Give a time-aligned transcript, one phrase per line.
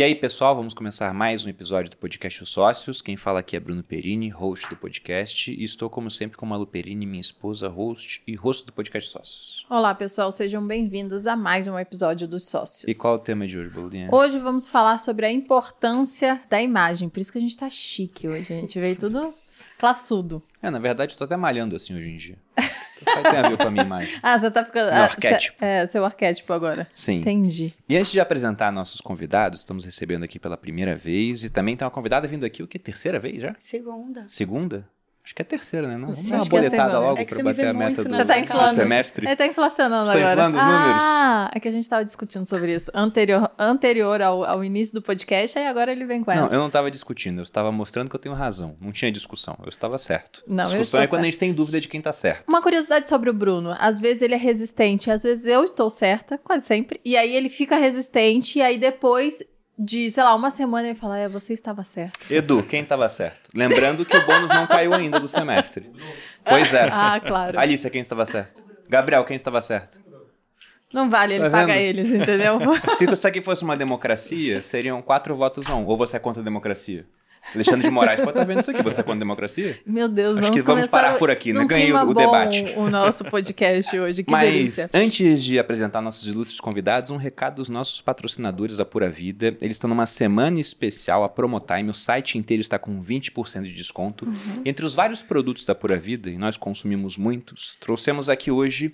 [0.00, 3.02] E aí, pessoal, vamos começar mais um episódio do podcast Os Sócios.
[3.02, 6.66] Quem fala aqui é Bruno Perini, host do podcast, e estou, como sempre, com Malu
[6.66, 9.66] Perini, minha esposa, host e host do podcast Sócios.
[9.68, 12.84] Olá, pessoal, sejam bem-vindos a mais um episódio dos Sócios.
[12.88, 14.08] E qual é o tema de hoje, Bolinha?
[14.10, 18.26] Hoje vamos falar sobre a importância da imagem, por isso que a gente tá chique
[18.26, 19.34] hoje, a gente veio tudo
[19.80, 20.42] classudo.
[20.62, 22.36] É, na verdade, eu tô até malhando assim hoje em dia.
[23.02, 24.20] Então, tem a ver com a minha imagem.
[24.22, 24.92] Ah, você tá ficando...
[24.92, 25.58] Meu ah, arquétipo.
[25.58, 26.86] cê- É, seu arquétipo agora.
[26.92, 27.20] Sim.
[27.20, 27.72] Entendi.
[27.88, 31.84] E antes de apresentar nossos convidados, estamos recebendo aqui pela primeira vez, e também tem
[31.86, 32.78] uma convidada vindo aqui, o que?
[32.78, 33.54] Terceira vez já?
[33.58, 34.24] Segunda.
[34.28, 34.86] Segunda?
[35.22, 35.96] Acho que é terceira, né?
[35.96, 36.98] Não, vamos dar uma que é a boletada segunda.
[36.98, 38.74] logo É me bater a meta do, tá do inflando.
[38.74, 39.26] semestre.
[39.26, 40.32] Ele tá inflacionando agora.
[40.32, 41.02] inflando os números.
[41.02, 45.02] Ah, é que a gente tava discutindo sobre isso anterior, anterior ao, ao início do
[45.02, 46.42] podcast, aí agora ele vem com essa.
[46.42, 48.76] Não, eu não estava discutindo, eu estava mostrando que eu tenho razão.
[48.80, 50.42] Não tinha discussão, eu estava certo.
[50.46, 51.22] Não, eu discussão estou é quando certo.
[51.22, 52.48] a gente tem dúvida de quem tá certo.
[52.48, 53.76] Uma curiosidade sobre o Bruno.
[53.78, 56.98] Às vezes ele é resistente, às vezes eu estou certa, quase sempre.
[57.04, 59.42] E aí ele fica resistente, e aí depois
[59.82, 62.20] de, sei lá, uma semana ele fala: É, você estava certo.
[62.30, 63.48] Edu, quem estava certo?
[63.54, 65.90] Lembrando que o bônus não caiu ainda do semestre.
[66.44, 66.88] Pois é.
[66.92, 67.58] Ah, claro.
[67.58, 68.62] Alicia, quem estava certo?
[68.88, 70.00] Gabriel, quem estava certo?
[70.92, 71.82] Não vale, ele Tá paga vendo?
[71.84, 72.58] eles, entendeu?
[72.98, 75.86] Se isso aqui fosse uma democracia, seriam quatro votos a um.
[75.86, 77.06] Ou você é contra a democracia?
[77.54, 78.82] Alexandre de Moraes pode estar vendo isso aqui.
[78.82, 79.78] Você é contra a democracia?
[79.86, 81.64] Meu Deus, Acho vamos que vamos parar por aqui, né?
[81.64, 82.64] Ganhei o- o debate.
[82.76, 84.90] O nosso podcast hoje, que Mas delícia.
[84.92, 89.56] antes de apresentar nossos ilustres convidados, um recado dos nossos patrocinadores da Pura Vida.
[89.60, 91.90] Eles estão numa semana especial, a Promotime.
[91.90, 94.26] O site inteiro está com 20% de desconto.
[94.26, 94.62] Uhum.
[94.64, 98.92] Entre os vários produtos da Pura Vida, e nós consumimos muitos, trouxemos aqui hoje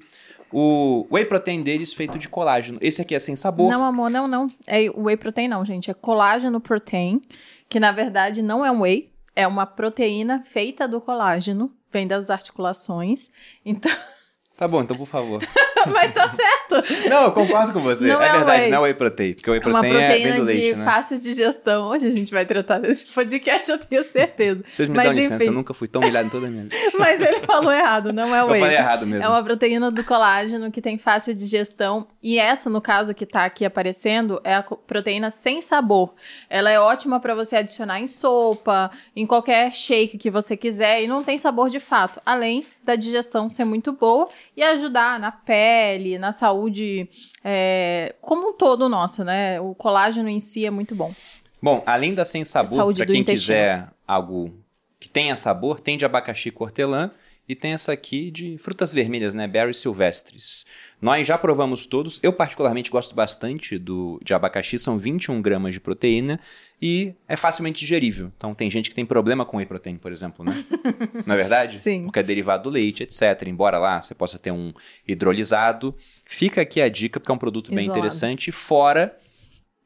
[0.52, 2.78] o whey protein deles feito de colágeno.
[2.80, 3.68] Esse aqui é sem sabor.
[3.70, 4.50] Não, amor, não, não.
[4.66, 5.90] É whey protein, não, gente.
[5.90, 7.20] É colágeno protein,
[7.68, 12.30] que na verdade não é um whey, é uma proteína feita do colágeno, vem das
[12.30, 13.28] articulações.
[13.64, 13.92] Então,
[14.56, 15.42] Tá bom, então por favor.
[15.92, 17.08] mas tá certo.
[17.08, 18.06] não, eu concordo com você.
[18.06, 18.70] Não é, é verdade, whey.
[18.70, 19.34] não é whey protein.
[19.34, 20.84] Porque o whey É uma protein é, proteína do de leite, né?
[20.84, 21.88] fácil digestão.
[21.88, 24.62] Hoje a gente vai tratar desse podcast, eu tenho certeza.
[24.66, 25.46] Vocês me Mas dão licença, enfim.
[25.46, 26.76] eu nunca fui tão humilhado em toda a minha vida.
[26.98, 28.60] Mas ele falou errado, não é Eu whey.
[28.60, 29.24] falei errado mesmo.
[29.24, 32.08] É uma proteína do colágeno que tem fácil digestão.
[32.22, 36.14] E essa, no caso que tá aqui aparecendo, é a proteína sem sabor.
[36.48, 41.02] Ela é ótima para você adicionar em sopa, em qualquer shake que você quiser.
[41.02, 42.20] E não tem sabor de fato.
[42.24, 47.08] Além da digestão ser muito boa e ajudar na pele, na saúde
[47.44, 49.60] é, como um todo nosso, né?
[49.60, 51.12] O colágeno em si é muito bom.
[51.60, 53.26] Bom, além da sem sabor, para quem intestino.
[53.26, 54.54] quiser algo
[54.98, 57.10] que tenha sabor, tem de abacaxi cortelã
[57.48, 59.46] e tem essa aqui de frutas vermelhas, né?
[59.46, 60.64] Berries silvestres.
[61.00, 62.18] Nós já provamos todos.
[62.22, 66.40] Eu particularmente gosto bastante do de abacaxi, são 21 gramas de proteína
[66.80, 68.32] e é facilmente digerível.
[68.36, 70.52] Então tem gente que tem problema com whey protein, por exemplo, né?
[71.26, 71.78] Não é verdade?
[71.78, 72.04] Sim.
[72.04, 73.46] Porque é derivado do leite, etc.
[73.46, 74.72] Embora lá você possa ter um
[75.06, 75.94] hidrolisado.
[76.24, 77.98] Fica aqui a dica, porque é um produto bem Isolado.
[77.98, 78.50] interessante.
[78.50, 79.14] Fora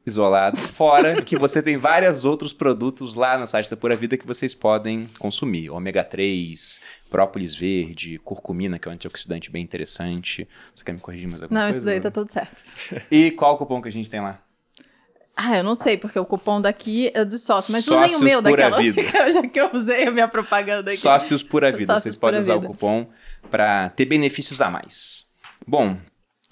[0.05, 0.57] isolado.
[0.57, 4.53] Fora que você tem vários outros produtos lá no site da Pura Vida que vocês
[4.53, 5.69] podem consumir.
[5.69, 10.47] Ômega 3, própolis verde, curcumina, que é um antioxidante bem interessante.
[10.75, 11.77] Você quer me corrigir mais alguma Não, coisa?
[11.77, 12.63] isso daí tá tudo certo.
[13.11, 14.39] E qual o cupom que a gente tem lá?
[15.35, 17.71] Ah, eu não sei, porque o cupom daqui é do sócio.
[17.71, 19.01] Mas Sócios usem o meu daquela, Vida.
[19.31, 20.99] já que eu usei a minha propaganda aqui.
[20.99, 21.93] Sócios Pura Vida.
[21.93, 22.65] Sócios Vocês podem usar Vida.
[22.67, 23.07] o cupom
[23.49, 25.25] para ter benefícios a mais.
[25.65, 25.97] Bom,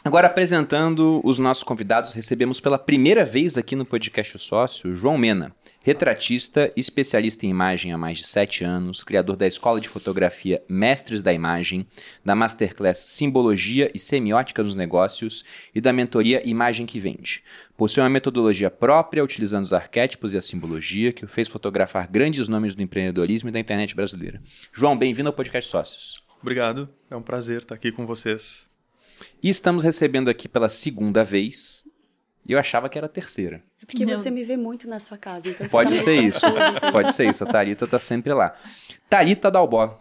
[0.04, 5.18] agora apresentando os nossos convidados, recebemos pela primeira vez aqui no podcast O Sócio, João
[5.18, 10.62] Mena, retratista, especialista em imagem há mais de sete anos, criador da Escola de Fotografia
[10.68, 11.88] Mestres da Imagem,
[12.24, 15.44] da Masterclass Simbologia e Semiótica nos Negócios
[15.74, 17.44] e da mentoria Imagem que Vende.
[17.78, 22.48] Possui uma metodologia própria, utilizando os arquétipos e a simbologia, que o fez fotografar grandes
[22.48, 24.42] nomes do empreendedorismo e da internet brasileira.
[24.74, 26.24] João, bem-vindo ao podcast Sócios.
[26.42, 28.69] Obrigado, é um prazer estar aqui com vocês.
[29.42, 31.84] E estamos recebendo aqui pela segunda vez,
[32.48, 33.62] e eu achava que era a terceira.
[33.82, 35.50] É porque Meu- você me vê muito na sua casa.
[35.50, 36.46] Então você Pode tá ser isso,
[36.92, 37.44] pode ser isso.
[37.44, 38.54] A Thalita tá sempre lá.
[39.10, 40.00] Thalita Dalbó,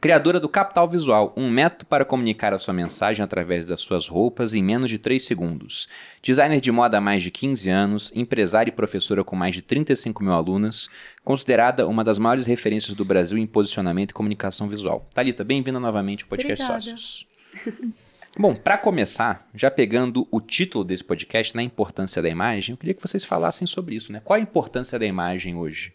[0.00, 4.54] criadora do Capital Visual, um método para comunicar a sua mensagem através das suas roupas
[4.54, 5.88] em menos de 3 segundos.
[6.22, 10.22] Designer de moda há mais de 15 anos, empresária e professora com mais de 35
[10.24, 10.88] mil alunas,
[11.22, 15.06] considerada uma das maiores referências do Brasil em posicionamento e comunicação visual.
[15.12, 16.80] Thalita, bem-vinda novamente ao podcast Obrigada.
[16.80, 17.26] Sócios.
[18.38, 22.94] Bom, para começar, já pegando o título desse podcast, na importância da imagem, eu queria
[22.94, 24.20] que vocês falassem sobre isso, né?
[24.24, 25.92] Qual a importância da imagem hoje?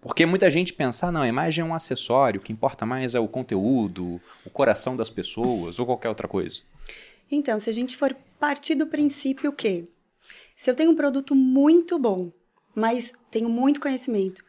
[0.00, 3.14] Porque muita gente pensa, ah, não, a imagem é um acessório, o que importa mais
[3.14, 6.60] é o conteúdo, o coração das pessoas ou qualquer outra coisa.
[7.30, 9.88] Então, se a gente for partir do princípio que
[10.56, 12.32] se eu tenho um produto muito bom,
[12.74, 14.44] mas tenho muito conhecimento,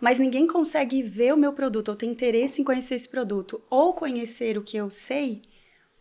[0.00, 3.92] mas ninguém consegue ver o meu produto ou tem interesse em conhecer esse produto ou
[3.92, 5.42] conhecer o que eu sei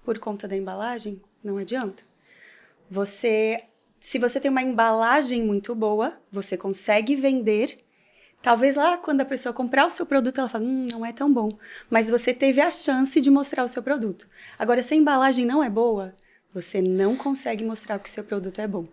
[0.06, 2.04] por conta da embalagem, não adianta.
[2.90, 3.64] Você
[4.00, 7.80] Se você tem uma embalagem muito boa, você consegue vender.
[8.44, 11.34] Talvez lá, quando a pessoa comprar o seu produto, ela fala, hum, não é tão
[11.34, 11.50] bom.
[11.90, 14.28] Mas você teve a chance de mostrar o seu produto.
[14.60, 16.14] Agora, se a embalagem não é boa,
[16.54, 18.86] você não consegue mostrar que o seu produto é bom.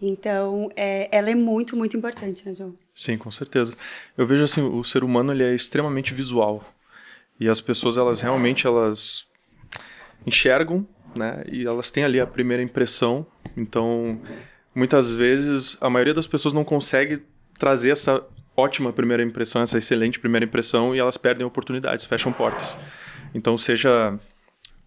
[0.00, 2.78] Então, é, ela é muito, muito importante, né, João?
[2.94, 3.74] Sim, com certeza.
[4.16, 6.64] Eu vejo assim, o ser humano ele é extremamente visual.
[7.40, 9.26] E as pessoas, elas realmente, elas
[10.26, 10.86] enxergam,
[11.16, 11.44] né?
[11.50, 13.26] E elas têm ali a primeira impressão.
[13.56, 14.20] Então,
[14.74, 17.22] muitas vezes, a maioria das pessoas não consegue
[17.58, 18.24] trazer essa
[18.56, 22.76] ótima primeira impressão, essa excelente primeira impressão, e elas perdem oportunidades, fecham portas.
[23.34, 24.18] Então, seja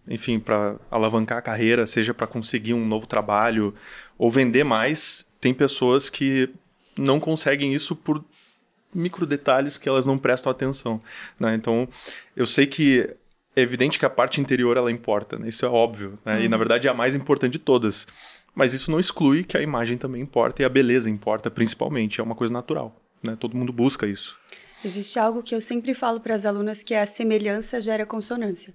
[0.08, 3.74] enfim, para alavancar a carreira, seja para conseguir um novo trabalho
[4.16, 6.48] ou vender mais, tem pessoas que
[6.96, 8.24] não conseguem isso por
[8.94, 11.00] micro detalhes que elas não prestam atenção.
[11.38, 11.54] Né?
[11.54, 11.86] Então,
[12.34, 13.14] eu sei que
[13.58, 15.48] é evidente que a parte interior ela importa, né?
[15.48, 16.36] isso é óbvio, né?
[16.36, 16.42] uhum.
[16.44, 18.06] e na verdade é a mais importante de todas.
[18.54, 22.24] Mas isso não exclui que a imagem também importa e a beleza importa, principalmente, é
[22.24, 23.00] uma coisa natural.
[23.22, 23.36] Né?
[23.38, 24.38] Todo mundo busca isso.
[24.84, 28.74] Existe algo que eu sempre falo para as alunas que é a semelhança gera consonância.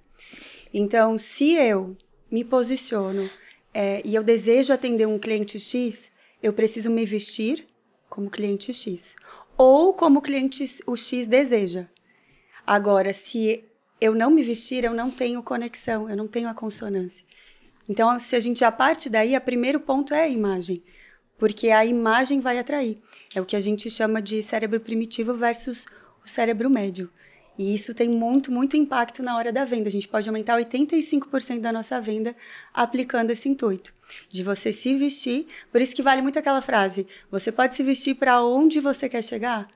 [0.73, 1.97] Então, se eu
[2.31, 3.29] me posiciono
[3.73, 7.65] é, e eu desejo atender um cliente X, eu preciso me vestir
[8.09, 9.15] como cliente X
[9.57, 11.87] ou como o cliente o X deseja.
[12.65, 13.63] Agora, se
[14.03, 17.25] eu não me vestir, eu não tenho conexão, eu não tenho a consonância.
[17.87, 20.83] Então, se a gente já parte daí, o primeiro ponto é a imagem,
[21.37, 23.01] porque a imagem vai atrair.
[23.33, 25.85] É o que a gente chama de cérebro primitivo versus
[26.21, 27.09] o cérebro médio.
[27.57, 29.87] E isso tem muito, muito impacto na hora da venda.
[29.87, 32.35] A gente pode aumentar 85% da nossa venda
[32.73, 33.93] aplicando esse intuito.
[34.27, 35.47] De você se vestir.
[35.71, 39.23] Por isso que vale muito aquela frase: você pode se vestir para onde você quer
[39.23, 39.69] chegar?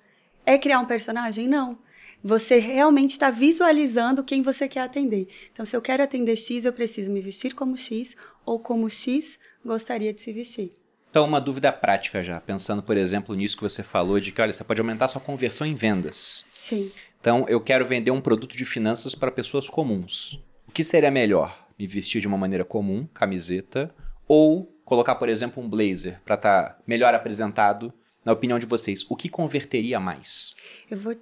[0.45, 1.47] É criar um personagem?
[1.47, 1.77] Não.
[2.23, 5.27] Você realmente está visualizando quem você quer atender.
[5.51, 8.15] Então, se eu quero atender X, eu preciso me vestir como X
[8.45, 10.71] ou como X gostaria de se vestir.
[11.09, 14.53] Então, uma dúvida prática já, pensando, por exemplo, nisso que você falou, de que, olha,
[14.53, 16.45] você pode aumentar sua conversão em vendas.
[16.53, 16.91] Sim.
[17.19, 20.39] Então, eu quero vender um produto de finanças para pessoas comuns.
[20.67, 21.67] O que seria melhor?
[21.79, 23.93] Me vestir de uma maneira comum, camiseta,
[24.27, 27.93] ou colocar, por exemplo, um blazer para estar tá melhor apresentado?
[28.23, 30.51] Na opinião de vocês, o que converteria mais?
[30.91, 31.15] Eu vou.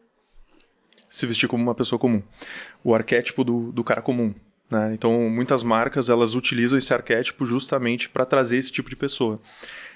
[1.16, 2.22] Se vestir como uma pessoa comum.
[2.84, 4.34] O arquétipo do, do cara comum.
[4.70, 4.94] Né?
[4.94, 9.40] Então, muitas marcas elas utilizam esse arquétipo justamente para trazer esse tipo de pessoa.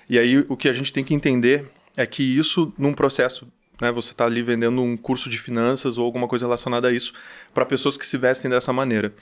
[0.09, 1.65] E aí, o que a gente tem que entender
[1.97, 3.47] é que isso, num processo
[3.79, 3.91] né?
[3.91, 7.13] Você está ali vendendo um curso de finanças ou alguma coisa relacionada a isso
[7.53, 9.13] para pessoas que se vestem dessa maneira.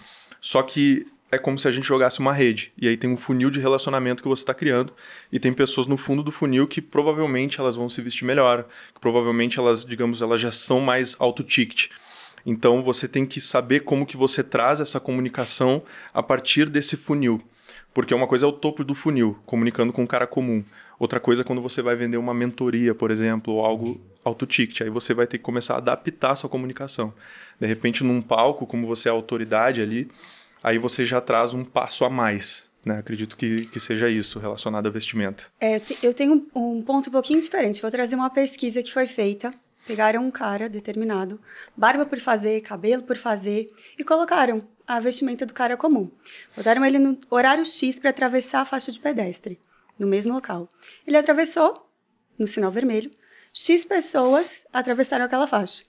[0.42, 3.50] Só que é como se a gente jogasse uma rede e aí tem um funil
[3.50, 4.94] de relacionamento que você está criando
[5.32, 9.00] e tem pessoas no fundo do funil que provavelmente elas vão se vestir melhor, que
[9.00, 11.90] provavelmente elas, digamos, elas já são mais alto ticket.
[12.46, 15.84] Então você tem que saber como que você traz essa comunicação
[16.14, 17.42] a partir desse funil.
[17.94, 20.64] Porque uma coisa é o topo do funil, comunicando com um cara comum.
[21.00, 24.82] Outra coisa é quando você vai vender uma mentoria, por exemplo, ou algo auto-ticket.
[24.82, 27.14] Aí você vai ter que começar a adaptar a sua comunicação.
[27.60, 30.10] De repente, num palco, como você é autoridade ali,
[30.64, 32.70] aí você já traz um passo a mais.
[32.86, 33.00] Né?
[33.00, 35.46] Acredito que, que seja isso relacionado à vestimenta.
[35.60, 37.82] É, eu tenho um ponto um pouquinho diferente.
[37.82, 39.52] Vou trazer uma pesquisa que foi feita.
[39.86, 41.40] Pegaram um cara determinado,
[41.76, 43.68] barba por fazer, cabelo por fazer,
[43.98, 46.12] e colocaram a vestimenta do cara comum.
[46.56, 49.58] Botaram ele no horário X para atravessar a faixa de pedestre,
[49.98, 50.68] no mesmo local.
[51.06, 51.90] Ele atravessou,
[52.38, 53.12] no sinal vermelho,
[53.54, 55.84] X pessoas atravessaram aquela faixa.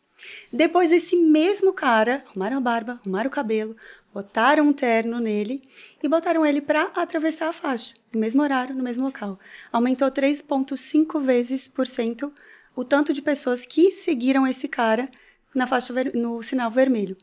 [0.52, 3.76] Depois, esse mesmo cara, arrumaram a barba, arrumaram o cabelo,
[4.18, 5.62] botaram um terno nele
[6.02, 9.38] e botaram ele para atravessar a faixa, no mesmo horário, no mesmo local.
[9.70, 12.32] Aumentou 3,5 vezes por cento
[12.74, 15.08] o tanto de pessoas que seguiram esse cara
[15.54, 17.16] na faixa no sinal vermelho.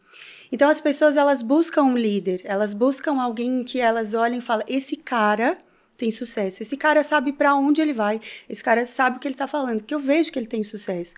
[0.49, 4.63] Então as pessoas elas buscam um líder, elas buscam alguém que elas olhem e falam:
[4.65, 5.57] esse cara
[5.97, 9.35] tem sucesso, esse cara sabe para onde ele vai, esse cara sabe o que ele
[9.35, 11.13] está falando, porque eu vejo que ele tem sucesso.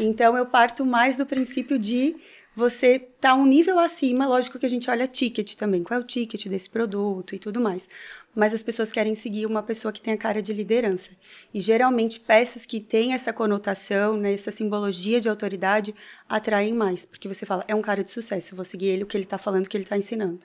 [0.00, 2.16] Então eu parto mais do princípio de
[2.54, 6.06] você tá um nível acima, lógico que a gente olha ticket também, qual é o
[6.06, 7.88] ticket desse produto e tudo mais.
[8.34, 11.10] Mas as pessoas querem seguir uma pessoa que tem a cara de liderança.
[11.52, 15.94] E geralmente peças que têm essa conotação, né, essa simbologia de autoridade,
[16.28, 19.16] atraem mais, porque você fala, é um cara de sucesso, vou seguir ele, o que
[19.16, 20.40] ele está falando, o que ele está ensinando.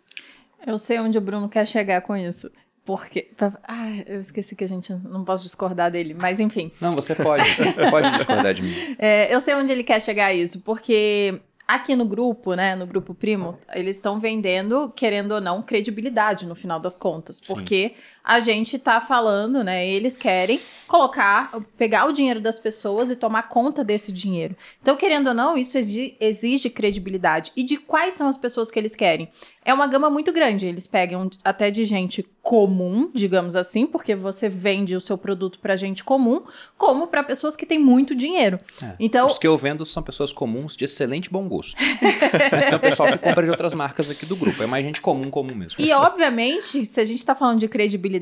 [0.65, 2.49] Eu sei onde o Bruno quer chegar com isso.
[2.83, 3.29] Porque.
[3.67, 6.71] Ah, eu esqueci que a gente não posso discordar dele, mas enfim.
[6.79, 7.43] Não, você pode.
[7.91, 8.73] pode discordar de mim.
[8.97, 12.88] É, eu sei onde ele quer chegar a isso, porque Aqui no grupo, né, no
[12.88, 17.95] grupo primo, eles estão vendendo, querendo ou não, credibilidade no final das contas, porque Sim.
[18.27, 23.43] A gente tá falando, né, eles querem colocar, pegar o dinheiro das pessoas e tomar
[23.43, 24.55] conta desse dinheiro.
[24.81, 27.51] Então, querendo ou não, isso exige credibilidade.
[27.55, 29.29] E de quais são as pessoas que eles querem?
[29.63, 34.48] É uma gama muito grande, eles pegam até de gente comum, digamos assim, porque você
[34.48, 36.41] vende o seu produto para gente comum,
[36.77, 38.57] como para pessoas que têm muito dinheiro.
[38.81, 38.96] É.
[38.98, 41.75] Então, Os que eu vendo são pessoas comuns de excelente bom gosto.
[42.50, 44.63] Mas tem o pessoal que compra de outras marcas aqui do grupo.
[44.63, 45.75] É mais gente comum, comum mesmo.
[45.77, 48.16] E obviamente, se a gente tá falando de credibilidade,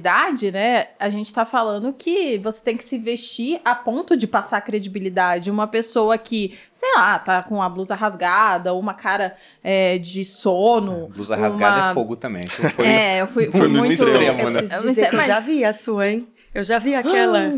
[0.52, 0.86] né?
[1.00, 5.50] A gente tá falando que você tem que se vestir a ponto de passar credibilidade.
[5.52, 10.24] Uma pessoa que, sei lá, tá com a blusa rasgada, ou uma cara é, de
[10.26, 11.08] sono.
[11.10, 12.44] Blusa rasgada uma- é fogo também.
[12.44, 13.94] Então foi- É, eu fui, Foi muito.
[13.94, 14.60] extremo, Eu né?
[14.60, 16.28] Eu dizer sei, que mas- eu já vi a sua, hein?
[16.54, 17.54] Eu já vi aquela.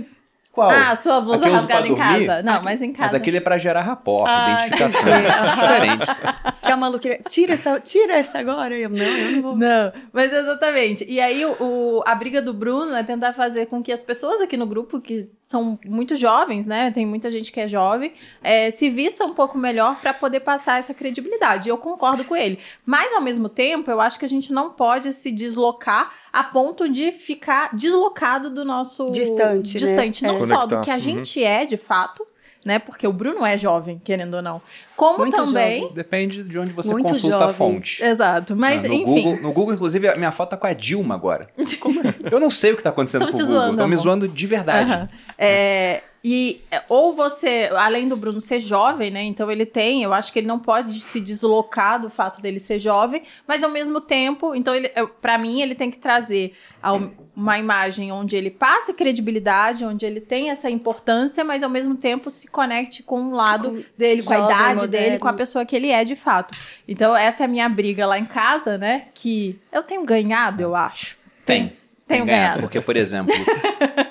[0.57, 0.71] Qual?
[0.71, 2.25] Ah, sua blusa Aquele usa pra rasgada em dormir?
[2.27, 2.41] casa.
[2.41, 3.03] Não, mas em casa.
[3.03, 5.01] Mas aquele é pra gerar rapport, Ah, identificação.
[5.07, 5.27] entendi.
[5.37, 6.07] É diferente.
[6.67, 7.21] Que a maluqueira.
[7.29, 8.75] Tira essa, tira essa agora.
[8.77, 9.55] Eu, não, eu não vou.
[9.55, 11.05] Não, mas exatamente.
[11.07, 14.41] E aí, o, o- a briga do Bruno é tentar fazer com que as pessoas
[14.41, 16.91] aqui no grupo, que são muito jovens, né?
[16.91, 18.11] Tem muita gente que é jovem,
[18.43, 21.69] é, se vista um pouco melhor para poder passar essa credibilidade.
[21.69, 22.59] Eu concordo com ele.
[22.85, 26.87] Mas, ao mesmo tempo, eu acho que a gente não pode se deslocar a ponto
[26.89, 29.09] de ficar deslocado do nosso.
[29.11, 29.79] Distante, né?
[29.79, 30.23] Distante.
[30.23, 30.47] Não É.
[30.47, 30.99] só do que a Uhum.
[30.99, 32.25] gente é, de fato.
[32.65, 32.79] Né?
[32.79, 34.61] Porque o Bruno é jovem, querendo ou não.
[34.93, 35.79] Como Muito também.
[35.81, 35.95] jovem.
[35.95, 37.55] Depende de onde você Muito consulta a jovem.
[37.55, 38.03] fonte.
[38.03, 38.57] Exato.
[38.57, 39.05] Mas, Ah, no enfim.
[39.05, 41.47] Google, no Google, inclusive, a minha foto tá com a Dilma agora.
[42.29, 43.57] Eu não sei o que tá acontecendo Tão com o te Google.
[43.57, 45.07] zoando, Estão me zoando de verdade.
[45.37, 49.23] É, e é, ou você, além do Bruno ser jovem, né?
[49.23, 52.79] Então ele tem, eu acho que ele não pode se deslocar do fato dele ser
[52.79, 54.89] jovem, mas ao mesmo tempo, então ele,
[55.21, 56.53] para mim, ele tem que trazer
[57.33, 62.29] uma imagem onde ele passe credibilidade, onde ele tem essa importância, mas ao mesmo tempo
[62.29, 65.19] se conecte com o lado Com dele, com a idade dele, moderno.
[65.19, 66.57] com a pessoa que ele é de fato.
[66.85, 69.05] Então essa é a minha briga lá em casa, né?
[69.13, 71.17] Que eu tenho ganhado, eu acho.
[71.45, 71.71] Tem.
[72.07, 72.61] Tenho ganhado.
[72.61, 73.33] Porque, por exemplo,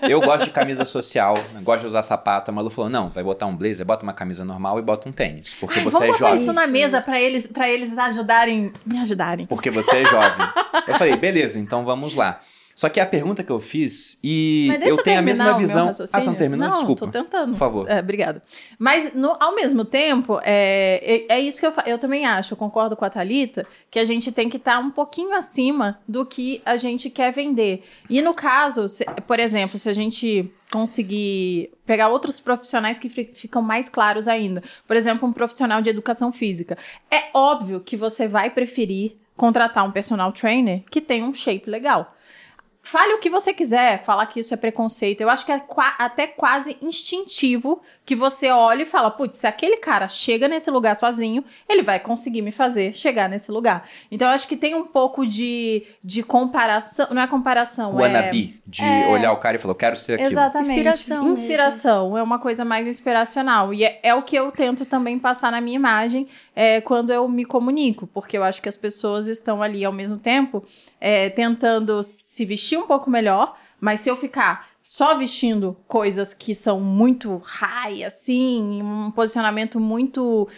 [0.03, 2.51] eu gosto de camisa social, gosto de usar sapato.
[2.51, 5.13] A Malu falou: não, vai botar um blazer, bota uma camisa normal e bota um
[5.13, 5.55] tênis.
[5.55, 6.35] Porque Ai, você vamos é jovem.
[6.37, 6.73] isso na Isso.
[6.73, 9.47] mesa pra eles, para eles ajudarem, me ajudarem.
[9.47, 10.47] Porque você é jovem.
[10.87, 12.41] eu falei, beleza, então vamos lá.
[12.79, 15.89] Só que a pergunta que eu fiz, e eu eu tenho a mesma visão.
[15.89, 16.69] Ah, você não terminou?
[16.69, 17.07] Não, Desculpa.
[17.07, 17.53] tô tentando.
[17.53, 17.89] Por favor.
[17.91, 18.43] É, obrigada.
[18.79, 22.57] Mas, no- ao mesmo tempo, é, é, é isso que eu, eu também acho, eu
[22.59, 26.61] concordo com a Thalita, que a gente tem que estar um pouquinho acima do que
[26.67, 27.83] a gente quer vender.
[28.11, 33.31] E no caso, se- por exemplo, se a gente conseguir pegar outros profissionais que fi-
[33.35, 34.63] ficam mais claros ainda.
[34.87, 36.77] Por exemplo, um profissional de educação física.
[37.11, 42.09] É óbvio que você vai preferir contratar um personal trainer que tem um shape legal.
[42.89, 45.21] Fale o que você quiser, falar que isso é preconceito.
[45.21, 49.47] Eu acho que é qua- até quase instintivo que você olha e fala: putz, se
[49.49, 53.89] aquele cara chega nesse lugar sozinho, ele vai conseguir me fazer chegar nesse lugar.
[54.11, 57.09] Então eu acho que tem um pouco de, de comparação.
[57.11, 58.03] Não é comparação, é.
[58.03, 60.31] Wannabe, de é- olhar o cara e falar, eu quero ser aquilo.
[60.31, 60.71] Exatamente.
[60.71, 61.39] Inspiração mesmo.
[61.39, 63.75] Inspiração é uma coisa mais inspiracional.
[63.75, 67.29] E é, é o que eu tento também passar na minha imagem é, quando eu
[67.29, 70.65] me comunico, porque eu acho que as pessoas estão ali ao mesmo tempo
[71.01, 76.55] é, tentando se vestir um pouco melhor, mas se eu ficar só vestindo coisas que
[76.55, 80.49] são muito high, assim, um posicionamento muito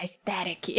[0.00, 0.76] aesthetic,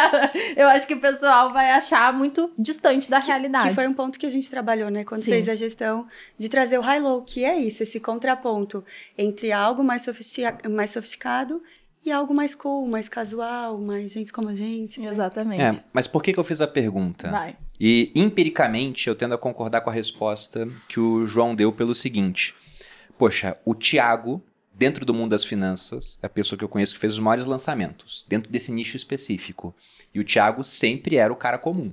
[0.56, 3.68] eu acho que o pessoal vai achar muito distante da realidade.
[3.68, 5.04] Que foi um ponto que a gente trabalhou, né?
[5.04, 5.30] Quando Sim.
[5.30, 6.06] fez a gestão
[6.38, 8.82] de trazer o high-low, que é isso, esse contraponto
[9.18, 11.62] entre algo mais, sofistica- mais sofisticado
[12.02, 15.00] e algo mais cool, mais casual, mais gente como a gente.
[15.00, 15.12] né?
[15.12, 15.62] Exatamente.
[15.62, 17.30] É, mas por que, que eu fiz a pergunta?
[17.30, 17.56] Vai.
[17.84, 22.54] E empiricamente eu tendo a concordar com a resposta que o João deu pelo seguinte:
[23.18, 24.40] Poxa, o Tiago,
[24.72, 27.44] dentro do mundo das finanças, é a pessoa que eu conheço que fez os maiores
[27.44, 29.74] lançamentos, dentro desse nicho específico.
[30.14, 31.92] E o Tiago sempre era o cara comum.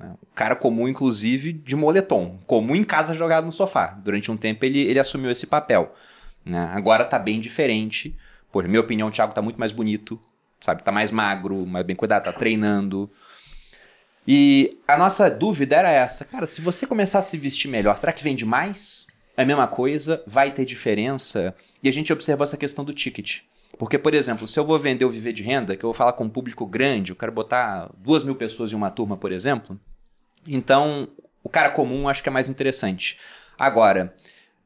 [0.00, 0.14] né?
[0.22, 2.38] O cara comum, inclusive, de moletom.
[2.46, 3.88] Comum em casa jogado no sofá.
[4.02, 5.94] Durante um tempo ele, ele assumiu esse papel.
[6.42, 6.70] né?
[6.72, 8.16] Agora tá bem diferente.
[8.50, 10.18] Poxa, minha opinião, o Thiago tá muito mais bonito,
[10.58, 10.82] sabe?
[10.82, 13.10] Tá mais magro, mais bem cuidado, tá treinando.
[14.26, 18.12] E a nossa dúvida era essa, cara, se você começar a se vestir melhor, será
[18.12, 19.06] que vende mais?
[19.36, 20.22] É a mesma coisa?
[20.26, 21.54] Vai ter diferença?
[21.82, 23.40] E a gente observou essa questão do ticket.
[23.78, 26.12] Porque, por exemplo, se eu vou vender o Viver de Renda, que eu vou falar
[26.12, 29.78] com um público grande, eu quero botar duas mil pessoas em uma turma, por exemplo,
[30.46, 31.08] então
[31.42, 33.18] o cara comum acho que é mais interessante.
[33.58, 34.14] Agora,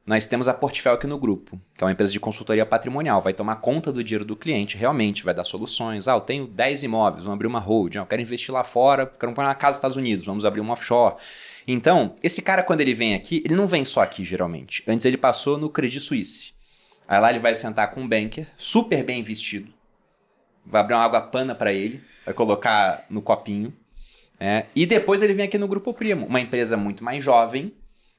[0.04, 3.20] nós temos a Portfel aqui no grupo, que é uma empresa de consultoria patrimonial.
[3.20, 6.08] Vai tomar conta do dinheiro do cliente, realmente, vai dar soluções.
[6.08, 7.96] Ah, eu tenem 10 imóveis, vamos abrir uma hold.
[7.96, 10.60] Ah, eu quero investir lá fora, quero comprar uma casa nos Estados Unidos, vamos abrir
[10.60, 11.14] uma offshore.
[11.68, 14.82] Então, esse cara, quando ele vem aqui, ele não vem só aqui, geralmente.
[14.88, 16.52] Antes ele passou no Credit Suisse.
[17.06, 19.72] Aí lá ele vai sentar com um banker, super bem vestido.
[20.66, 23.72] Vai abrir uma água pana para ele, vai colocar no copinho.
[24.40, 27.72] é, e depois ele vem aqui no Grupo Primo, uma empresa muito mais jovem,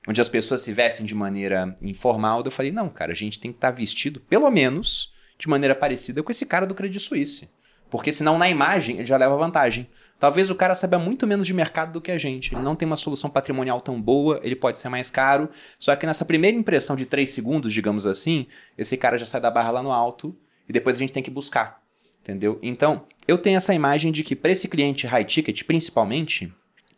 [0.08, 2.42] onde as pessoas se vestem de maneira informal.
[2.44, 6.22] Eu falei, não, cara, a gente tem que estar vestido, pelo menos, de maneira parecida
[6.22, 7.50] com esse cara do Credit Suisse.
[7.90, 9.88] Porque senão na imagem ele já leva vantagem.
[10.20, 12.56] Talvez o cara saiba muito menos de mercado do que a gente.
[12.56, 15.50] Ele não tem uma solução patrimonial tão boa, ele pode ser mais caro.
[15.78, 19.52] Só que nessa primeira impressão de 3 segundos, digamos assim, esse cara já sai da
[19.52, 20.36] barra lá no alto
[20.68, 21.84] e depois a gente tem que buscar.
[22.22, 22.58] Entendeu?
[22.64, 26.54] Então, eu tenho essa imagem de que para esse cliente high ticket, principalmente,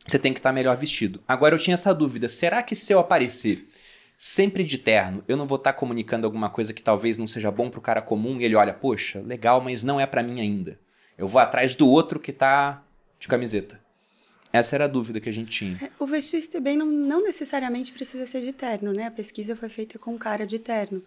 [0.06, 1.22] você tem que estar tá melhor vestido.
[1.28, 3.68] Agora eu tinha essa dúvida: será que se eu aparecer
[4.18, 7.52] sempre de terno, eu não vou estar tá comunicando alguma coisa que talvez não seja
[7.52, 10.40] bom para o cara comum e ele olha, poxa, legal, mas não é para mim
[10.40, 10.80] ainda.
[11.18, 12.84] Eu vou atrás do outro que está
[13.20, 13.80] de camiseta.
[14.52, 15.78] Essa era a dúvida que a gente tinha.
[15.82, 19.08] É, o vestir-se bem não, não necessariamente precisa ser de terno, né?
[19.08, 21.04] A pesquisa foi feita com cara de terno.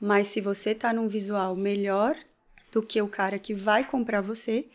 [0.00, 2.14] Mas se você tá num visual melhor
[2.72, 4.66] do que o cara que vai comprar você,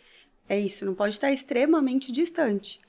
[0.48, 0.86] é isso.
[0.86, 2.80] Não pode estar extremamente distante.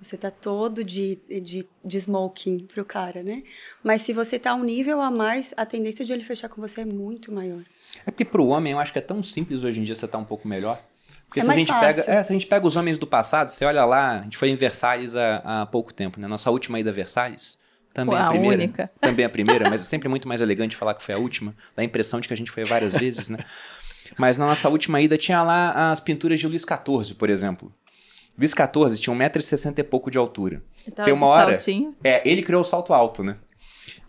[0.00, 3.42] Você tá todo de, de, de smoking pro cara, né?
[3.84, 6.80] Mas se você tá um nível a mais, a tendência de ele fechar com você
[6.80, 7.62] é muito maior.
[8.06, 10.16] É porque pro homem eu acho que é tão simples hoje em dia você tá
[10.16, 10.82] um pouco melhor.
[11.26, 12.04] Porque é se, a gente fácil.
[12.04, 14.36] pega, é, se a gente pega os homens do passado, você olha lá, a gente
[14.36, 16.26] foi em Versalhes há, há pouco tempo, né?
[16.26, 17.58] Nossa última ida a Versalhes,
[17.92, 18.56] também Pô, a a primeira.
[18.56, 18.90] única.
[19.00, 21.54] Também a primeira, mas é sempre muito mais elegante falar que foi a última.
[21.76, 23.38] Dá a impressão de que a gente foi várias vezes, né?
[24.18, 27.72] Mas na nossa última ida tinha lá as pinturas de Luís XIV, por exemplo.
[28.38, 30.62] Luís XIV tinha 1,60m e pouco de altura.
[30.94, 31.50] Tava Tem uma hora.
[31.52, 31.94] saltinho.
[32.02, 33.36] É, ele criou o salto alto, né?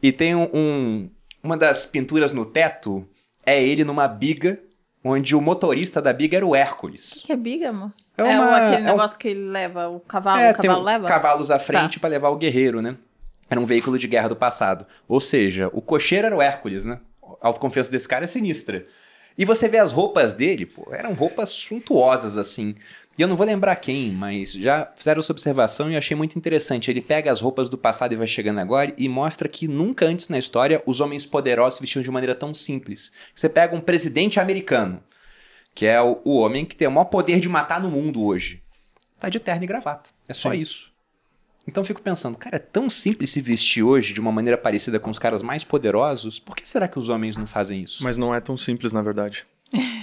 [0.01, 1.09] E tem um, um-
[1.43, 3.07] uma das pinturas no teto
[3.45, 4.59] é ele numa biga,
[5.03, 7.13] onde o motorista da biga era o Hércules.
[7.17, 7.91] O que é bígamo?
[8.17, 10.61] É É, uma- aquele é um- negócio que ele leva o cavalo, é, o tem
[10.63, 11.07] cavalo um- leva?
[11.07, 12.95] cavalos à frente pra levar o guerreiro, né?
[13.49, 14.85] Era um veículo de guerra do passado.
[15.07, 16.99] Ou seja, o cocheiro era o Hércules, né?
[17.41, 18.85] A autoconfiança desse cara é sinistra.
[19.37, 22.75] E você vê as roupas dele, pô, eram roupas suntuosas, assim.
[23.17, 26.37] E eu não vou lembrar quem, mas já fizeram essa observação e eu achei muito
[26.37, 26.89] interessante.
[26.89, 30.29] Ele pega as roupas do passado e vai chegando agora e mostra que nunca antes
[30.29, 33.11] na história os homens poderosos se vestiam de maneira tão simples.
[33.35, 35.03] Você pega um presidente americano,
[35.75, 38.63] que é o, o homem que tem o maior poder de matar no mundo hoje.
[39.19, 40.09] Tá de terno e gravata.
[40.27, 40.59] É só Sim.
[40.59, 40.91] isso.
[41.67, 44.99] Então eu fico pensando, cara, é tão simples se vestir hoje de uma maneira parecida
[44.99, 48.03] com os caras mais poderosos, por que será que os homens não fazem isso?
[48.03, 49.45] Mas não é tão simples, na verdade.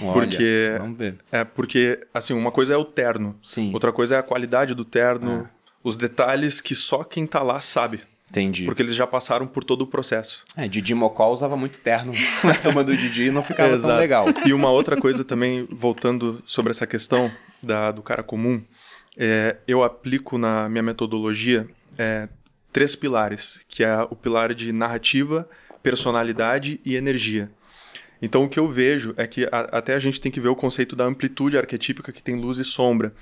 [0.01, 1.15] Olha, porque- Vamos ver.
[1.31, 3.35] É porque, assim, uma coisa é o terno.
[3.43, 5.47] Sim, Outra coisa é a qualidade do terno,
[5.83, 8.01] os detalhes que só quem tá lá sabe.
[8.29, 8.65] entendi.
[8.65, 10.43] Porque eles já passaram por todo o processo.
[10.55, 13.99] É, Didi Mocó usava muito terno na turma do Didi e não ficava tão Exato.
[13.99, 14.25] legal.
[14.45, 18.61] E uma outra coisa também, voltando sobre essa questão da, do cara comum,
[19.17, 22.29] é, eu aplico na minha metodologia é,
[22.71, 25.49] três pilares, que é o pilar de narrativa,
[25.81, 27.49] personalidade e energia.
[28.21, 30.55] Então o que eu vejo é que a- até a gente tem que ver o
[30.55, 33.13] conceito da amplitude arquetípica que tem luz e sombra.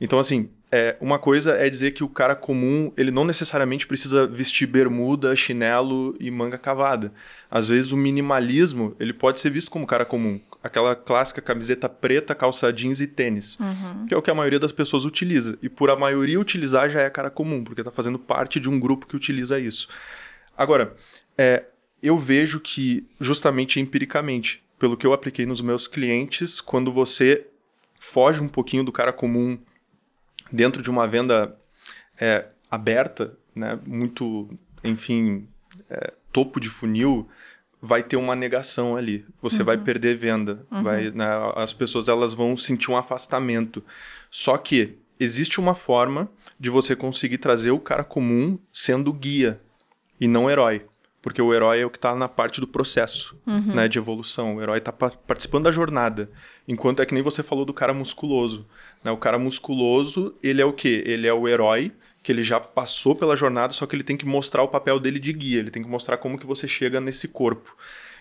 [0.00, 4.26] Então assim, é, uma coisa é dizer que o cara comum, ele não necessariamente precisa
[4.26, 7.12] vestir bermuda, chinelo e manga cavada.
[7.50, 10.40] Às vezes o minimalismo, ele pode ser visto como cara comum.
[10.62, 13.58] Aquela clássica camiseta preta, calça jeans e tênis.
[14.08, 15.58] Que é o que a maioria das pessoas utiliza.
[15.62, 18.80] E por a maioria utilizar já é cara comum, porque está fazendo parte de um
[18.80, 19.88] grupo que utiliza isso.
[20.56, 20.94] Agora,
[21.36, 21.64] é,
[22.04, 27.46] eu vejo que, justamente empiricamente, pelo que eu apliquei nos meus clientes, quando você
[27.98, 29.58] foge um pouquinho do cara comum
[30.52, 31.56] dentro de uma venda
[32.20, 34.50] é, aberta, né, muito,
[34.82, 35.48] enfim,
[35.88, 37.26] é, topo de funil,
[37.80, 39.24] vai ter uma negação ali.
[39.40, 40.66] Você vai perder venda.
[40.82, 43.82] Vai, né, as pessoas elas vão sentir um afastamento.
[44.30, 49.60] Só que existe uma forma de você conseguir trazer o cara comum sendo guia
[50.20, 50.86] e não herói.
[51.24, 53.34] Porque o herói é o que está na parte do processo
[53.74, 54.56] né, de evolução.
[54.56, 56.30] O herói está participando da jornada.
[56.68, 58.66] Enquanto é que nem você falou do cara musculoso.
[59.02, 59.10] né?
[59.10, 61.02] O cara musculoso, ele é o quê?
[61.06, 64.26] Ele é o herói que ele já passou pela jornada, só que ele tem que
[64.26, 65.60] mostrar o papel dele de guia.
[65.60, 67.74] Ele tem que mostrar como que você chega nesse corpo.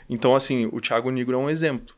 [0.09, 1.93] Então, assim, o Thiago Negro é um exemplo.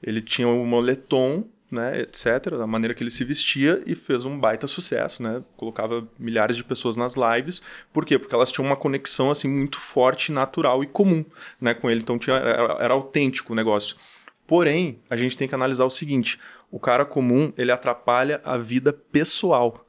[0.00, 4.38] Ele tinha o moletom, né, etc., da maneira que ele se vestia e fez um
[4.38, 5.42] baita sucesso, né?
[5.56, 7.62] Colocava milhares de pessoas nas lives.
[7.92, 8.18] Por quê?
[8.18, 11.24] Porque elas tinham uma conexão assim muito forte, natural e comum,
[11.60, 12.00] né, com ele.
[12.00, 13.96] Então tinha, era, era autêntico o negócio.
[14.46, 16.38] Porém, a gente tem que analisar o seguinte:
[16.70, 19.86] o cara comum ele atrapalha a vida pessoal.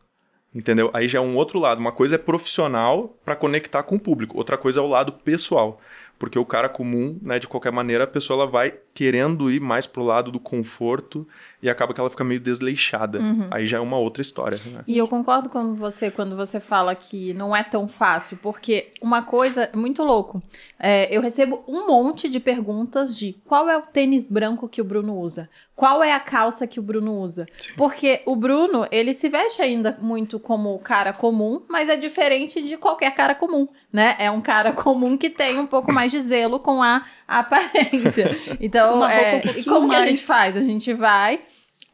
[0.54, 0.90] Entendeu?
[0.94, 1.80] Aí já é um outro lado.
[1.80, 5.82] Uma coisa é profissional para conectar com o público, outra coisa é o lado pessoal.
[6.18, 9.86] Porque o cara comum, né, de qualquer maneira, a pessoa ela vai querendo ir mais
[9.86, 11.28] pro lado do conforto
[11.62, 13.20] e acaba que ela fica meio desleixada.
[13.52, 14.58] Aí já é uma outra história.
[14.66, 14.84] Né?
[14.88, 19.22] E eu concordo com você quando você fala que não é tão fácil, porque uma
[19.22, 20.42] coisa muito louco.
[20.80, 24.86] é, eu recebo um monte de perguntas de qual é o tênis branco que o
[24.86, 29.28] Bruno usa, qual é a calça que o Bruno usa, porque o Bruno ele se
[29.28, 34.16] veste ainda muito como cara comum, mas é diferente de qualquer cara comum, né?
[34.20, 38.36] É um cara comum que tem um pouco mais de zelo com a aparência.
[38.60, 40.58] Então, Uma roupa é, um e como que a mais- gente faz?
[40.58, 41.42] A gente vai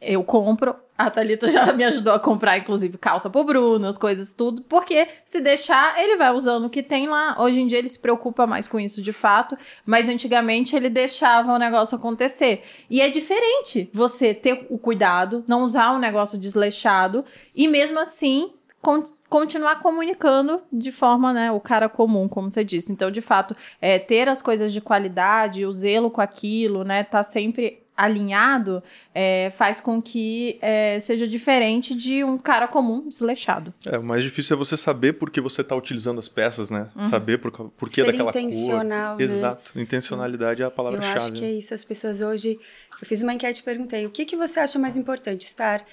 [0.04, 4.34] eu compro A Thalita já me ajudou a comprar, inclusive, calça pro Bruno, as coisas,
[4.34, 4.62] tudo.
[4.62, 7.36] Porque se deixar, ele vai usando o que tem lá.
[7.40, 9.56] Hoje em dia ele se preocupa mais com isso de fato.
[9.86, 12.62] Mas antigamente ele deixava o negócio acontecer.
[12.90, 17.24] E é diferente você ter o cuidado, não usar um negócio desleixado.
[17.54, 18.52] E mesmo assim,
[18.82, 22.92] con continuar comunicando de forma, né, o cara comum, como você disse.
[22.92, 27.22] Então, de fato, é, ter as coisas de qualidade, o zelo com aquilo, né, tá
[27.22, 28.82] sempre alinhado
[29.14, 33.72] é, faz com que é, seja diferente de um cara comum desleixado.
[33.86, 36.88] É, o mais difícil é você saber por que você está utilizando as peças, né?
[36.96, 37.04] Uhum.
[37.04, 39.26] Saber por, por que Ser daquela intencional, cor.
[39.26, 39.32] Né?
[39.32, 39.78] Exato.
[39.78, 41.16] Intencionalidade é a palavra-chave.
[41.16, 41.72] Eu acho que é isso.
[41.72, 42.58] As pessoas hoje...
[43.00, 45.44] Eu fiz uma enquete e perguntei, o que, que você acha mais importante?
[45.44, 45.84] Estar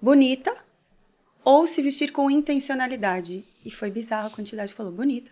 [0.00, 0.54] bonita
[1.44, 3.44] ou se vestir com intencionalidade?
[3.64, 4.74] E foi bizarro a quantidade.
[4.74, 5.30] Falou, bonita.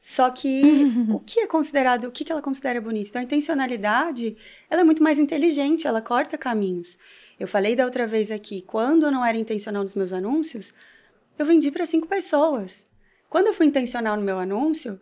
[0.00, 0.62] Só que
[1.12, 3.08] o que é considerado, o que, que ela considera bonito?
[3.08, 4.36] Então, a intencionalidade,
[4.68, 6.96] ela é muito mais inteligente, ela corta caminhos.
[7.38, 10.74] Eu falei da outra vez aqui, quando eu não era intencional nos meus anúncios,
[11.38, 12.86] eu vendi para cinco pessoas.
[13.28, 15.00] Quando eu fui intencional no meu anúncio,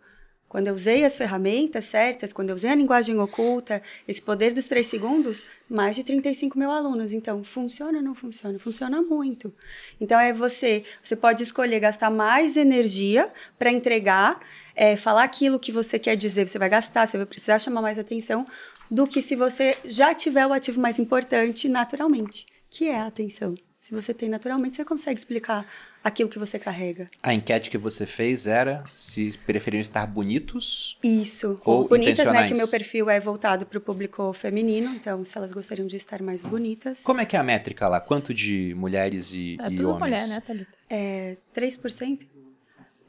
[0.49, 4.67] quando eu usei as ferramentas certas, quando eu usei a linguagem oculta, esse poder dos
[4.67, 7.13] três segundos, mais de 35 mil alunos.
[7.13, 8.57] Então, funciona ou não funciona?
[8.57, 9.53] Funciona muito.
[10.01, 14.41] Então, é você, você pode escolher gastar mais energia para entregar,
[14.75, 17.99] é, falar aquilo que você quer dizer, você vai gastar, você vai precisar chamar mais
[17.99, 18.47] atenção,
[18.89, 23.53] do que se você já tiver o ativo mais importante naturalmente, que é a atenção.
[23.79, 25.65] Se você tem naturalmente, você consegue explicar
[26.03, 27.07] aquilo que você carrega.
[27.21, 31.59] A enquete que você fez era se preferiam estar bonitos Isso.
[31.65, 32.47] ou bonitas, né?
[32.47, 36.21] Que meu perfil é voltado para o público feminino, então se elas gostariam de estar
[36.21, 37.01] mais bonitas.
[37.03, 37.99] Como é que é a métrica lá?
[37.99, 39.99] Quanto de mulheres e, É e tudo homens?
[40.01, 40.71] mulher, né, Thalita?
[40.89, 42.27] É 3%?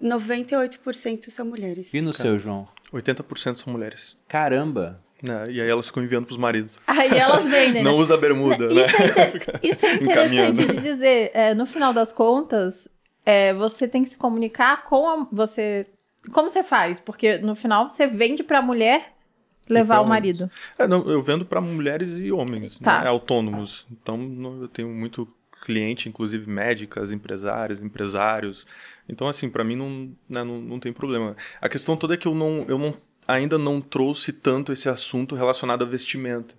[0.02, 1.92] 98% são mulheres.
[1.92, 2.66] E no seu, João?
[2.92, 4.16] 80% são mulheres.
[4.26, 5.02] Caramba!
[5.22, 5.50] Né?
[5.50, 6.80] E aí elas ficam enviando pros maridos.
[6.86, 7.82] Aí elas vendem, né?
[7.90, 8.82] Não usa bermuda, né?
[8.86, 11.30] Isso é, inter- isso é interessante de dizer.
[11.34, 12.88] É, no final das contas,
[13.26, 15.86] é, você tem que se comunicar com a, você.
[16.32, 17.00] Como você faz?
[17.00, 19.12] Porque no final você vende pra mulher
[19.68, 20.50] levar o marido.
[20.78, 23.02] É, não, eu vendo para mulheres e homens, Tá.
[23.02, 23.86] né, autônomos.
[23.90, 25.28] Então não- eu tenho muito
[25.62, 28.66] cliente, inclusive médicas, empresários, empresários.
[29.08, 29.88] Então assim, para mim não,
[30.28, 31.36] né, não, não tem problema.
[31.60, 32.94] A questão toda é que eu não, eu não
[33.26, 36.54] ainda não trouxe tanto esse assunto relacionado a vestimenta,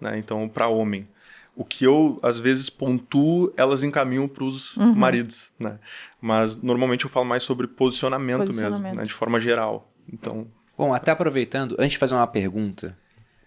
[0.00, 0.18] né?
[0.18, 1.06] Então para homem.
[1.54, 4.94] O que eu às vezes pontuo, elas encaminham para os Uhum.
[4.94, 5.78] maridos, né?
[6.20, 8.96] Mas normalmente eu falo mais sobre posicionamento, mesmo, Posicionamento.
[8.96, 9.02] né?
[9.04, 9.92] de forma geral.
[10.12, 12.96] Então Bom, até aproveitando, antes de fazer uma pergunta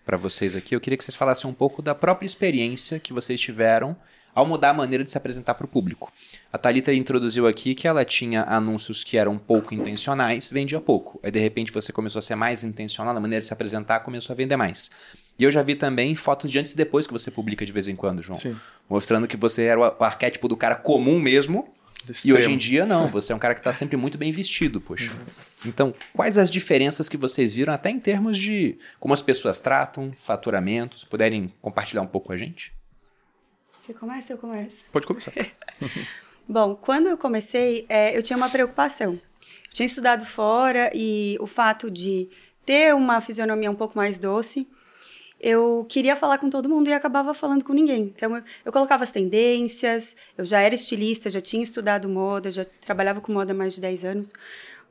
[0.05, 3.41] para vocês aqui, eu queria que vocês falassem um pouco da própria experiência que vocês
[3.41, 3.97] tiveram
[4.35, 6.11] ao mudar a maneira de se apresentar para o público.
[6.51, 11.19] A Thalita introduziu aqui que ela tinha anúncios que eram pouco intencionais, vendia pouco.
[11.23, 14.33] Aí de repente você começou a ser mais intencional na maneira de se apresentar, começou
[14.33, 14.91] a vender mais.
[15.39, 17.87] E eu já vi também fotos de antes e depois que você publica de vez
[17.87, 18.35] em quando, João.
[18.35, 18.55] Sim.
[18.89, 21.73] Mostrando que você era o arquétipo do cara comum mesmo,
[22.23, 23.09] e hoje em dia, não.
[23.11, 25.11] Você é um cara que está sempre muito bem vestido, poxa.
[25.65, 30.13] Então, quais as diferenças que vocês viram, até em termos de como as pessoas tratam,
[30.19, 31.03] faturamentos?
[31.03, 32.74] Puderem compartilhar um pouco com a gente?
[33.85, 34.83] Você começa, eu começo.
[34.91, 35.31] Pode começar.
[36.49, 39.13] Bom, quando eu comecei, é, eu tinha uma preocupação.
[39.13, 42.27] Eu tinha estudado fora e o fato de
[42.65, 44.67] ter uma fisionomia um pouco mais doce,
[45.39, 48.11] eu queria falar com todo mundo e acabava falando com ninguém.
[48.15, 52.65] Então, eu, eu colocava as tendências, eu já era estilista, já tinha estudado moda, já
[52.65, 54.33] trabalhava com moda há mais de 10 anos,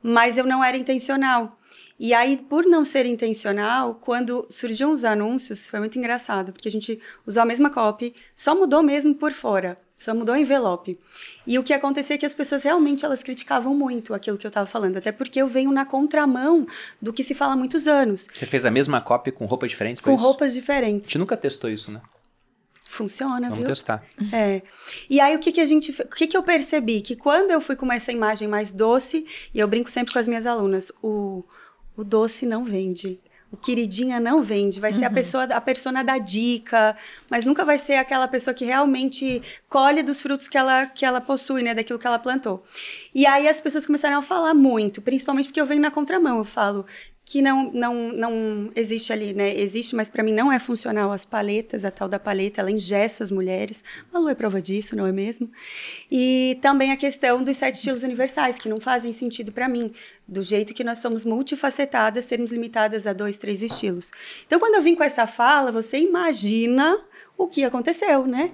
[0.07, 1.57] mas eu não era intencional.
[1.97, 6.71] E aí, por não ser intencional, quando surgiam os anúncios, foi muito engraçado, porque a
[6.71, 10.99] gente usou a mesma copy, só mudou mesmo por fora, só mudou o envelope.
[11.47, 14.49] E o que acontecia é que as pessoas realmente elas criticavam muito aquilo que eu
[14.49, 16.67] estava falando, até porque eu venho na contramão
[17.01, 20.01] do que se fala há muitos anos, Você fez a mesma cópia com roupas diferentes?
[20.03, 21.07] com roupas A diferentes.
[21.07, 22.01] gente nunca testou isso, né?
[22.95, 23.67] Funciona, Vamos viu?
[23.67, 24.03] testar.
[24.31, 24.61] É.
[25.09, 27.59] E aí o que que a gente, o que que eu percebi que quando eu
[27.59, 31.43] fui com essa imagem mais doce, e eu brinco sempre com as minhas alunas, o
[31.97, 33.19] o doce não vende.
[33.51, 36.97] O queridinha não vende, vai ser a pessoa, a persona da dica,
[37.29, 41.21] mas nunca vai ser aquela pessoa que realmente colhe dos frutos que ela, que ela
[41.21, 42.65] possui, né, daquilo que ela plantou.
[43.13, 46.43] E aí as pessoas começaram a falar muito, principalmente porque eu venho na contramão, eu
[46.43, 46.85] falo
[47.25, 49.57] que não, não, não existe ali, né?
[49.57, 53.23] Existe, mas para mim não é funcional as paletas, a tal da paleta, ela engessa
[53.23, 53.83] as mulheres.
[54.13, 55.49] A Lu é prova disso, não é mesmo?
[56.11, 59.91] E também a questão dos sete estilos universais, que não fazem sentido para mim,
[60.27, 64.11] do jeito que nós somos multifacetadas, sermos limitadas a dois, três estilos.
[64.45, 66.95] Então, quando eu vim com essa fala, você imagina
[67.35, 68.51] o que aconteceu, né?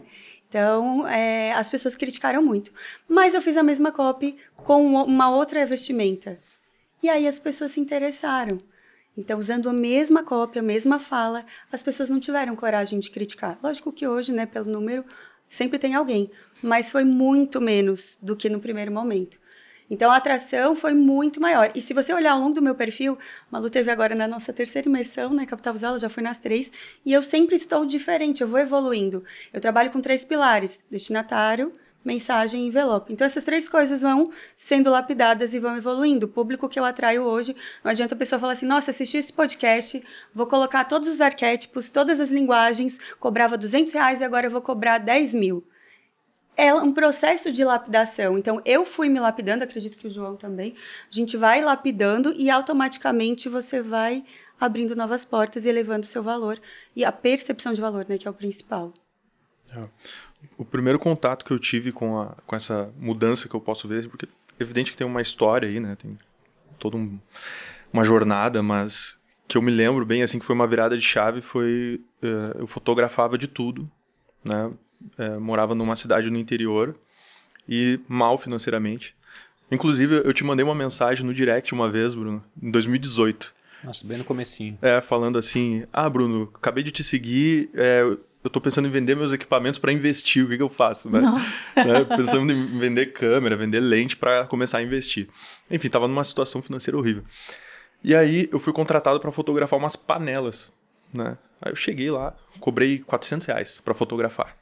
[0.47, 2.71] Então, é, as pessoas criticaram muito.
[3.07, 6.39] Mas eu fiz a mesma copy com uma outra vestimenta.
[7.01, 8.59] E aí as pessoas se interessaram.
[9.17, 13.59] Então, usando a mesma cópia, a mesma fala, as pessoas não tiveram coragem de criticar.
[13.61, 15.03] Lógico que hoje, né, pelo número,
[15.47, 16.31] sempre tem alguém,
[16.63, 19.37] mas foi muito menos do que no primeiro momento.
[19.89, 21.69] Então a atração foi muito maior.
[21.75, 23.17] E se você olhar ao longo do meu perfil,
[23.51, 26.71] Malu teve agora na nossa terceira imersão, né, Capital Visual, já fui nas três,
[27.05, 29.25] e eu sempre estou diferente, eu vou evoluindo.
[29.51, 33.13] Eu trabalho com três pilares: destinatário, mensagem e envelope.
[33.13, 36.25] Então, essas três coisas vão sendo lapidadas e vão evoluindo.
[36.25, 39.31] O público que eu atraio hoje, não adianta a pessoa falar assim, nossa, assisti esse
[39.31, 44.51] podcast, vou colocar todos os arquétipos, todas as linguagens, cobrava 200 reais e agora eu
[44.51, 45.63] vou cobrar 10 mil.
[46.57, 48.37] É um processo de lapidação.
[48.37, 50.75] Então, eu fui me lapidando, acredito que o João também.
[51.09, 54.23] A gente vai lapidando e automaticamente você vai
[54.59, 56.61] abrindo novas portas e elevando o seu valor
[56.95, 58.93] e a percepção de valor, né, que é o principal.
[59.75, 59.89] É.
[60.57, 64.07] O primeiro contato que eu tive com, a, com essa mudança que eu posso ver,
[64.07, 65.95] porque é evidente que tem uma história aí, né?
[65.95, 66.17] Tem
[66.79, 67.19] toda um,
[67.91, 71.41] uma jornada, mas que eu me lembro bem, assim, que foi uma virada de chave,
[71.41, 72.01] foi...
[72.21, 73.89] Uh, eu fotografava de tudo,
[74.43, 74.71] né?
[75.17, 76.95] Uh, morava numa cidade no interior
[77.67, 79.15] e mal financeiramente.
[79.71, 83.53] Inclusive, eu te mandei uma mensagem no direct uma vez, Bruno, em 2018.
[83.83, 84.77] Nossa, bem no comecinho.
[84.81, 88.03] É, falando assim, ah, Bruno, acabei de te seguir, é,
[88.43, 91.09] eu estou pensando em vender meus equipamentos para investir, o que, que eu faço?
[91.09, 91.19] Né?
[91.19, 91.65] Nossa.
[91.75, 92.03] Né?
[92.17, 95.27] Pensando em vender câmera, vender lente para começar a investir.
[95.69, 97.23] Enfim, estava numa situação financeira horrível.
[98.03, 100.71] E aí eu fui contratado para fotografar umas panelas,
[101.13, 101.37] né?
[101.61, 104.57] Aí eu cheguei lá, cobrei 400 reais para fotografar.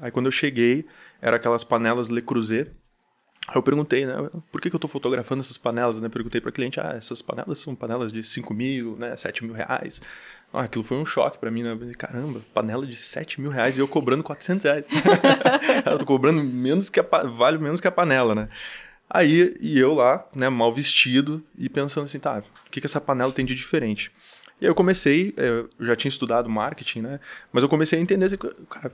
[0.00, 0.86] Aí quando eu cheguei,
[1.20, 2.70] era aquelas panelas Le Creuset.
[3.48, 4.14] Aí eu perguntei, né?
[4.52, 6.00] Por que, que eu estou fotografando essas panelas?
[6.00, 6.08] Né?
[6.08, 9.16] Perguntei para cliente, ah, essas panelas são panelas de 5 mil, né?
[9.16, 10.00] 7 mil reais.
[10.52, 11.76] Ah, aquilo foi um choque para mim, né?
[11.96, 14.88] Caramba, panela de 7 mil reais e eu cobrando 400 reais.
[15.84, 18.48] eu tô cobrando menos que a, vale menos que a panela, né?
[19.10, 23.00] Aí, e eu lá, né, mal vestido e pensando assim, tá, o que, que essa
[23.00, 24.12] panela tem de diferente?
[24.60, 27.20] E aí eu comecei, é, eu já tinha estudado marketing, né?
[27.52, 28.36] Mas eu comecei a entender assim,
[28.68, 28.92] cara,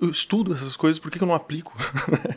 [0.00, 1.76] eu estudo essas coisas, por que, que eu não aplico?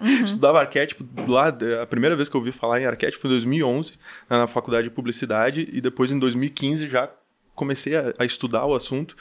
[0.02, 0.24] Uhum.
[0.26, 3.94] Estudava arquétipo lá, a primeira vez que eu ouvi falar em arquétipo foi em 2011,
[4.30, 7.10] né, na faculdade de publicidade, e depois em 2015 já
[7.56, 9.16] comecei a, a, estudar o assunto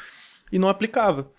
[0.51, 1.31] e não aplicava.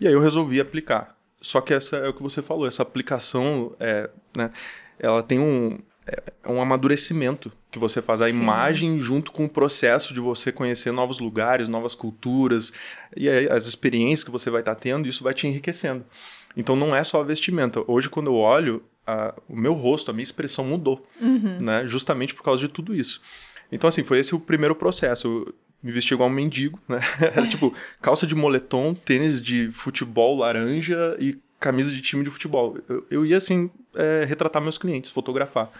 [0.00, 1.16] E aí eu resolvi aplicar.
[1.40, 4.50] Só que essa é o que você falou, essa aplicação, é, né,
[4.98, 8.34] ela tem um, é, um amadurecimento que você faz a Sim.
[8.34, 12.72] imagem junto com o processo de você conhecer novos lugares, novas culturas
[13.16, 16.04] e as experiências que você vai estar tendo, isso vai te enriquecendo.
[16.56, 17.82] Então não é só a vestimenta.
[17.86, 21.60] Hoje quando eu olho, a, o meu rosto, a minha expressão mudou, uhum.
[21.60, 21.86] né?
[21.86, 23.20] Justamente por causa de tudo isso.
[23.70, 27.00] Então assim, foi esse o primeiro processo me vestia igual um mendigo, né?
[27.20, 32.78] Era tipo calça de moletom, tênis de futebol laranja e camisa de time de futebol.
[32.88, 35.70] Eu, eu ia assim é, retratar meus clientes, fotografar.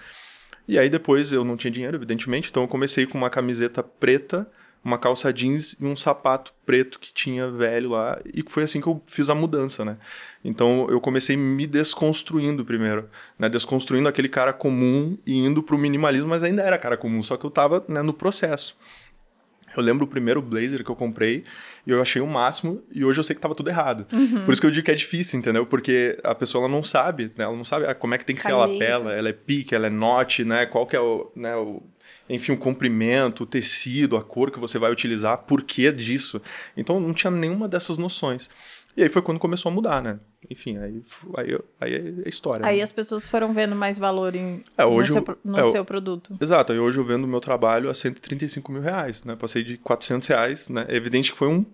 [0.69, 4.45] E aí depois eu não tinha dinheiro, evidentemente, então eu comecei com uma camiseta preta,
[4.85, 8.19] uma calça jeans e um sapato preto que tinha velho lá.
[8.25, 9.97] E foi assim que eu fiz a mudança, né?
[10.45, 13.09] Então eu comecei me desconstruindo primeiro,
[13.39, 13.49] né?
[13.49, 17.45] Desconstruindo aquele cara comum e indo pro minimalismo, mas ainda era cara comum, só que
[17.45, 18.77] eu tava né, no processo.
[19.77, 21.45] Eu lembro o primeiro blazer que eu comprei
[21.87, 24.07] e eu achei o máximo e hoje eu sei que estava tudo errado.
[24.13, 24.45] Uhum.
[24.45, 25.65] Por isso que eu digo que é difícil, entendeu?
[25.67, 27.45] Porque a pessoa ela não sabe, né?
[27.45, 29.75] Ela não sabe ah, como é que tem que ser a lapela, ela é pique,
[29.75, 30.67] ela é note, né?
[30.67, 31.83] Qual que é o, né, o
[32.31, 36.41] enfim, o comprimento, o tecido, a cor que você vai utilizar, por que disso.
[36.77, 38.49] Então não tinha nenhuma dessas noções.
[38.97, 40.19] E aí foi quando começou a mudar, né?
[40.49, 41.03] Enfim, aí,
[41.37, 42.67] aí, aí é história.
[42.67, 42.83] Aí né?
[42.83, 46.37] as pessoas foram vendo mais valor em, é, hoje no, seu, no é, seu produto.
[46.41, 49.37] Exato, aí hoje eu vendo o meu trabalho a 135 mil reais, né?
[49.37, 50.87] Passei de 400 reais, né?
[50.89, 51.65] É evidente que foi um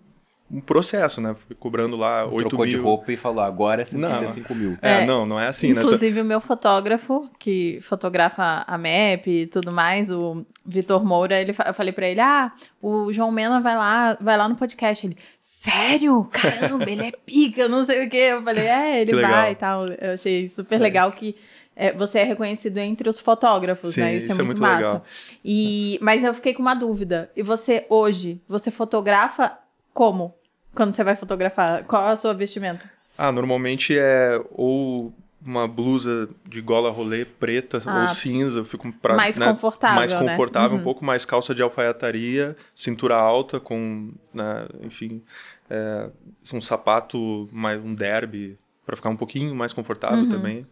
[0.50, 1.34] um processo, né?
[1.34, 4.78] Fui cobrando lá Trocou 8 Trocou de roupa e falou, agora é 135 não, mil.
[4.80, 5.94] É, é, não, não é assim, inclusive, né?
[5.96, 11.50] Inclusive o meu fotógrafo, que fotografa a MEP e tudo mais, o Vitor Moura, ele,
[11.50, 15.04] eu falei pra ele, ah, o João Mena vai lá, vai lá no podcast.
[15.04, 16.28] Ele, sério?
[16.30, 18.28] Caramba, ele é pica, não sei o quê.
[18.30, 19.86] Eu falei, é, ele vai e tal.
[19.86, 20.82] Eu achei super é.
[20.82, 21.34] legal que...
[21.78, 24.16] É, você é reconhecido entre os fotógrafos, Sim, né?
[24.16, 25.02] Isso, é isso é, muito, é muito massa.
[25.44, 27.30] E, mas eu fiquei com uma dúvida.
[27.36, 29.58] E você, hoje, você fotografa
[29.96, 30.34] como?
[30.74, 31.84] Quando você vai fotografar?
[31.86, 32.84] Qual é a sua vestimenta?
[33.16, 35.10] Ah, normalmente é ou
[35.44, 39.96] uma blusa de gola rolê preta ah, ou cinza, eu fico pra, mais né, confortável,
[39.96, 40.18] mais né?
[40.18, 40.80] confortável, né?
[40.80, 45.22] um pouco mais calça de alfaiataria, cintura alta com, né, enfim,
[45.70, 46.10] é,
[46.52, 50.30] um sapato mais um derby para ficar um pouquinho mais confortável uhum.
[50.30, 50.66] também.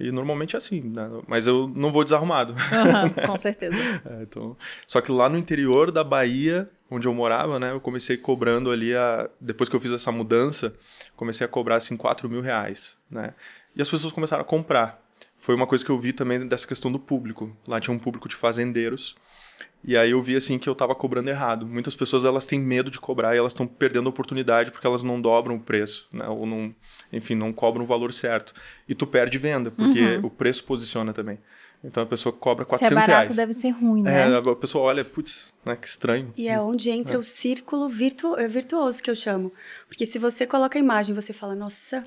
[0.00, 1.08] E normalmente é assim, né?
[1.26, 2.52] Mas eu não vou desarrumado.
[2.52, 3.76] Uhum, com certeza.
[4.04, 4.56] é, então...
[4.86, 7.72] Só que lá no interior da Bahia, onde eu morava, né?
[7.72, 9.28] Eu comecei cobrando ali, a...
[9.40, 10.74] depois que eu fiz essa mudança,
[11.14, 13.34] comecei a cobrar assim 4 mil reais, né?
[13.76, 15.00] E as pessoas começaram a comprar.
[15.38, 17.54] Foi uma coisa que eu vi também dessa questão do público.
[17.66, 19.14] Lá tinha um público de fazendeiros
[19.84, 21.66] E aí eu vi assim que eu tava cobrando errado.
[21.66, 25.02] Muitas pessoas elas têm medo de cobrar e elas estão perdendo a oportunidade porque elas
[25.02, 26.26] não dobram o preço, né?
[26.28, 26.74] Ou não,
[27.12, 28.54] enfim, não cobram o valor certo.
[28.88, 30.26] E tu perde venda, porque uhum.
[30.26, 31.38] o preço posiciona também.
[31.84, 33.04] Então a pessoa cobra 400 reais.
[33.04, 33.36] Se é barato, reais.
[33.36, 34.30] deve ser ruim, né?
[34.30, 36.32] É, a pessoa olha, putz, né, que estranho.
[36.36, 37.18] E é onde entra é.
[37.18, 39.52] o círculo virtu é virtuoso que eu chamo.
[39.88, 42.04] Porque se você coloca a imagem, você fala, nossa,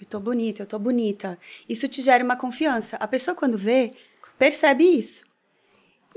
[0.00, 1.36] eu tô bonita, eu tô bonita.
[1.68, 2.96] Isso te gera uma confiança.
[2.98, 3.90] A pessoa quando vê,
[4.38, 5.25] percebe isso.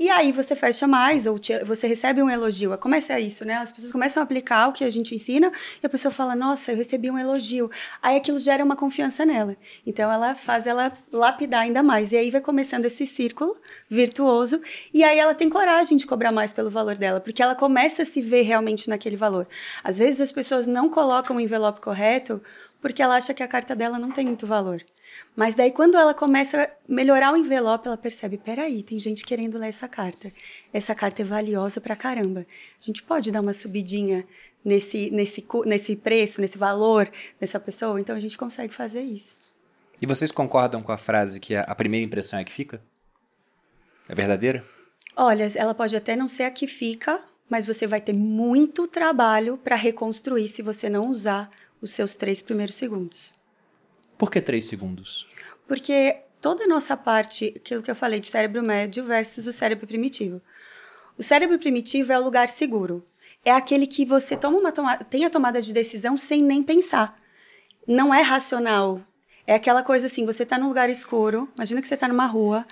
[0.00, 2.76] E aí você fecha mais, ou te, você recebe um elogio.
[2.78, 3.56] Começa isso, né?
[3.56, 6.72] As pessoas começam a aplicar o que a gente ensina e a pessoa fala, nossa,
[6.72, 7.70] eu recebi um elogio.
[8.00, 9.54] Aí aquilo gera uma confiança nela.
[9.86, 12.12] Então ela faz ela lapidar ainda mais.
[12.12, 13.54] E aí vai começando esse círculo
[13.90, 14.62] virtuoso.
[14.94, 18.06] E aí ela tem coragem de cobrar mais pelo valor dela, porque ela começa a
[18.06, 19.46] se ver realmente naquele valor.
[19.84, 22.40] Às vezes as pessoas não colocam o envelope correto
[22.80, 24.82] porque ela acha que a carta dela não tem muito valor.
[25.34, 29.58] Mas daí, quando ela começa a melhorar o envelope, ela percebe: peraí, tem gente querendo
[29.58, 30.32] ler essa carta.
[30.72, 32.46] Essa carta é valiosa pra caramba.
[32.80, 34.26] A gente pode dar uma subidinha
[34.64, 38.00] nesse, nesse, nesse preço, nesse valor dessa pessoa?
[38.00, 39.38] Então a gente consegue fazer isso.
[40.00, 42.80] E vocês concordam com a frase que a primeira impressão é que fica?
[44.08, 44.64] É verdadeira?
[45.14, 49.58] Olha, ela pode até não ser a que fica, mas você vai ter muito trabalho
[49.58, 51.50] para reconstruir se você não usar
[51.82, 53.34] os seus três primeiros segundos.
[54.20, 55.26] Por que três segundos?
[55.66, 59.86] Porque toda a nossa parte, aquilo que eu falei de cérebro médio versus o cérebro
[59.86, 60.42] primitivo.
[61.16, 63.02] O cérebro primitivo é o lugar seguro.
[63.42, 67.18] É aquele que você toma uma toma tem a tomada de decisão sem nem pensar.
[67.86, 69.00] Não é racional.
[69.46, 72.66] É aquela coisa assim, você está num lugar escuro, imagina que você está numa rua,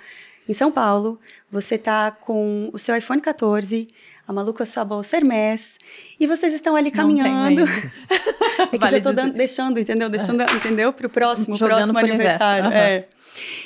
[0.47, 1.19] em São Paulo,
[1.51, 3.87] você está com o seu iPhone 14,
[4.29, 5.79] a maluca sua bolsa Hermès,
[6.19, 7.63] e vocês estão ali caminhando.
[8.61, 10.07] é que vale já estou deixando, entendeu?
[10.07, 10.45] Deixando, é.
[10.53, 10.93] entendeu?
[10.93, 12.67] Para o próximo, próximo aniversário.
[12.67, 12.71] Uhum.
[12.71, 13.07] É.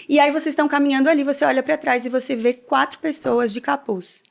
[0.08, 3.52] E aí vocês estão caminhando ali, você olha para trás e você vê quatro pessoas
[3.52, 4.23] de capuz.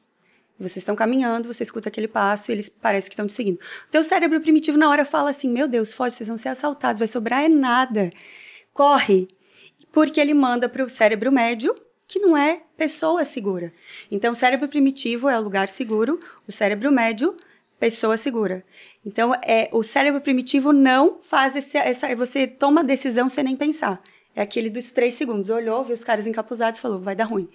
[0.59, 3.57] Vocês estão caminhando, você escuta aquele passo e eles parecem que estão te seguindo.
[3.57, 6.99] O teu cérebro primitivo na hora fala assim: "Meu Deus, foge, vocês vão ser assaltados,
[6.99, 8.11] vai sobrar é nada.
[8.73, 9.29] Corre".
[9.93, 11.77] Porque ele manda para o cérebro médio
[12.13, 13.73] que não é pessoa segura.
[14.11, 17.35] Então, o cérebro primitivo é o lugar seguro, o cérebro médio,
[17.81, 18.63] pessoa segura.
[19.05, 22.15] Então, é, o cérebro primitivo não faz esse, essa.
[22.15, 24.03] Você toma decisão sem nem pensar.
[24.37, 25.49] É aquele dos três segundos.
[25.49, 27.49] Olhou, viu os caras encapuzados falou: vai dar ruim.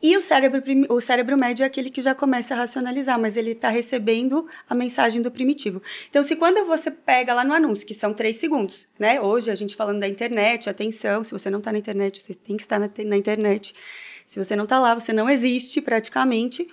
[0.00, 3.50] E o cérebro, o cérebro médio é aquele que já começa a racionalizar, mas ele
[3.50, 5.82] está recebendo a mensagem do primitivo.
[6.08, 9.20] Então, se quando você pega lá no anúncio, que são três segundos, né?
[9.20, 12.56] Hoje a gente falando da internet, atenção, se você não está na internet, você tem
[12.56, 13.74] que estar na, na internet.
[14.24, 16.68] Se você não está lá, você não existe praticamente.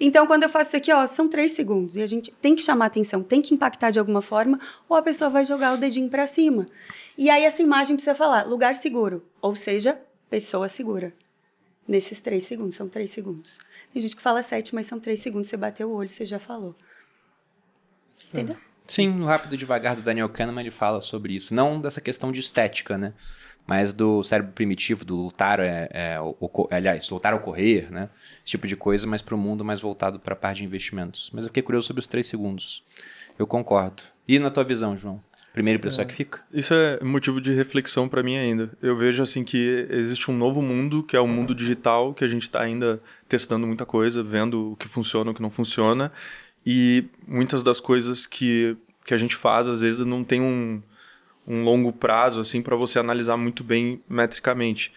[0.00, 2.62] Então, quando eu faço isso aqui, ó, são três segundos e a gente tem que
[2.62, 4.58] chamar atenção, tem que impactar de alguma forma,
[4.88, 6.66] ou a pessoa vai jogar o dedinho para cima.
[7.16, 9.96] E aí essa imagem precisa falar lugar seguro, ou seja,
[10.28, 11.14] pessoa segura
[11.86, 12.76] nesses três segundos.
[12.76, 13.58] São três segundos.
[13.92, 15.48] Tem gente que fala sete, mas são três segundos.
[15.48, 16.74] Você bateu o olho, você já falou.
[18.28, 18.56] Entendeu?
[18.86, 21.54] Sim, no Rápido Devagar do Daniel Kahneman ele fala sobre isso.
[21.54, 23.14] Não dessa questão de estética, né?
[23.66, 28.10] Mas do cérebro primitivo, do lutar, é, é, o, aliás, lutar ao correr, né?
[28.38, 31.30] Esse tipo de coisa, mas para o mundo mais voltado para a parte de investimentos.
[31.32, 32.84] Mas eu fiquei curioso sobre os três segundos.
[33.38, 34.02] Eu concordo.
[34.28, 35.18] E na tua visão, João?
[35.54, 36.06] Primeira impressão é.
[36.08, 36.40] que fica.
[36.52, 38.72] Isso é motivo de reflexão para mim ainda.
[38.82, 42.28] Eu vejo assim que existe um novo mundo, que é o mundo digital, que a
[42.28, 46.10] gente está ainda testando muita coisa, vendo o que funciona, o que não funciona.
[46.66, 50.82] E muitas das coisas que, que a gente faz, às vezes, não tem um,
[51.46, 54.92] um longo prazo assim para você analisar muito bem metricamente.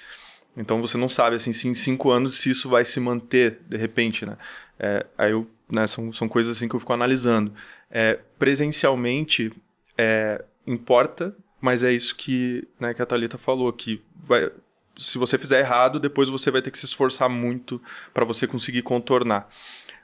[0.58, 3.78] Então você não sabe assim se em cinco anos se isso vai se manter de
[3.78, 4.36] repente, né?
[4.80, 7.54] É, aí eu, né, são, são coisas assim que eu fico analisando.
[7.92, 9.52] É, presencialmente
[9.98, 14.52] é, importa, mas é isso que, né, que a Thalita falou, que vai,
[14.98, 17.82] se você fizer errado, depois você vai ter que se esforçar muito
[18.14, 19.50] para você conseguir contornar.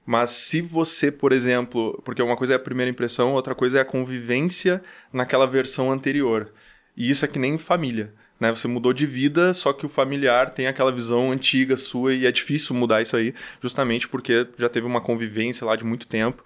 [0.06, 3.82] Mas se você, por exemplo, porque uma coisa é a primeira impressão, outra coisa é
[3.82, 6.51] a convivência naquela versão anterior.
[6.95, 8.13] E isso é que nem família.
[8.39, 8.49] Né?
[8.49, 12.32] Você mudou de vida, só que o familiar tem aquela visão antiga sua e é
[12.32, 16.43] difícil mudar isso aí, justamente porque já teve uma convivência lá de muito tempo.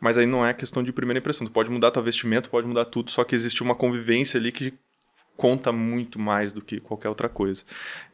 [0.00, 1.46] Mas aí não é questão de primeira impressão.
[1.46, 4.72] Tu pode mudar tua vestimenta, pode mudar tudo, só que existe uma convivência ali que
[5.36, 7.62] conta muito mais do que qualquer outra coisa.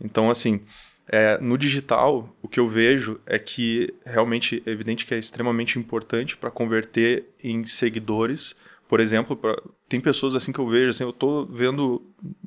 [0.01, 0.61] Então, assim,
[1.09, 5.78] é, no digital, o que eu vejo é que realmente é evidente que é extremamente
[5.78, 8.57] importante para converter em seguidores.
[8.89, 9.57] Por exemplo, pra,
[9.89, 12.03] tem pessoas assim que eu vejo, assim, eu tô vendo,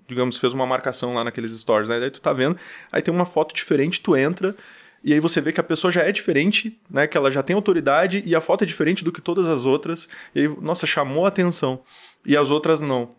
[0.08, 2.00] digamos, fez uma marcação lá naqueles stories, né?
[2.00, 2.58] Daí tu tá vendo,
[2.92, 4.56] aí tem uma foto diferente, tu entra
[5.04, 7.08] e aí você vê que a pessoa já é diferente, né?
[7.08, 10.10] Que ela já tem autoridade e a foto é diferente do que todas as outras.
[10.34, 11.82] E aí, nossa, chamou a atenção.
[12.26, 13.16] E as outras não.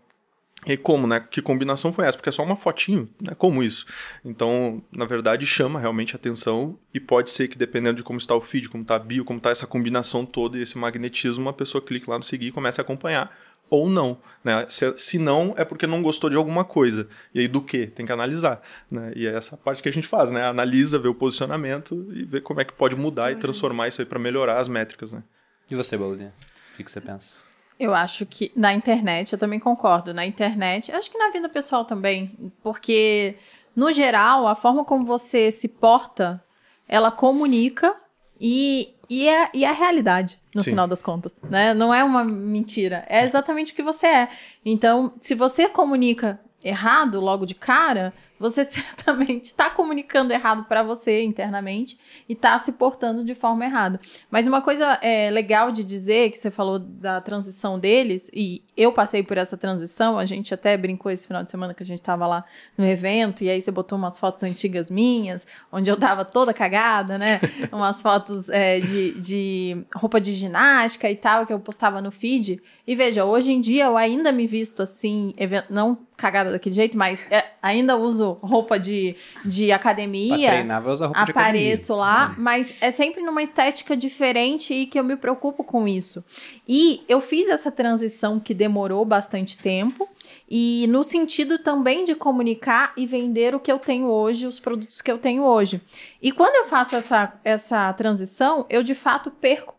[0.66, 1.20] E como, né?
[1.20, 2.18] Que combinação foi essa?
[2.18, 3.32] Porque é só uma fotinho, né?
[3.36, 3.86] Como isso?
[4.24, 8.40] Então, na verdade, chama realmente atenção e pode ser que, dependendo de como está o
[8.40, 11.80] feed, como está a bio, como está essa combinação toda e esse magnetismo, uma pessoa
[11.80, 13.34] clique lá no seguir e comece a acompanhar.
[13.70, 14.66] Ou não, né?
[14.68, 17.06] Se, se não, é porque não gostou de alguma coisa.
[17.34, 17.86] E aí, do que?
[17.86, 19.12] Tem que analisar, né?
[19.14, 20.42] E é essa parte que a gente faz, né?
[20.44, 24.06] Analisa, vê o posicionamento e vê como é que pode mudar e transformar isso aí
[24.06, 25.22] para melhorar as métricas, né?
[25.70, 26.32] E você, Baudinha?
[26.72, 27.38] O que, que você pensa?
[27.78, 30.12] Eu acho que na internet, eu também concordo.
[30.12, 32.52] Na internet, acho que na vida pessoal também.
[32.62, 33.36] Porque,
[33.76, 36.42] no geral, a forma como você se porta,
[36.88, 37.94] ela comunica
[38.40, 40.70] e, e, é, e é a realidade, no Sim.
[40.70, 41.32] final das contas.
[41.42, 41.72] Né?
[41.74, 43.04] Não é uma mentira.
[43.08, 44.28] É exatamente o que você é.
[44.64, 51.22] Então, se você comunica errado logo de cara, você certamente está comunicando errado para você
[51.22, 54.00] internamente e está se portando de forma errada.
[54.30, 58.92] Mas uma coisa é, legal de dizer, que você falou da transição deles, e eu
[58.92, 62.00] passei por essa transição, a gente até brincou esse final de semana que a gente
[62.00, 62.44] estava lá
[62.76, 67.18] no evento, e aí você botou umas fotos antigas minhas, onde eu tava toda cagada,
[67.18, 67.40] né?
[67.72, 72.62] umas fotos é, de, de roupa de ginástica e tal, que eu postava no feed.
[72.86, 75.34] E veja, hoje em dia eu ainda me visto assim,
[75.68, 79.14] não cagada daquele jeito, mas é, ainda uso roupa de,
[79.44, 81.60] de Pra academia treinar, vai usar roupa de academia.
[81.60, 86.24] apareço lá, mas é sempre numa estética diferente e que eu me preocupo com isso.
[86.66, 90.08] E eu fiz essa transição que demorou bastante tempo
[90.50, 95.00] e no sentido também de comunicar e vender o que eu tenho hoje, os produtos
[95.00, 95.80] que eu tenho hoje.
[96.20, 99.77] E quando eu faço essa, essa transição, eu de fato perco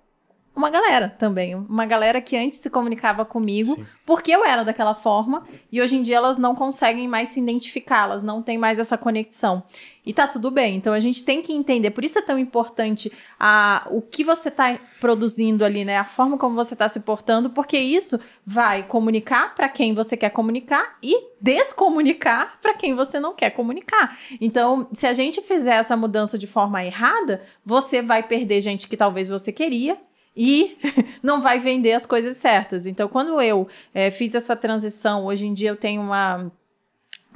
[0.60, 3.86] uma galera também, uma galera que antes se comunicava comigo Sim.
[4.06, 8.04] porque eu era daquela forma e hoje em dia elas não conseguem mais se identificar,
[8.04, 9.64] elas não têm mais essa conexão.
[10.06, 10.76] E tá tudo bem.
[10.76, 14.52] Então a gente tem que entender, por isso é tão importante a, o que você
[14.52, 15.98] tá produzindo ali, né?
[15.98, 20.32] A forma como você tá se portando, porque isso vai comunicar para quem você quer
[20.32, 24.18] comunicar e descomunicar para quem você não quer comunicar.
[24.42, 28.98] Então, se a gente fizer essa mudança de forma errada, você vai perder gente que
[28.98, 29.98] talvez você queria
[30.36, 30.78] e
[31.24, 32.86] não vai vender as coisas certas.
[32.86, 36.52] Então, quando eu eh, fiz essa transição, hoje em dia eu tenho uma,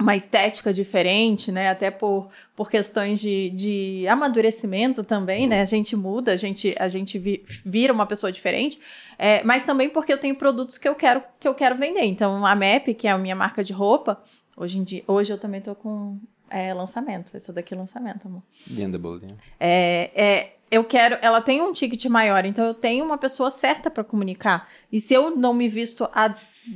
[0.00, 1.68] uma estética diferente, né?
[1.68, 5.60] Até por, por questões de, de amadurecimento também, né?
[5.60, 8.78] A gente muda, a gente, a gente vi- vira uma pessoa diferente,
[9.18, 12.04] eh, mas também porque eu tenho produtos que eu quero que eu quero vender.
[12.04, 14.22] Então, a MAP, que é a minha marca de roupa,
[14.56, 16.18] hoje em dia, hoje eu também tô com
[16.50, 17.36] eh, lançamento.
[17.36, 18.42] Essa daqui é lançamento, amor.
[18.68, 19.36] Linda, Baudinha.
[19.60, 21.16] É, é, eu quero.
[21.22, 24.68] Ela tem um ticket maior, então eu tenho uma pessoa certa para comunicar.
[24.92, 26.34] E se eu não me visto a-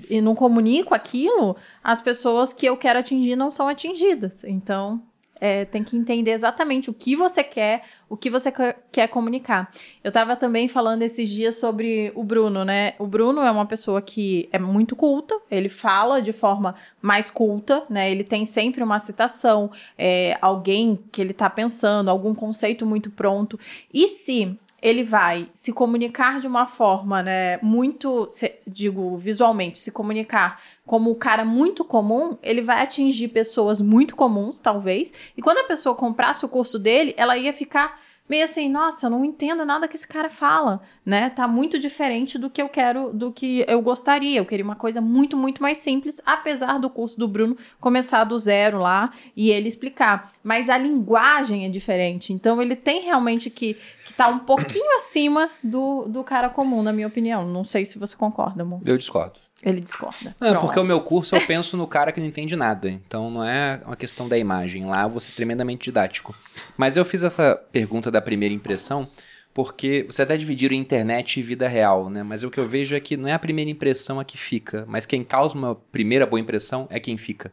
[0.08, 4.44] e não comunico aquilo, as pessoas que eu quero atingir não são atingidas.
[4.44, 5.02] Então.
[5.40, 8.52] É, tem que entender exatamente o que você quer, o que você
[8.90, 9.70] quer- comunicar.
[10.02, 12.94] Eu estava também falando esses dias sobre o Bruno, né?
[12.98, 17.84] O Bruno é uma pessoa que é muito culta, ele fala de forma mais culta,
[17.88, 18.10] né?
[18.10, 23.58] Ele tem sempre uma citação, é, alguém que ele tá pensando, algum conceito muito pronto.
[23.92, 29.90] E se ele vai se comunicar de uma forma, né, muito, se- digo, visualmente, se
[29.90, 35.12] comunicar como um cara muito comum, ele vai atingir pessoas muito comuns, talvez.
[35.36, 39.10] E quando a pessoa comprasse o curso dele, ela ia ficar meio assim, nossa, eu
[39.10, 41.30] não entendo nada que esse cara fala, né?
[41.30, 44.38] Tá muito diferente do que eu quero, do que eu gostaria.
[44.38, 48.38] Eu queria uma coisa muito, muito mais simples, apesar do curso do Bruno começar do
[48.38, 50.32] zero lá e ele explicar.
[50.42, 52.32] Mas a linguagem é diferente.
[52.32, 53.76] Então ele tem realmente que
[54.08, 57.46] que tá um pouquinho acima do, do cara comum, na minha opinião.
[57.46, 58.80] Não sei se você concorda, amor.
[58.86, 59.38] Eu discordo.
[59.62, 60.36] Ele discorda.
[60.40, 62.88] Não, é porque o meu curso eu penso no cara que não entende nada.
[62.88, 64.86] Então não é uma questão da imagem.
[64.86, 66.34] Lá eu vou ser tremendamente didático.
[66.76, 69.08] Mas eu fiz essa pergunta da primeira impressão
[69.52, 72.22] porque você até dividiram internet e vida real, né?
[72.22, 74.84] Mas o que eu vejo é que não é a primeira impressão a que fica,
[74.86, 77.52] mas quem causa uma primeira boa impressão é quem fica.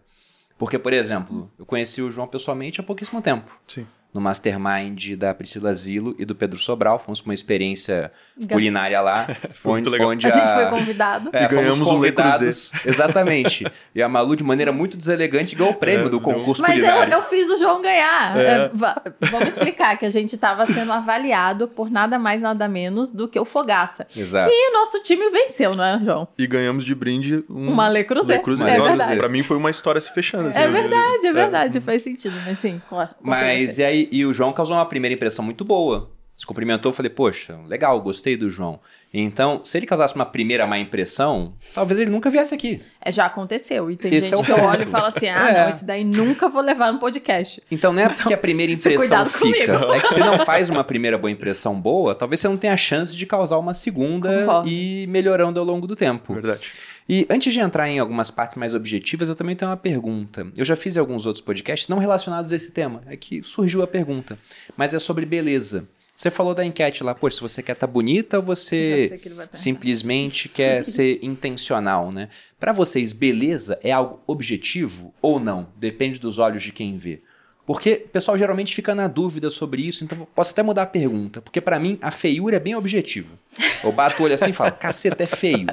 [0.57, 3.51] Porque, por exemplo, eu conheci o João pessoalmente há pouquíssimo tempo.
[3.67, 3.87] Sim.
[4.15, 6.97] No Mastermind da Priscila Zilo e do Pedro Sobral.
[6.99, 9.27] Fomos com uma experiência Gast- culinária lá.
[9.53, 10.07] Foi muito legal.
[10.09, 11.29] onde A gente foi convidado.
[11.33, 12.71] é, E ganhamos fomos o Le convidados.
[12.85, 13.65] Exatamente.
[13.93, 16.83] E a Malu, de maneira muito deselegante, ganhou o prêmio É, do concurso Mas eu,
[16.85, 17.13] culinário.
[17.13, 18.37] eu fiz o João ganhar.
[18.37, 18.45] É.
[18.45, 23.11] É, va- vamos explicar que a gente estava sendo avaliado por nada mais, nada menos
[23.11, 24.07] do que o Fogaça.
[24.15, 24.49] Exato.
[24.51, 26.27] E nosso time venceu, não é, João?
[26.37, 28.37] E ganhamos de brinde um Uma Le Creuset.
[28.37, 28.69] Le Creuset.
[28.69, 30.49] É Nossa, pra mim foi uma história se fechando.
[30.49, 31.81] assim, É eu- verdade, é verdade.
[31.81, 32.81] Faz sentido, mas sim.
[32.87, 33.85] claro, Mas compreensível.
[33.85, 36.11] e aí, e o João causou uma primeira impressão muito boa.
[36.37, 38.77] Se cumprimentou, falei, poxa, legal, gostei do João.
[39.13, 42.79] Então, se ele causasse uma primeira má impressão, talvez ele nunca viesse aqui.
[42.99, 43.89] É, já aconteceu.
[43.89, 45.63] E tem Esse gente é que eu olho e falo assim: ah, É.
[45.63, 47.63] não, esse daí nunca vou levar no podcast.
[47.71, 49.77] Então não é porque a primeira é impressão cuidado fica.
[49.77, 49.93] comigo.
[49.93, 52.77] É que se não faz uma primeira boa impressão boa, talvez você não tenha a
[52.77, 54.67] chance de causar uma segunda Concordo.
[54.67, 56.33] e ir melhorando ao longo do tempo.
[56.33, 56.73] Verdade.
[57.07, 60.47] E antes de entrar em algumas partes mais objetivas, eu também tenho uma pergunta.
[60.57, 63.03] Eu já fiz alguns outros podcasts não relacionados a esse tema.
[63.05, 64.39] É que surgiu a pergunta.
[64.75, 65.87] Mas é sobre beleza.
[66.15, 70.47] Você falou da enquete lá, pô, se você quer estar bonita ou você que simplesmente
[70.49, 72.29] quer ser intencional, né?
[72.57, 75.67] Pra vocês, beleza é algo objetivo ou não?
[75.75, 77.21] Depende dos olhos de quem vê.
[77.65, 80.87] Porque o pessoal geralmente fica na dúvida sobre isso, então eu posso até mudar a
[80.87, 81.41] pergunta.
[81.41, 83.37] Porque pra mim, a feiura é bem objetivo.
[83.83, 85.67] Eu bato o olho assim e falo, caceta, é feio.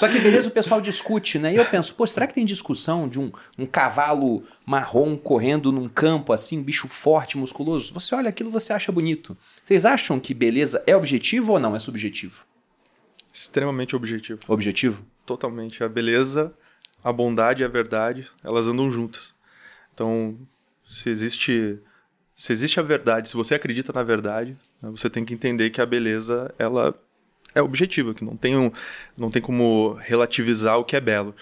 [0.00, 1.52] Só que beleza o pessoal discute, né?
[1.52, 5.90] E eu penso, pô, será que tem discussão de um, um cavalo marrom correndo num
[5.90, 7.92] campo assim, um bicho forte, musculoso?
[7.92, 9.36] Você olha aquilo você acha bonito.
[9.62, 11.76] Vocês acham que beleza é objetivo ou não?
[11.76, 12.46] É subjetivo?
[13.30, 14.40] Extremamente objetivo.
[14.48, 15.04] Objetivo?
[15.26, 15.84] Totalmente.
[15.84, 16.50] A beleza,
[17.04, 19.34] a bondade e a verdade, elas andam juntas.
[19.92, 20.34] Então,
[20.82, 21.78] se existe,
[22.34, 25.82] se existe a verdade, se você acredita na verdade, né, você tem que entender que
[25.82, 26.98] a beleza, ela
[27.54, 28.70] é objetiva, que não tem, um,
[29.16, 31.34] não tem como relativizar o que é belo.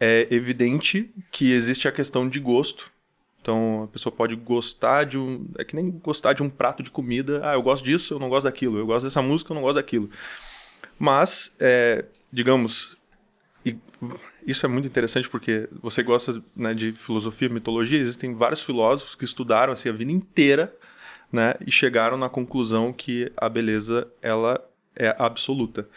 [0.00, 2.90] É evidente que existe a questão de gosto.
[3.40, 5.46] Então, a pessoa pode gostar de um.
[5.58, 7.40] É que nem gostar de um prato de comida.
[7.44, 8.78] Ah, eu gosto disso, eu não gosto daquilo.
[8.78, 10.08] Eu gosto dessa música, eu não gosto daquilo.
[10.98, 12.96] Mas, é, digamos,
[14.46, 19.24] isso é muito interessante porque você gosta né, de filosofia, mitologia, existem vários filósofos que
[19.24, 20.74] estudaram assim, a vida inteira
[21.30, 24.60] né, e chegaram na conclusão que a beleza ela
[24.96, 25.88] é absoluta.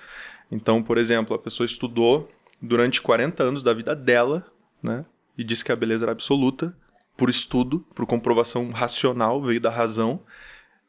[0.52, 2.28] Então, por exemplo, a pessoa estudou
[2.62, 4.44] durante 40 anos da vida dela
[4.82, 5.06] né,
[5.38, 6.76] e disse que a beleza era absoluta
[7.18, 10.20] por estudo, por comprovação racional, veio da razão.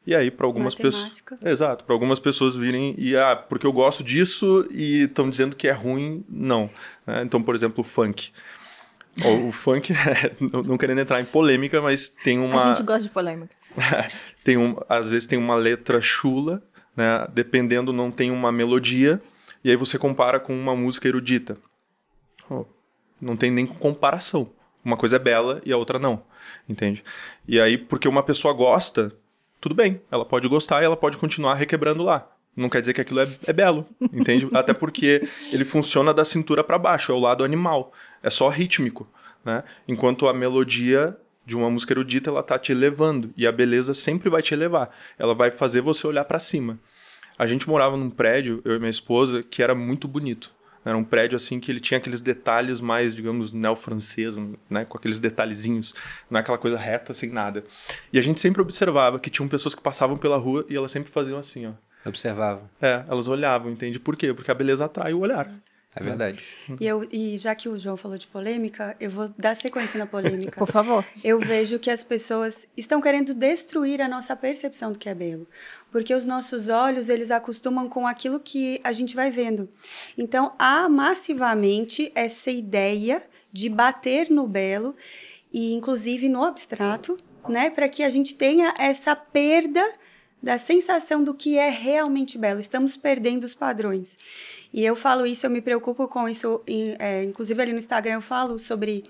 [0.05, 1.23] E aí, para algumas pessoas.
[1.43, 5.67] Exato, para algumas pessoas virem e, ah, porque eu gosto disso e estão dizendo que
[5.67, 6.69] é ruim, não.
[7.05, 7.23] né?
[7.23, 8.31] Então, por exemplo, o funk.
[9.25, 9.93] O, o funk,
[10.39, 12.63] não, não querendo entrar em polêmica, mas tem uma.
[12.63, 13.53] A gente gosta de polêmica.
[14.43, 16.63] tem um, às vezes tem uma letra chula,
[16.97, 17.27] né?
[17.31, 19.21] Dependendo, não tem uma melodia,
[19.63, 21.57] e aí você compara com uma música erudita.
[22.49, 22.65] Oh,
[23.21, 24.49] não tem nem comparação.
[24.83, 26.23] Uma coisa é bela e a outra não,
[26.67, 27.03] entende?
[27.47, 29.13] E aí, porque uma pessoa gosta,
[29.59, 32.27] tudo bem, ela pode gostar e ela pode continuar requebrando lá.
[32.55, 34.47] Não quer dizer que aquilo é, é belo, entende?
[34.55, 37.91] Até porque ele funciona da cintura para baixo, é o lado animal,
[38.23, 39.07] é só rítmico,
[39.45, 39.63] né?
[39.87, 41.15] Enquanto a melodia
[41.47, 44.93] de uma música erudita, ela tá te elevando, e a beleza sempre vai te elevar.
[45.17, 46.77] Ela vai fazer você olhar para cima.
[47.39, 50.51] A gente morava num prédio, eu e minha esposa, que era muito bonito.
[50.83, 54.35] Era um prédio assim que ele tinha aqueles detalhes mais, digamos, neo-francês,
[54.69, 55.95] né, com aqueles detalhezinhos,
[56.29, 57.63] não é aquela coisa reta sem nada.
[58.11, 61.09] E a gente sempre observava que tinham pessoas que passavam pela rua e elas sempre
[61.09, 61.71] faziam assim, ó.
[62.05, 62.69] Observava.
[62.81, 63.99] É, elas olhavam, entende?
[63.99, 64.33] Por quê?
[64.33, 65.49] Porque a beleza atrai o olhar.
[65.99, 66.43] É verdade.
[66.79, 70.05] E, eu, e já que o João falou de polêmica, eu vou dar sequência na
[70.05, 70.57] polêmica.
[70.59, 71.05] Por favor.
[71.23, 75.47] eu vejo que as pessoas estão querendo destruir a nossa percepção do que é belo,
[75.91, 79.69] porque os nossos olhos eles acostumam com aquilo que a gente vai vendo.
[80.17, 83.21] Então há massivamente essa ideia
[83.51, 84.95] de bater no belo
[85.51, 87.17] e inclusive no abstrato,
[87.47, 89.83] né, para que a gente tenha essa perda
[90.41, 92.59] da sensação do que é realmente belo.
[92.59, 94.17] Estamos perdendo os padrões.
[94.73, 96.61] E eu falo isso, eu me preocupo com isso,
[96.99, 99.03] é, inclusive ali no Instagram eu falo sobre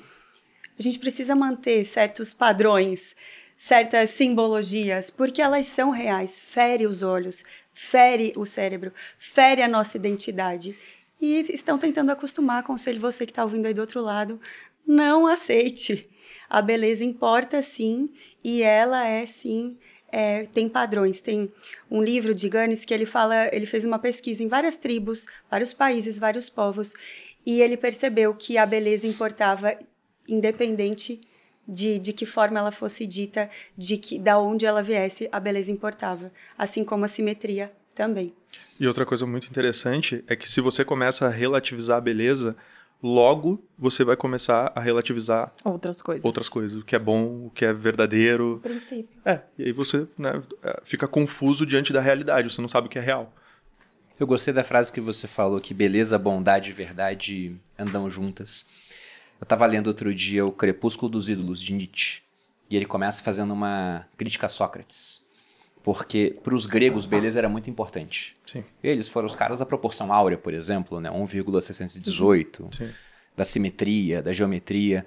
[0.77, 3.15] a gente precisa manter certos padrões,
[3.57, 9.97] certas simbologias, porque elas são reais, fere os olhos, fere o cérebro, fere a nossa
[9.97, 10.77] identidade.
[11.19, 14.39] E estão tentando acostumar, aconselho você que está ouvindo aí do outro lado,
[14.85, 16.07] não aceite.
[16.47, 18.09] A beleza importa sim,
[18.43, 19.77] e ela é sim
[20.17, 21.21] é, tem padrões.
[21.21, 21.47] Tem
[21.91, 25.75] um livro de Ganes que ele fala, ele fez uma pesquisa em várias tribos, vários
[25.75, 26.93] países, vários povos,
[27.45, 29.77] e ele percebeu que a beleza importava
[30.27, 31.21] independente
[31.67, 33.47] de, de que forma ela fosse dita,
[33.77, 38.33] de que da onde ela viesse, a beleza importava, assim como a simetria também.
[38.79, 42.55] E outra coisa muito interessante é que se você começa a relativizar a beleza,
[43.01, 46.25] logo você vai começar a relativizar Outras coisas.
[46.25, 48.59] outras coisas, o que é bom, o que é verdadeiro.
[48.63, 49.09] Princípio.
[49.23, 52.89] É, e aí você né, é, fica confuso diante da realidade, você não sabe o
[52.89, 53.33] que é real.
[54.19, 58.67] Eu gostei da frase que você falou, que beleza, bondade e verdade andam juntas.
[59.39, 62.21] Eu estava lendo outro dia o Crepúsculo dos Ídolos, de Nietzsche.
[62.67, 65.23] E ele começa fazendo uma crítica a Sócrates.
[65.83, 68.35] Porque para os gregos, beleza era muito importante.
[68.45, 68.63] Sim.
[68.83, 71.09] Eles foram os caras da proporção áurea, por exemplo, né?
[71.09, 72.89] 1,618, Sim.
[73.35, 75.05] da simetria, da geometria.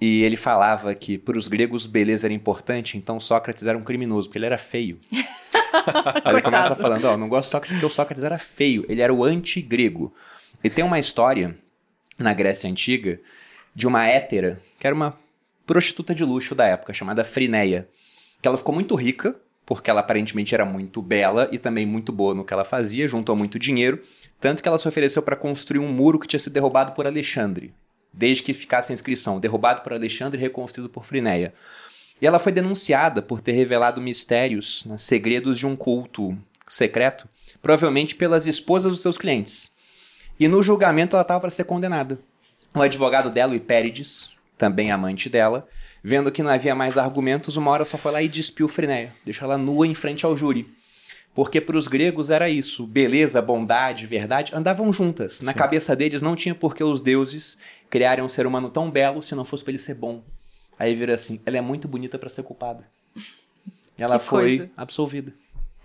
[0.00, 4.28] E ele falava que para os gregos beleza era importante, então Sócrates era um criminoso,
[4.28, 4.98] porque ele era feio.
[6.24, 9.00] Aí ele começa falando, ó, não gosto de Sócrates porque o Sócrates era feio, ele
[9.00, 10.12] era o anti-grego.
[10.62, 11.56] E tem uma história
[12.18, 13.20] na Grécia Antiga
[13.74, 15.16] de uma hétera, que era uma
[15.66, 17.88] prostituta de luxo da época, chamada Frineia,
[18.40, 19.36] que ela ficou muito rica,
[19.66, 23.34] porque ela aparentemente era muito bela e também muito boa no que ela fazia, juntou
[23.34, 24.00] muito dinheiro,
[24.40, 27.74] tanto que ela se ofereceu para construir um muro que tinha sido derrubado por Alexandre,
[28.12, 31.52] desde que ficasse a inscrição, derrubado por Alexandre e reconstruído por Frineia.
[32.22, 36.38] E ela foi denunciada por ter revelado mistérios, né, segredos de um culto
[36.68, 37.28] secreto,
[37.60, 39.74] provavelmente pelas esposas dos seus clientes.
[40.38, 42.18] E no julgamento ela estava para ser condenada.
[42.74, 45.66] O advogado dela, o Hipérides, também amante dela,
[46.08, 49.44] vendo que não havia mais argumentos, uma hora só foi lá e despiu Frinéia, deixou
[49.46, 50.72] ela nua em frente ao júri.
[51.34, 55.40] Porque para os gregos era isso, beleza, bondade, verdade, andavam juntas.
[55.40, 57.58] Na cabeça deles não tinha por que os deuses
[57.90, 60.22] criarem um ser humano tão belo se não fosse para ele ser bom.
[60.78, 62.84] Aí vira assim, ela é muito bonita para ser culpada.
[63.98, 64.70] E ela Que foi coisa.
[64.76, 65.34] absolvida.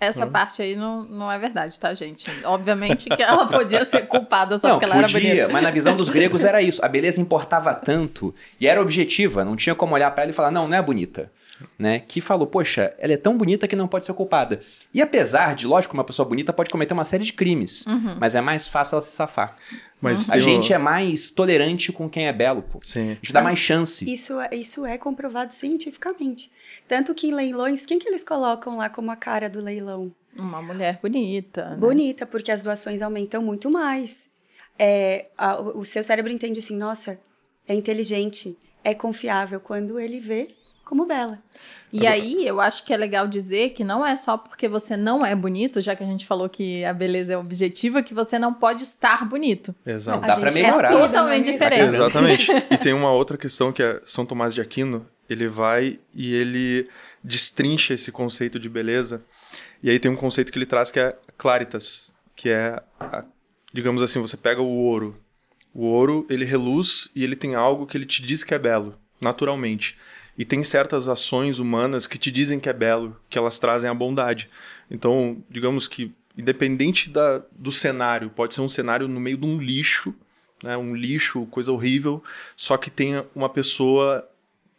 [0.01, 2.25] Essa parte aí não, não é verdade, tá, gente?
[2.43, 5.49] Obviamente que ela podia ser culpada só não, porque ela era podia, bonita.
[5.49, 6.83] mas na visão dos gregos era isso.
[6.83, 9.45] A beleza importava tanto e era objetiva.
[9.45, 11.31] Não tinha como olhar pra ela e falar, não, não é bonita.
[11.77, 11.99] Né?
[11.99, 14.59] Que falou, poxa, ela é tão bonita que não pode ser culpada.
[14.91, 18.15] E apesar de, lógico, uma pessoa bonita pode cometer uma série de crimes, Uhum.
[18.19, 19.55] mas é mais fácil ela se safar.
[20.01, 22.79] Mas A gente é mais tolerante com quem é belo, pô.
[22.81, 23.11] Sim.
[23.11, 24.11] A gente dá Mas mais chance.
[24.11, 26.51] Isso, é- isso é comprovado cientificamente.
[26.91, 30.11] Tanto que em leilões, quem que eles colocam lá como a cara do leilão?
[30.37, 31.69] Uma mulher bonita.
[31.69, 31.77] né?
[31.77, 34.29] Bonita, porque as doações aumentam muito mais.
[34.77, 37.17] É, a- o seu cérebro entende assim, nossa,
[37.65, 40.49] é inteligente, é confiável, quando ele vê
[40.83, 41.39] como bela.
[41.93, 45.25] E aí, eu acho que é legal dizer que não é só porque você não
[45.25, 48.53] é bonito, já que a gente falou que a beleza é objetiva, que você não
[48.53, 49.73] pode estar bonito.
[49.85, 50.19] Exato.
[50.19, 50.91] Não, dá A pra gente melhorar.
[50.93, 51.81] É totalmente diferente.
[51.95, 52.51] Exatamente.
[52.69, 56.87] E tem uma outra questão que é São Tomás de Aquino, ele vai e ele
[57.23, 59.23] destrincha esse conceito de beleza.
[59.83, 63.25] E aí tem um conceito que ele traz que é claritas, que é, a-
[63.73, 65.15] digamos assim, você pega o ouro.
[65.73, 68.95] O ouro, ele reluz e ele tem algo que ele te diz que é belo,
[69.19, 69.97] naturalmente.
[70.37, 73.93] E tem certas ações humanas que te dizem que é belo, que elas trazem a
[73.93, 74.49] bondade.
[74.89, 79.61] Então, digamos que, independente da, do cenário, pode ser um cenário no meio de um
[79.61, 80.13] lixo,
[80.63, 82.23] né, um lixo, coisa horrível,
[82.55, 84.27] só que tenha uma pessoa,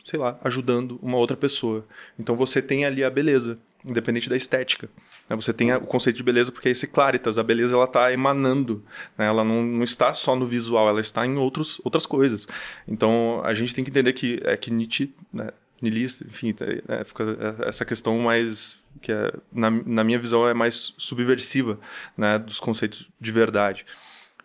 [0.04, 1.86] sei lá, ajudando uma outra pessoa.
[2.18, 4.88] Então você tem ali a beleza, independente da estética.
[5.28, 5.36] né?
[5.36, 8.84] Você tem o conceito de beleza porque é esse claritas, a beleza ela está emanando,
[9.16, 9.26] né?
[9.26, 12.46] ela não, não está só no visual, ela está em outros, outras coisas.
[12.86, 15.50] Então a gente tem que entender que é que Nietzsche, né,
[15.80, 16.54] niilista, enfim,
[16.88, 17.24] é, fica
[17.66, 21.78] essa questão mais que é, na, na minha visão é mais subversiva,
[22.16, 23.84] né, dos conceitos de verdade.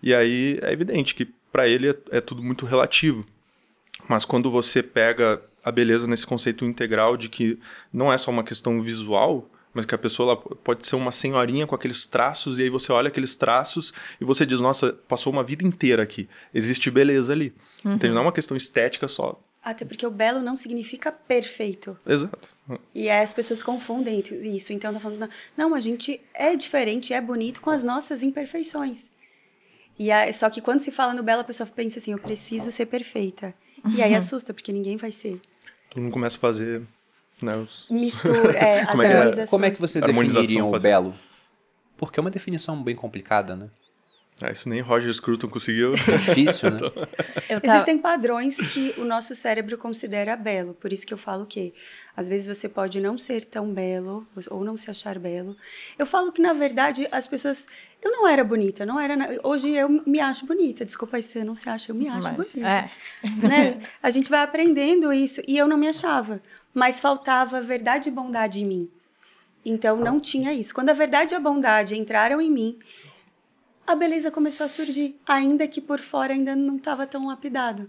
[0.01, 3.25] E aí é evidente que para ele é, é tudo muito relativo.
[4.07, 7.59] Mas quando você pega a beleza nesse conceito integral de que
[7.91, 11.67] não é só uma questão visual, mas que a pessoa ela pode ser uma senhorinha
[11.67, 15.43] com aqueles traços, e aí você olha aqueles traços e você diz, nossa, passou uma
[15.43, 16.29] vida inteira aqui.
[16.53, 17.53] Existe beleza ali.
[17.83, 19.37] Então não é uma questão estética só.
[19.61, 21.97] Até porque o belo não significa perfeito.
[22.07, 22.47] Exato.
[22.95, 24.71] E aí as pessoas confundem isso.
[24.71, 29.11] Então, tá falando, não, a gente é diferente, é bonito com as nossas imperfeições.
[29.99, 32.71] E aí, só que quando se fala no belo, a pessoa pensa assim, eu preciso
[32.71, 33.53] ser perfeita.
[33.95, 35.39] E aí assusta, porque ninguém vai ser.
[35.97, 36.83] Todo mundo começa a fazer
[37.41, 39.47] né, os- Mistura, é, as Como é que é?
[39.47, 41.15] Como é que vocês definiriam o belo?
[41.97, 43.67] Porque é uma definição bem complicada, né?
[44.39, 45.93] Ah, isso nem Roger Scruton conseguiu.
[45.95, 46.77] É difícil, né?
[47.49, 50.75] Eu tava- Existem padrões que o nosso cérebro considera belo.
[50.75, 51.73] Por isso que eu falo que
[52.15, 55.57] às vezes você pode não ser tão belo ou não se achar belo.
[55.97, 57.65] Eu falo que na verdade as pessoas
[58.07, 60.85] eu não era bonita, não era hoje eu me acho bonita.
[60.85, 62.69] Desculpa aí você não se acha, eu me acho Mas, bonita.
[62.69, 62.89] é.
[63.47, 63.79] né?
[64.01, 66.41] A gente vai aprendendo isso e eu não me achava,
[66.73, 68.89] mas faltava verdade e bondade em mim.
[69.65, 70.73] Então não tinha isso.
[70.73, 72.79] Quando a verdade e a bondade entraram em mim,
[73.85, 77.87] a beleza começou a surgir, ainda que por fora ainda não estava tão lapidado.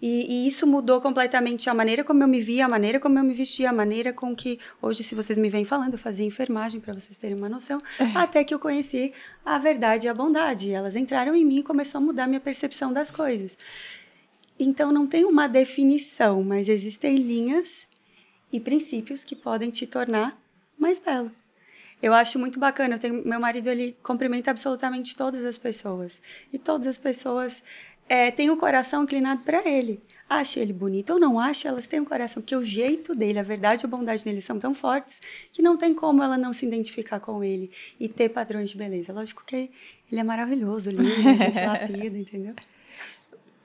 [0.00, 3.24] E, e isso mudou completamente a maneira como eu me via, a maneira como eu
[3.24, 6.80] me vestia, a maneira com que hoje, se vocês me vêm falando, eu fazia enfermagem
[6.80, 7.82] para vocês terem uma noção,
[8.14, 9.12] até que eu conheci
[9.44, 10.68] a verdade e a bondade.
[10.68, 13.56] E elas entraram em mim e começou a mudar minha percepção das coisas.
[14.58, 17.88] Então não tem uma definição, mas existem linhas
[18.52, 20.38] e princípios que podem te tornar
[20.78, 21.30] mais belo.
[22.02, 22.98] Eu acho muito bacana.
[22.98, 26.20] Tenho, meu marido ele cumprimenta absolutamente todas as pessoas
[26.52, 27.62] e todas as pessoas
[28.08, 30.00] é, têm o coração inclinado para ele.
[30.28, 33.44] Ache ele bonito ou não ache, elas têm um coração porque o jeito dele, a
[33.44, 35.20] verdade e a bondade dele são tão fortes
[35.52, 39.12] que não tem como ela não se identificar com ele e ter padrões de beleza.
[39.12, 39.70] Lógico que
[40.10, 42.54] ele é maravilhoso, lindo, a gente lapida, entendeu?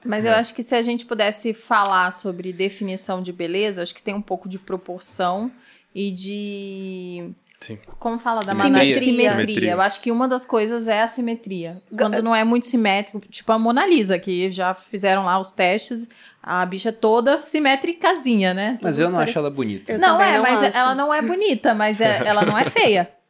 [0.04, 4.02] Mas eu acho que se a gente pudesse falar sobre definição de beleza, acho que
[4.02, 5.52] tem um pouco de proporção
[5.94, 7.32] e de.
[7.62, 7.78] Sim.
[8.00, 8.72] Como fala da Simetria.
[8.72, 9.00] maneira?
[9.00, 9.32] Simetria.
[9.46, 9.72] Simetria.
[9.72, 11.82] Eu acho que uma das coisas é a simetria.
[11.96, 16.08] Quando não é muito simétrico, tipo a Mona Lisa, que já fizeram lá os testes,
[16.42, 18.80] a bicha é toda simétricazinha, né?
[18.82, 19.92] Mas Tudo eu não parece- acho ela bonita.
[19.94, 20.78] Eu não, é, não mas acho.
[20.78, 23.10] ela não é bonita, mas é- ela não é feia.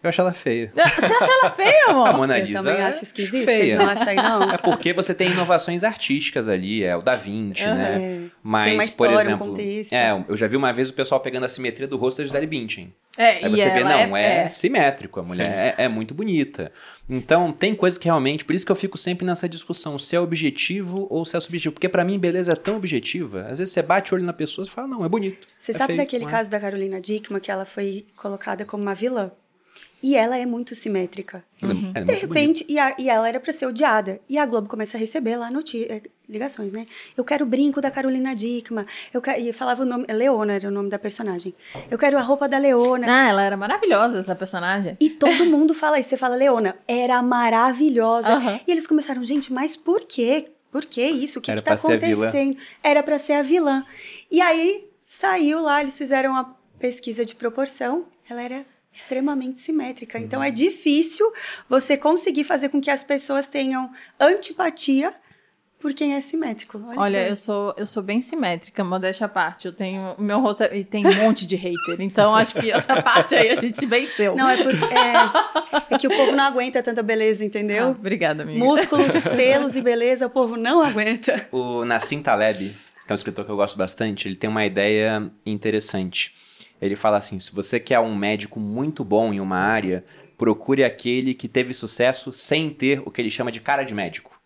[0.00, 0.72] Eu acho ela feia.
[0.76, 2.12] Você acha ela feia, A amor?
[2.18, 3.44] Mona Eu Lisa também é acho esquisito.
[3.44, 3.76] feia.
[3.76, 4.42] Vocês não acham aí, não?
[4.42, 8.00] É porque você tem inovações artísticas ali, é o Da Vinci, né?
[8.00, 8.28] É.
[8.42, 9.56] Mas, Tem uma por um exemplo,
[9.90, 12.46] é, eu já vi uma vez o pessoal pegando a simetria do rosto da Gisele
[12.46, 12.94] Bündchen.
[13.16, 16.70] É, Aí e você vê, não, é, simétrico, a mulher é, é muito bonita.
[17.10, 20.20] Então, tem coisa que realmente, por isso que eu fico sempre nessa discussão, se é
[20.20, 21.74] objetivo ou se é subjetivo.
[21.74, 24.64] Porque pra mim, beleza é tão objetiva, às vezes você bate o olho na pessoa
[24.64, 25.48] e fala, não, é bonito.
[25.58, 26.28] Você é sabe feio, daquele é?
[26.28, 29.32] caso da Carolina Dickman, que ela foi colocada como uma vilã?
[30.02, 31.42] E ela é muito simétrica.
[31.60, 31.92] É- Uhum.
[31.94, 34.20] é De repente, e, a- e ela era pra ser odiada.
[34.28, 36.84] E a Globo começa a receber lá noti- eh, ligações, né?
[37.16, 38.86] Eu quero o brinco da Carolina Dickman.
[39.12, 40.04] Eu E falava o nome.
[40.08, 41.52] Leona era o nome da personagem.
[41.90, 43.06] Eu quero a roupa da Leona.
[43.08, 44.96] Ah, ela era maravilhosa, essa personagem.
[45.00, 46.10] E todo mundo fala isso.
[46.10, 48.34] Você fala, Leona, era maravilhosa.
[48.34, 48.60] Aham.
[48.66, 50.50] E eles começaram, gente, mas por quê?
[50.70, 51.38] Por que isso?
[51.38, 52.28] O que, Era que tá pra ser a vilã.
[52.28, 52.56] acontecendo?
[52.84, 53.84] Era pra ser a vilã.
[54.30, 58.04] E aí saiu lá, eles fizeram uma pesquisa de proporção.
[58.28, 58.66] Ela era
[58.98, 60.18] extremamente simétrica.
[60.18, 60.44] Então Uhum.
[60.46, 61.32] é difícil
[61.68, 63.90] você conseguir fazer com que as pessoas tenham
[64.20, 65.12] antipatia
[65.80, 66.82] por quem é simétrico.
[66.96, 69.66] Olha, que- eu sou, eu sou bem simétrica, modéstia à parte.
[69.66, 70.12] Eu tenho.
[70.18, 72.00] O meu rosto é- e tem um monte de hater.
[72.00, 74.34] Então, acho que essa parte aí a gente venceu.
[74.34, 77.90] Não, é porque é, é que o povo não aguenta tanta beleza, Ah, entendeu?
[77.90, 78.58] obrigada, amiga.
[78.58, 81.46] Músculos, pelos e beleza, o povo não aguenta.
[81.52, 82.74] O Nassim Taleb, que
[83.08, 86.34] é um escritor que eu gosto bastante, ele tem uma ideia interessante.
[86.80, 90.04] Ele fala assim: se você quer um médico muito bom em uma área,
[90.36, 94.38] procure aquele que teve sucesso sem ter o que ele chama de cara de médico.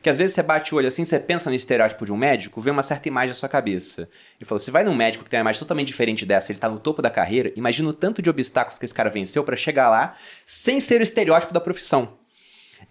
[0.00, 2.60] Que às vezes você bate o olho assim, você pensa no estereótipo de um médico,
[2.60, 4.08] vê uma certa imagem na sua cabeça.
[4.38, 6.68] Ele falou: se vai num médico que tem uma imagem totalmente diferente dessa, ele tá
[6.68, 9.90] no topo da carreira, imagina o tanto de obstáculos que esse cara venceu pra chegar
[9.90, 10.14] lá
[10.46, 12.16] sem ser o estereótipo da profissão.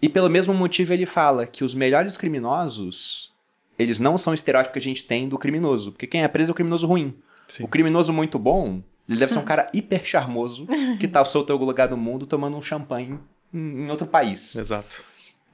[0.01, 3.33] E pelo mesmo motivo ele fala que os melhores criminosos,
[3.79, 5.91] eles não são o estereótipo que a gente tem do criminoso.
[5.91, 7.17] Porque quem é preso é o criminoso ruim.
[7.47, 7.63] Sim.
[7.63, 10.67] O criminoso muito bom, ele deve ser um cara hiper charmoso
[10.99, 13.19] que tá solto em algum lugar do mundo tomando um champanhe em
[13.53, 14.55] em outro país.
[14.55, 15.03] Exato.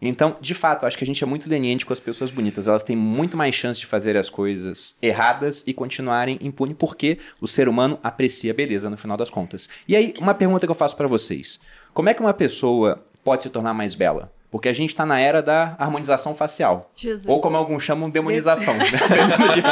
[0.02, 2.68] Então, de fato, acho que a gente é muito leniente com as pessoas bonitas.
[2.68, 7.48] Elas têm muito mais chance de fazer as coisas erradas e continuarem impune porque o
[7.48, 9.70] ser humano aprecia a beleza no final das contas.
[9.88, 11.60] E aí, uma pergunta que eu faço pra vocês.
[11.94, 14.34] Como é que uma pessoa pode se tornar mais bela?
[14.52, 16.92] Porque a gente tá na era da harmonização facial.
[16.96, 17.26] Jesus.
[17.26, 18.78] Ou como alguns chamam, demonização.
[18.78, 19.64] dependendo de,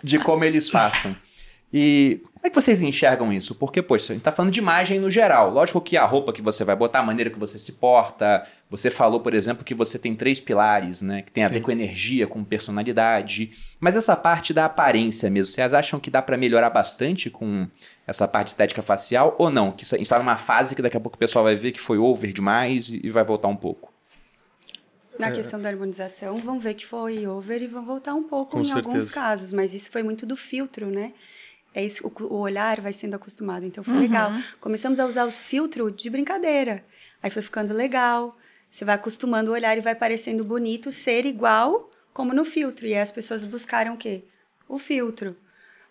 [0.18, 1.14] de como eles façam.
[1.72, 3.54] E como é que vocês enxergam isso?
[3.54, 5.50] Porque, poxa, a gente tá falando de imagem no geral.
[5.50, 8.44] Lógico que a roupa que você vai botar, a maneira que você se porta.
[8.68, 11.22] Você falou, por exemplo, que você tem três pilares, né?
[11.22, 11.62] Que tem a ver Sim.
[11.62, 13.50] com energia, com personalidade.
[13.78, 17.68] Mas essa parte da aparência mesmo, vocês acham que dá pra melhorar bastante com
[18.04, 19.36] essa parte estética facial?
[19.38, 19.70] Ou não?
[19.70, 21.80] Que a gente tá numa fase que daqui a pouco o pessoal vai ver que
[21.80, 23.92] foi over demais e e vai voltar um pouco.
[25.18, 28.60] Na questão da harmonização, vão ver que foi over e vão voltar um pouco Com
[28.60, 28.88] em certeza.
[28.88, 31.12] alguns casos, mas isso foi muito do filtro, né?
[31.74, 34.32] É isso, o, o olhar vai sendo acostumado, então foi legal.
[34.60, 36.84] Começamos a usar os filtros de brincadeira.
[37.22, 38.36] Aí foi ficando legal.
[38.70, 42.86] Você vai acostumando o olhar e vai parecendo bonito ser igual como no filtro.
[42.86, 44.24] E aí as pessoas buscaram o quê?
[44.68, 45.36] O filtro.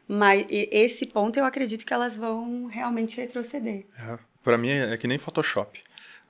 [0.07, 3.85] Mas esse ponto eu acredito que elas vão realmente retroceder.
[3.97, 5.81] É, Pra mim é, é que nem Photoshop.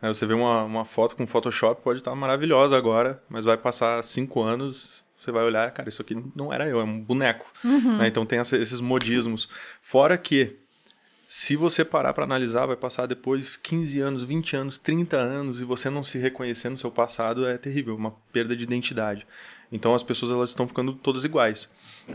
[0.02, 4.04] Né, Você vê uma, uma foto com Photoshop, pode estar maravilhosa agora, mas vai passar
[4.04, 7.46] cinco anos, você vai olhar, cara, isso aqui não era eu, é um boneco.
[7.64, 9.50] Né, Então tem essa- esses modismos.
[9.82, 10.56] Fora que,
[11.28, 15.66] se você parar para analisar, vai passar depois 15 anos, 20 anos, 30 anos, e
[15.66, 19.28] você não se reconhecer no seu passado, é terrível, uma perda de identidade.
[19.72, 21.70] Então as pessoas elas estão ficando todas iguais.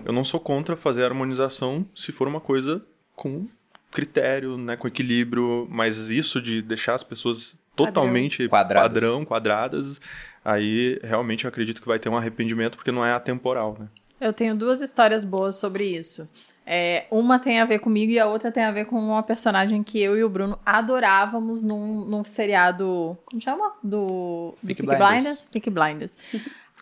[0.04, 2.82] Eu não sou contra fazer harmonização se for uma coisa
[3.14, 3.46] com
[3.92, 8.92] critério, né, com equilíbrio, mas isso de deixar as pessoas totalmente Quadradas.
[9.02, 10.00] padrão, quadradas,
[10.44, 13.88] aí realmente eu acredito que vai ter um arrependimento porque não é atemporal, né?
[14.20, 16.28] Eu tenho duas histórias boas sobre isso.
[16.66, 19.82] É, uma tem a ver comigo e a outra tem a ver com uma personagem
[19.82, 23.18] que eu e o Bruno adorávamos num, num seriado.
[23.26, 23.74] Como chama?
[23.82, 24.54] Do.
[24.66, 25.40] Peaky Blinders.
[25.52, 26.16] Peaky Blinders.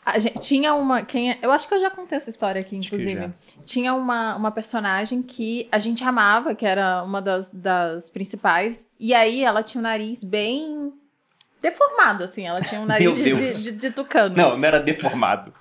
[0.04, 1.02] A gente, tinha uma.
[1.02, 3.32] Quem é- eu acho que eu já contei essa história aqui, inclusive.
[3.64, 8.86] Tinha uma, uma personagem que a gente amava, que era uma das, das principais.
[9.00, 10.92] E aí ela tinha um nariz bem
[11.62, 12.46] deformado, assim.
[12.46, 13.22] Ela tinha um nariz de,
[13.62, 14.36] de, de- tucano.
[14.36, 15.52] Não, não era deformado.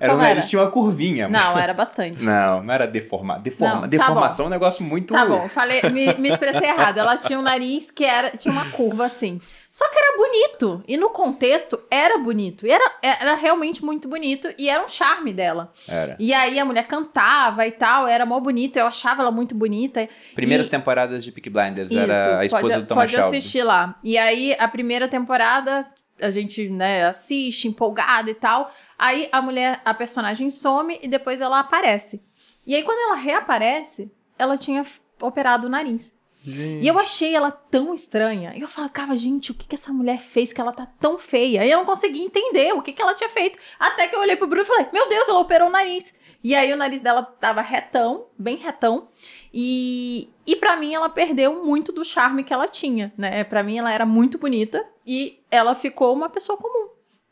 [0.00, 1.28] Era um nariz, tinha uma curvinha.
[1.28, 2.24] Não, era bastante.
[2.24, 3.42] Não, não era deformado.
[3.42, 5.12] Deforma, Não, tá deformação é um negócio muito.
[5.12, 6.98] Tá bom, falei, me, me expressei errado.
[6.98, 9.40] Ela tinha um nariz que era, tinha uma curva assim.
[9.70, 10.82] Só que era bonito.
[10.88, 12.66] E no contexto, era bonito.
[12.66, 14.48] E era, era realmente muito bonito.
[14.58, 15.72] E era um charme dela.
[15.86, 16.16] Era.
[16.18, 18.80] E aí a mulher cantava e tal, era mó bonita.
[18.80, 20.08] Eu achava ela muito bonita.
[20.34, 23.36] Primeiras E- temporadas de Peaky Blinders, Isso, era a esposa pode, do Thomas pode Shelby.
[23.36, 23.98] assistir lá.
[24.02, 25.86] E aí, a primeira temporada,
[26.20, 28.72] a gente, né, assiste, empolgada e tal.
[28.98, 32.22] Aí a mulher, a personagem some e depois ela aparece.
[32.66, 34.84] E aí, quando ela reaparece, ela tinha
[35.20, 36.14] operado o nariz.
[36.48, 38.54] Gente, E eu achei ela tão estranha.
[38.56, 41.64] E eu falava, gente, o que, que essa mulher fez que ela tá tão feia?
[41.64, 43.58] E eu não conseguia entender o que, que ela tinha feito.
[43.78, 46.14] Até que eu olhei pro Bruno e falei, meu Deus, ela operou o nariz.
[46.42, 49.08] E aí o nariz dela tava retão, bem retão.
[49.52, 53.44] E, e para mim ela perdeu muito do charme que ela tinha, né?
[53.44, 56.88] Pra mim ela era muito bonita e ela ficou uma pessoa comum.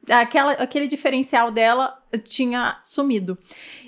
[0.09, 3.39] Aquela, aquele diferencial dela tinha sumido.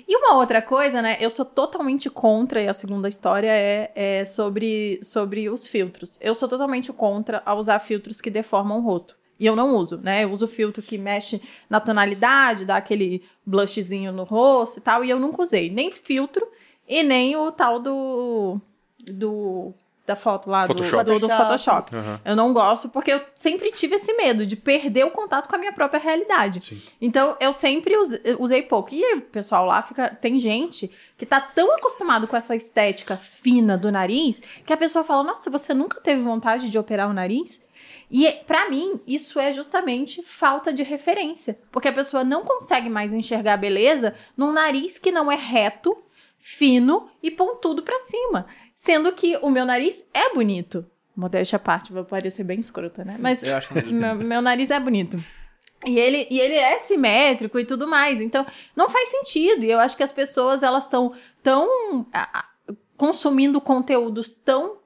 [0.09, 1.17] E uma outra coisa, né?
[1.19, 6.17] Eu sou totalmente contra, e a segunda história é, é sobre, sobre os filtros.
[6.19, 9.15] Eu sou totalmente contra a usar filtros que deformam o rosto.
[9.39, 10.23] E eu não uso, né?
[10.23, 11.39] Eu uso filtro que mexe
[11.69, 15.05] na tonalidade, dá aquele blushzinho no rosto e tal.
[15.05, 16.47] E eu nunca usei nem filtro
[16.87, 18.59] e nem o tal do.
[19.11, 19.75] do
[20.09, 21.03] da foto lá Photoshop.
[21.05, 21.95] do, do, do Photoshop.
[21.95, 22.19] Aham.
[22.25, 25.59] Eu não gosto porque eu sempre tive esse medo de perder o contato com a
[25.59, 26.59] minha própria realidade.
[26.61, 26.81] Sim.
[26.99, 28.93] Então eu sempre use- usei pouco.
[28.93, 30.09] E o pessoal lá fica.
[30.09, 35.03] Tem gente que tá tão acostumado com essa estética fina do nariz que a pessoa
[35.05, 37.61] fala: Nossa, você nunca teve vontade de operar o nariz?
[38.11, 41.59] E pra mim, isso é justamente falta de referência.
[41.71, 45.95] Porque a pessoa não consegue mais enxergar a beleza num nariz que não é reto,
[46.37, 48.47] fino e pontudo pra cima.
[48.81, 50.85] Sendo que o meu nariz é bonito.
[51.13, 53.17] Modéstia à parte, vai parecer bem escrota, né?
[53.19, 55.17] Mas Eu acho meu, meu nariz é bonito.
[55.85, 58.21] E ele, e ele é simétrico e tudo mais.
[58.21, 58.45] Então,
[58.77, 59.65] não faz sentido.
[59.65, 61.11] E eu acho que as pessoas, elas estão
[61.43, 62.07] tão
[62.95, 64.77] consumindo conteúdos tão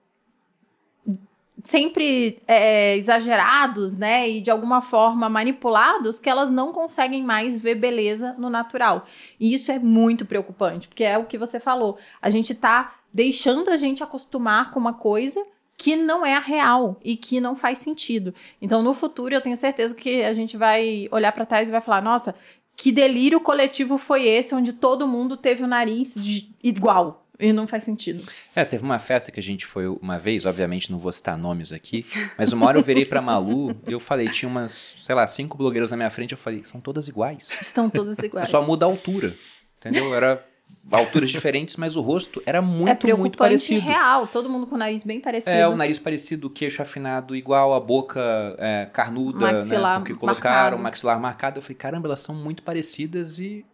[1.64, 4.28] sempre é, exagerados, né?
[4.28, 9.06] E de alguma forma manipulados, que elas não conseguem mais ver beleza no natural.
[9.40, 12.00] E isso é muito preocupante, porque é o que você falou.
[12.20, 15.42] A gente tá deixando a gente acostumar com uma coisa
[15.78, 18.34] que não é a real e que não faz sentido.
[18.62, 21.82] Então, no futuro, eu tenho certeza que a gente vai olhar pra trás e vai
[21.82, 22.34] falar: nossa,
[22.76, 26.16] que delírio coletivo foi esse, onde todo mundo teve o nariz
[26.64, 27.22] igual.
[27.40, 28.24] E não faz sentido.
[28.56, 31.74] É, teve uma festa que a gente foi uma vez, obviamente não vou citar nomes
[31.74, 32.06] aqui,
[32.38, 35.58] mas uma hora eu virei pra Malu e eu falei, tinha umas, sei lá, cinco
[35.58, 37.50] blogueiras na minha frente, eu falei, são todas iguais.
[37.60, 38.48] Estão todas iguais.
[38.48, 39.36] Só muda a altura,
[39.78, 40.14] entendeu?
[40.14, 40.46] Era
[40.92, 43.82] alturas diferentes, mas o rosto era muito, é muito parecido.
[43.82, 44.28] real.
[44.28, 45.52] Todo mundo com o nariz bem parecido.
[45.52, 48.22] É, o nariz parecido, o queixo afinado igual, a boca
[48.60, 50.00] é, carnuda, Maxilar né?
[50.00, 50.84] Porque colocaram marcado.
[50.84, 51.58] maxilar marcado.
[51.60, 53.66] Eu falei, caramba, elas são muito parecidas e...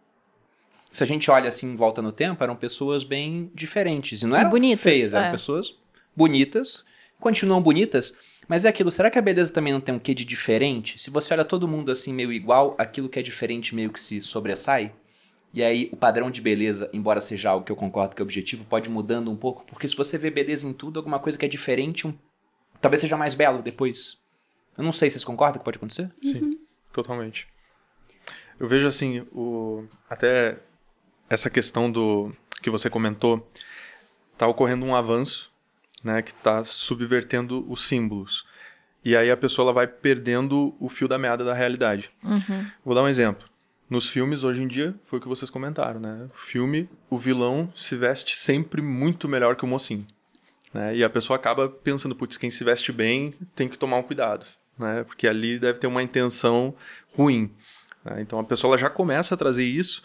[0.92, 4.22] Se a gente olha assim em volta no tempo, eram pessoas bem diferentes.
[4.22, 5.30] E não eram bonitas, feias, eram é.
[5.30, 5.76] pessoas
[6.16, 6.84] bonitas,
[7.20, 8.18] continuam bonitas,
[8.48, 11.00] mas é aquilo, será que a beleza também não tem um quê de diferente?
[11.00, 14.20] Se você olha todo mundo assim meio igual, aquilo que é diferente meio que se
[14.20, 14.92] sobressai?
[15.52, 18.64] E aí o padrão de beleza, embora seja algo que eu concordo que é objetivo,
[18.64, 21.44] pode ir mudando um pouco, porque se você vê beleza em tudo, alguma coisa que
[21.44, 22.14] é diferente, um-
[22.80, 24.18] talvez seja mais belo depois.
[24.78, 26.08] Eu não sei, vocês concordam que pode acontecer?
[26.22, 26.58] Sim,
[26.92, 27.48] totalmente.
[28.60, 30.58] Eu vejo assim, o até
[31.28, 32.32] essa questão do
[32.62, 33.50] que você comentou,
[34.38, 35.50] tá ocorrendo um avanço,
[36.04, 38.46] né, que tá subvertendo os símbolos.
[39.04, 42.10] E aí a pessoa ela vai perdendo o fio da meada da realidade.
[42.22, 42.66] Uhum.
[42.84, 43.48] Vou dar um exemplo.
[43.90, 46.28] Nos filmes, hoje em dia, foi o que vocês comentaram, né?
[46.32, 50.06] O filme, o vilão se veste sempre muito melhor que o mocinho.
[50.72, 50.98] Né?
[50.98, 54.46] E a pessoa acaba pensando, putz, quem se veste bem tem que tomar um cuidado,
[54.78, 55.02] né?
[55.02, 56.72] Porque ali deve ter uma intenção
[57.16, 57.50] ruim.
[58.04, 58.22] né?
[58.22, 60.04] Então a pessoa ela já começa a trazer isso,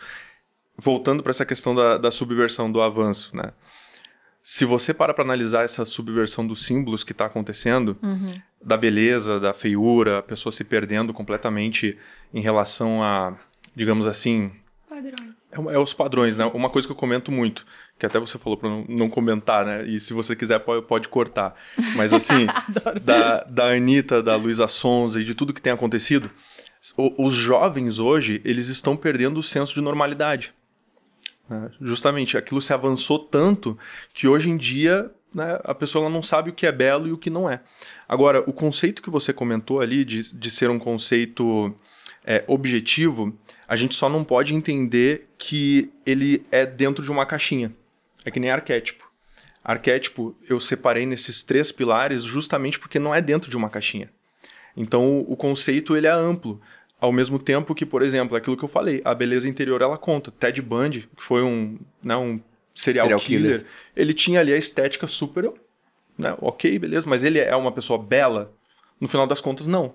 [0.75, 3.53] voltando para essa questão da, da subversão, do avanço, né?
[4.41, 7.97] Se você para para analisar essa subversão dos símbolos que está acontecendo,
[8.61, 11.97] da beleza, da feiura, a pessoa se perdendo completamente
[12.31, 13.35] em relação a,
[13.75, 14.51] digamos assim,
[14.89, 15.33] Padrões.
[15.51, 16.45] é, é os padrões, né?
[16.45, 17.65] Uma coisa que eu comento muito,
[17.99, 19.85] que até você falou para não, não comentar, né?
[19.85, 21.53] E se você quiser pode, pode cortar.
[21.95, 22.47] Mas assim,
[23.03, 26.29] da, da Anitta, da Luísa Sonza e de tudo que tem acontecido,
[26.97, 30.53] o- os jovens hoje, eles estão perdendo o senso de normalidade.
[31.49, 31.69] né?
[31.81, 33.77] Justamente, aquilo se avançou tanto
[34.13, 37.17] que hoje em dia né, a pessoa não sabe o que é belo e o
[37.17, 37.59] que não é.
[38.07, 41.75] Agora, o conceito que você comentou ali de, de ser um conceito
[42.25, 47.71] é, objetivo, a gente só não pode entender que ele é dentro de uma caixinha.
[48.25, 49.09] É que nem arquétipo.
[49.63, 54.09] Arquétipo eu separei nesses três pilares justamente porque não é dentro de uma caixinha.
[54.75, 56.59] Então o conceito ele é amplo.
[56.99, 60.31] Ao mesmo tempo que, por exemplo, aquilo que eu falei, a beleza interior ela conta.
[60.31, 62.41] Ted Bundy, que foi um, né, um
[62.73, 63.65] serial, Serial killer, killer.
[63.95, 65.51] ele tinha ali a estética super,
[66.17, 68.53] né, ok, beleza, mas ele é uma pessoa bela?
[68.99, 69.93] No final das contas, não.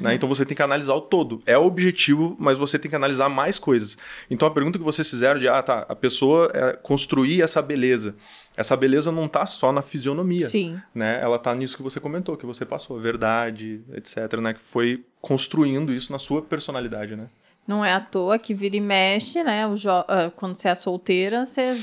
[0.00, 0.14] Né?
[0.14, 1.40] Então você tem que analisar o todo.
[1.46, 3.96] É o objetivo, mas você tem que analisar mais coisas.
[4.30, 8.14] Então a pergunta que vocês fizeram de, ah, tá, a pessoa é construir essa beleza.
[8.56, 10.78] Essa beleza não tá só na fisionomia Sim.
[10.94, 11.20] né?
[11.22, 14.52] Ela tá nisso que você comentou, que você passou, verdade, etc, né?
[14.54, 17.28] Que foi construindo isso na sua personalidade, né?
[17.66, 19.64] Não é à toa que vira e mexe, né?
[19.76, 21.78] Jo- ah, quando você é solteira, você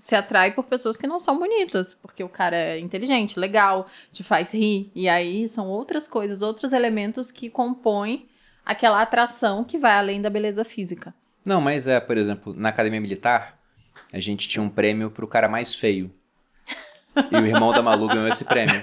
[0.00, 4.24] se atrai por pessoas que não são bonitas, porque o cara é inteligente, legal, te
[4.24, 4.90] faz rir.
[4.94, 8.26] E aí são outras coisas, outros elementos que compõem
[8.64, 11.14] aquela atração que vai além da beleza física.
[11.44, 13.58] Não, mas é, por exemplo, na academia militar,
[14.12, 16.10] a gente tinha um prêmio pro cara mais feio.
[17.30, 18.80] E o irmão da Malu ganhou esse prêmio.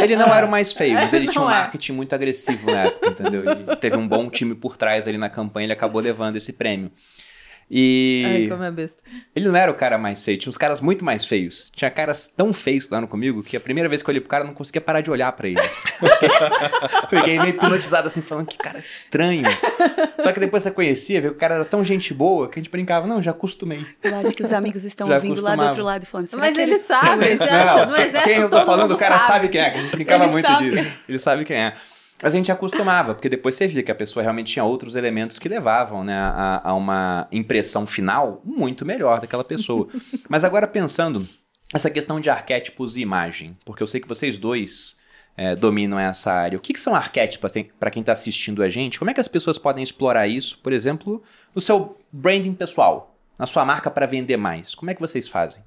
[0.00, 1.58] Ele não era o mais feio, mas ele tinha um Não é.
[1.58, 3.50] marketing muito agressivo na época, entendeu?
[3.50, 6.90] Ele teve um bom time por trás ali na campanha, ele acabou levando esse prêmio.
[7.68, 9.02] E Ai, como é besta.
[9.34, 11.68] ele não era o cara mais feio, tinha uns caras muito mais feios.
[11.74, 14.44] Tinha caras tão feios estudando comigo que a primeira vez que eu olhei pro cara
[14.44, 15.60] eu não conseguia parar de olhar pra ele.
[17.10, 19.42] fiquei meio hipnotizado assim, falando que cara estranho.
[20.22, 22.62] Só que depois você conhecia, viu que o cara era tão gente boa que a
[22.62, 23.84] gente brincava, não, já acostumei.
[24.02, 26.28] Eu acho que os amigos estão Já ouvindo lá do outro lado e falando.
[26.28, 27.86] será Mas que ele sabe, você acha?
[27.86, 29.26] No exército quem eu tô todo falando, o cara sabe.
[29.32, 30.70] sabe quem é, que a gente brincava Ele muito sabe.
[30.70, 30.90] disso.
[31.08, 31.74] Ele sabe quem é.
[32.22, 35.38] Mas a gente acostumava, porque depois você via que a pessoa realmente tinha outros elementos
[35.38, 39.88] que levavam né, a, a uma impressão final muito melhor daquela pessoa.
[40.28, 41.26] Mas agora pensando
[41.74, 44.96] essa questão de arquétipos e imagem, porque eu sei que vocês dois
[45.36, 46.56] é, dominam essa área.
[46.56, 48.98] O que, que são arquétipos para quem está assistindo a gente?
[48.98, 51.22] Como é que as pessoas podem explorar isso, por exemplo,
[51.54, 54.74] no seu branding pessoal, na sua marca para vender mais?
[54.74, 55.62] Como é que vocês fazem?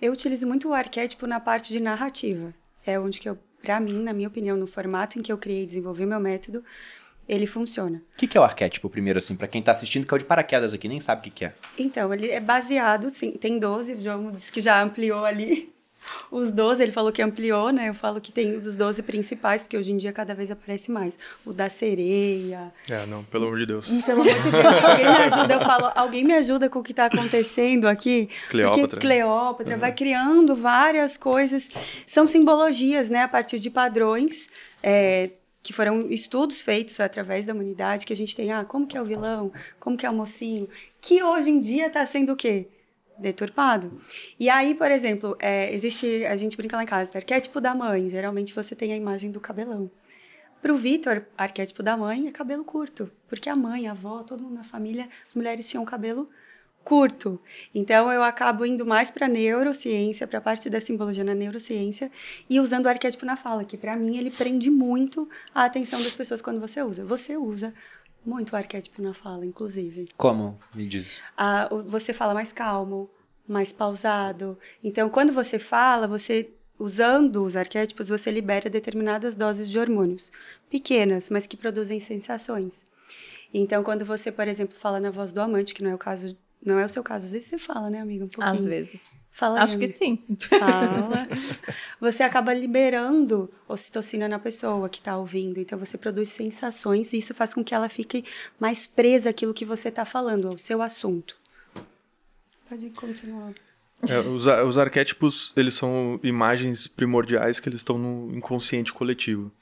[0.00, 2.54] Eu utilizo muito o arquétipo na parte de narrativa.
[2.86, 5.62] É onde que eu, pra mim, na minha opinião, no formato em que eu criei
[5.62, 6.64] e desenvolvi meu método,
[7.28, 7.98] ele funciona.
[8.14, 10.18] O que, que é o arquétipo, primeiro, assim, para quem tá assistindo, que é o
[10.18, 11.54] de paraquedas aqui, nem sabe o que, que é.
[11.78, 15.72] Então, ele é baseado, sim, tem 12, o João disse que já ampliou ali
[16.30, 17.88] os 12, ele falou que ampliou, né?
[17.88, 21.16] Eu falo que tem os 12 principais, porque hoje em dia cada vez aparece mais.
[21.44, 22.72] O da sereia.
[22.88, 23.88] É, não, pelo amor de Deus.
[23.88, 26.82] E, pelo amor de Deus, alguém me ajuda, eu falo, alguém me ajuda com o
[26.82, 28.28] que está acontecendo aqui.
[28.50, 28.88] Cleópatra.
[28.88, 31.70] Porque Cleópatra vai criando várias coisas.
[32.06, 33.22] São simbologias, né?
[33.22, 34.48] A partir de padrões.
[34.82, 35.30] é,
[35.62, 39.02] que foram estudos feitos através da humanidade, que a gente tem, ah, como que é
[39.02, 40.66] o vilão, como que é o mocinho,
[40.98, 42.68] que hoje em dia está sendo o quê?
[43.18, 44.00] Deturpado.
[44.38, 48.08] E aí, por exemplo, é, existe, a gente brinca lá em casa, arquétipo da mãe,
[48.08, 49.90] geralmente você tem a imagem do cabelão.
[50.60, 54.42] Para o Vitor, arquétipo da mãe é cabelo curto, porque a mãe, a avó, todo
[54.42, 56.28] mundo na família, as mulheres tinham cabelo
[56.88, 57.38] curto.
[57.74, 62.10] Então eu acabo indo mais para neurociência, para a parte da simbologia na neurociência
[62.48, 66.14] e usando o arquétipo na fala, que para mim ele prende muito a atenção das
[66.14, 67.04] pessoas quando você usa.
[67.04, 67.74] Você usa
[68.28, 70.04] muito o arquétipo na fala, inclusive.
[70.16, 70.58] Como?
[70.74, 71.22] Me diz.
[71.36, 73.10] Ah, você fala mais calmo,
[73.46, 74.58] mais pausado.
[74.84, 80.30] Então, quando você fala, você usando os arquétipos, você libera determinadas doses de hormônios,
[80.70, 82.86] pequenas, mas que produzem sensações.
[83.52, 86.36] Então, quando você, por exemplo, fala na voz do amante, que não é o caso,
[86.64, 88.54] não é o seu caso, às vezes você fala, né, amiga, um pouquinho.
[88.54, 89.10] Às vezes.
[89.38, 90.18] Fala Acho que sim.
[90.40, 91.22] Fala.
[92.00, 95.60] Você acaba liberando ocitocina na pessoa que está ouvindo.
[95.60, 98.24] Então você produz sensações e isso faz com que ela fique
[98.58, 101.36] mais presa àquilo que você está falando, ao seu assunto.
[102.68, 103.52] Pode continuar.
[104.08, 109.52] É, os, os arquétipos, eles são imagens primordiais que eles estão no inconsciente coletivo.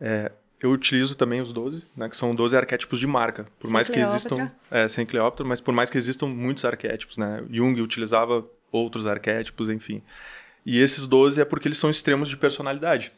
[0.00, 0.30] É,
[0.60, 3.48] eu utilizo também os 12, né, que são 12 arquétipos de marca.
[3.58, 4.16] Por Sem mais que Cleópatra.
[4.16, 4.52] existam...
[4.70, 7.42] É, sem Cleópatra, mas por mais que existam muitos arquétipos, né?
[7.50, 10.02] Jung utilizava outros arquétipos, enfim.
[10.64, 13.12] E esses 12 é porque eles são extremos de personalidade.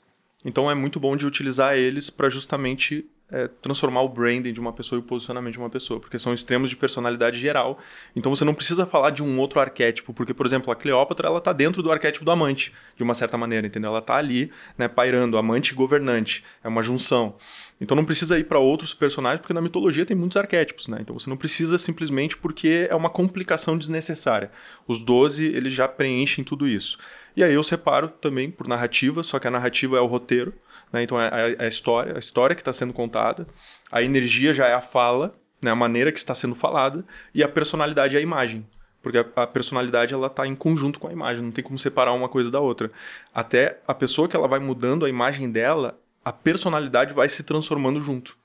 [0.45, 4.73] Então é muito bom de utilizar eles para justamente é, transformar o branding de uma
[4.73, 7.79] pessoa e o posicionamento de uma pessoa, porque são extremos de personalidade geral.
[8.15, 11.41] Então você não precisa falar de um outro arquétipo, porque, por exemplo, a Cleópatra ela
[11.41, 13.89] tá dentro do arquétipo do amante, de uma certa maneira, entendeu?
[13.89, 17.35] Ela tá ali, né, pairando, amante e governante, é uma junção.
[17.81, 20.99] Então não precisa ir para outros personagens, porque na mitologia tem muitos arquétipos, né?
[21.01, 24.51] Então você não precisa simplesmente porque é uma complicação desnecessária.
[24.87, 26.99] Os 12, eles já preenchem tudo isso.
[27.35, 30.53] E aí eu separo também por narrativa, só que a narrativa é o roteiro,
[30.93, 31.03] né?
[31.03, 33.47] Então é a, é a história, a história que está sendo contada,
[33.91, 35.71] a energia já é a fala, né?
[35.71, 38.67] a maneira que está sendo falada, e a personalidade é a imagem.
[39.03, 42.13] Porque a, a personalidade ela está em conjunto com a imagem, não tem como separar
[42.13, 42.91] uma coisa da outra.
[43.35, 48.01] Até a pessoa que ela vai mudando a imagem dela, a personalidade vai se transformando
[48.01, 48.37] junto.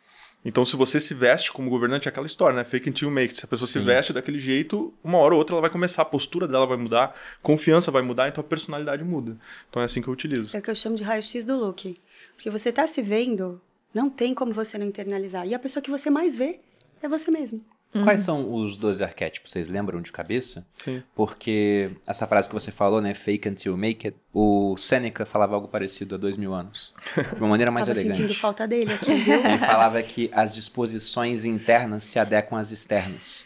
[0.45, 2.63] Então, se você se veste como governante, é aquela história, né?
[2.63, 3.31] Fake until you make.
[3.31, 3.39] it.
[3.39, 3.83] Se a pessoa se Sim.
[3.83, 7.13] veste daquele jeito, uma hora ou outra ela vai começar, a postura dela vai mudar,
[7.41, 9.35] confiança vai mudar, então a personalidade muda.
[9.69, 10.55] Então é assim que eu utilizo.
[10.55, 11.99] É o que eu chamo de raio-x do look.
[12.38, 13.59] Porque você tá se vendo
[13.93, 15.45] Não tem como você não internalizar.
[15.45, 16.59] E a pessoa que você mais vê
[17.01, 17.61] é você mesmo.
[18.03, 19.49] Quais são os 12 arquétipos?
[19.51, 20.67] Vocês lembram de cabeça?
[20.77, 21.01] Sim.
[21.15, 23.13] Porque essa frase que você falou, né?
[23.13, 24.17] Fake until you make it.
[24.33, 26.93] O Seneca falava algo parecido há dois mil anos.
[27.33, 28.17] De uma maneira mais Tava elegante.
[28.17, 29.39] sentindo falta dele aqui, viu?
[29.43, 33.45] Ele falava que as disposições internas se adequam às externas.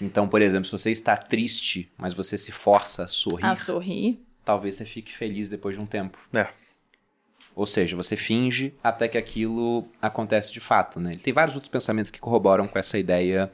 [0.00, 4.18] Então, por exemplo, se você está triste, mas você se força a sorrir, A sorrir.
[4.42, 6.18] talvez você fique feliz depois de um tempo.
[6.32, 6.48] É.
[7.54, 11.12] Ou seja, você finge até que aquilo acontece de fato, né?
[11.12, 13.50] Ele tem vários outros pensamentos que corroboram com essa ideia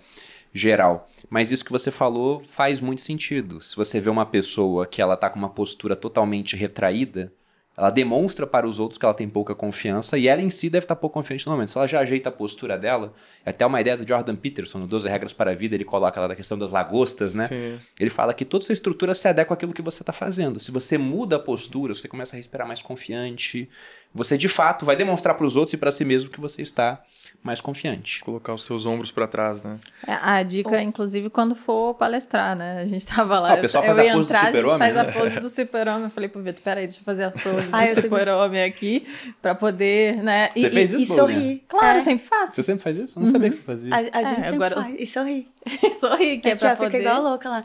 [0.52, 1.08] geral.
[1.28, 3.60] Mas isso que você falou faz muito sentido.
[3.60, 7.32] Se você vê uma pessoa que ela tá com uma postura totalmente retraída,
[7.78, 10.82] ela demonstra para os outros que ela tem pouca confiança e ela em si deve
[10.82, 11.70] estar pouco confiante no momento.
[11.70, 13.14] Se ela já ajeita a postura dela,
[13.46, 16.20] é até uma ideia do Jordan Peterson, no 12 Regras para a Vida, ele coloca
[16.20, 17.46] lá da questão das lagostas, né?
[17.46, 17.78] Sim.
[18.00, 20.58] Ele fala que toda sua estrutura se adequa àquilo que você está fazendo.
[20.58, 23.68] Se você muda a postura, você começa a respirar mais confiante,
[24.12, 27.00] você de fato vai demonstrar para os outros e para si mesmo que você está
[27.42, 28.22] mais confiante.
[28.24, 29.78] Colocar os teus ombros pra trás, né?
[30.06, 32.80] É, A dica, inclusive, quando for palestrar, né?
[32.82, 33.52] A gente tava lá.
[33.52, 35.00] Ah, o pessoal eu faz a ia pose do entrar, a gente super-homem, faz né?
[35.00, 36.02] a pose do super-homem.
[36.04, 38.62] Eu falei pro Vitor, peraí, deixa eu fazer a pose Ah, eu do sempre- super-homem
[38.64, 39.06] aqui,
[39.40, 40.50] pra poder, né?
[40.54, 41.38] Você fez isso, e Paulinha?
[41.40, 41.64] sorrir.
[41.68, 42.00] Claro, É.
[42.02, 42.54] sempre faço.
[42.54, 43.18] Você sempre faz isso?
[43.18, 43.94] Eu não sabia que você fazia.
[43.94, 44.96] A, a gente sempre agora- faz.
[44.98, 45.48] E sorrir.
[46.00, 47.00] Sorrir, que é, pra ó, fica poder...
[47.00, 47.64] igual louca lá.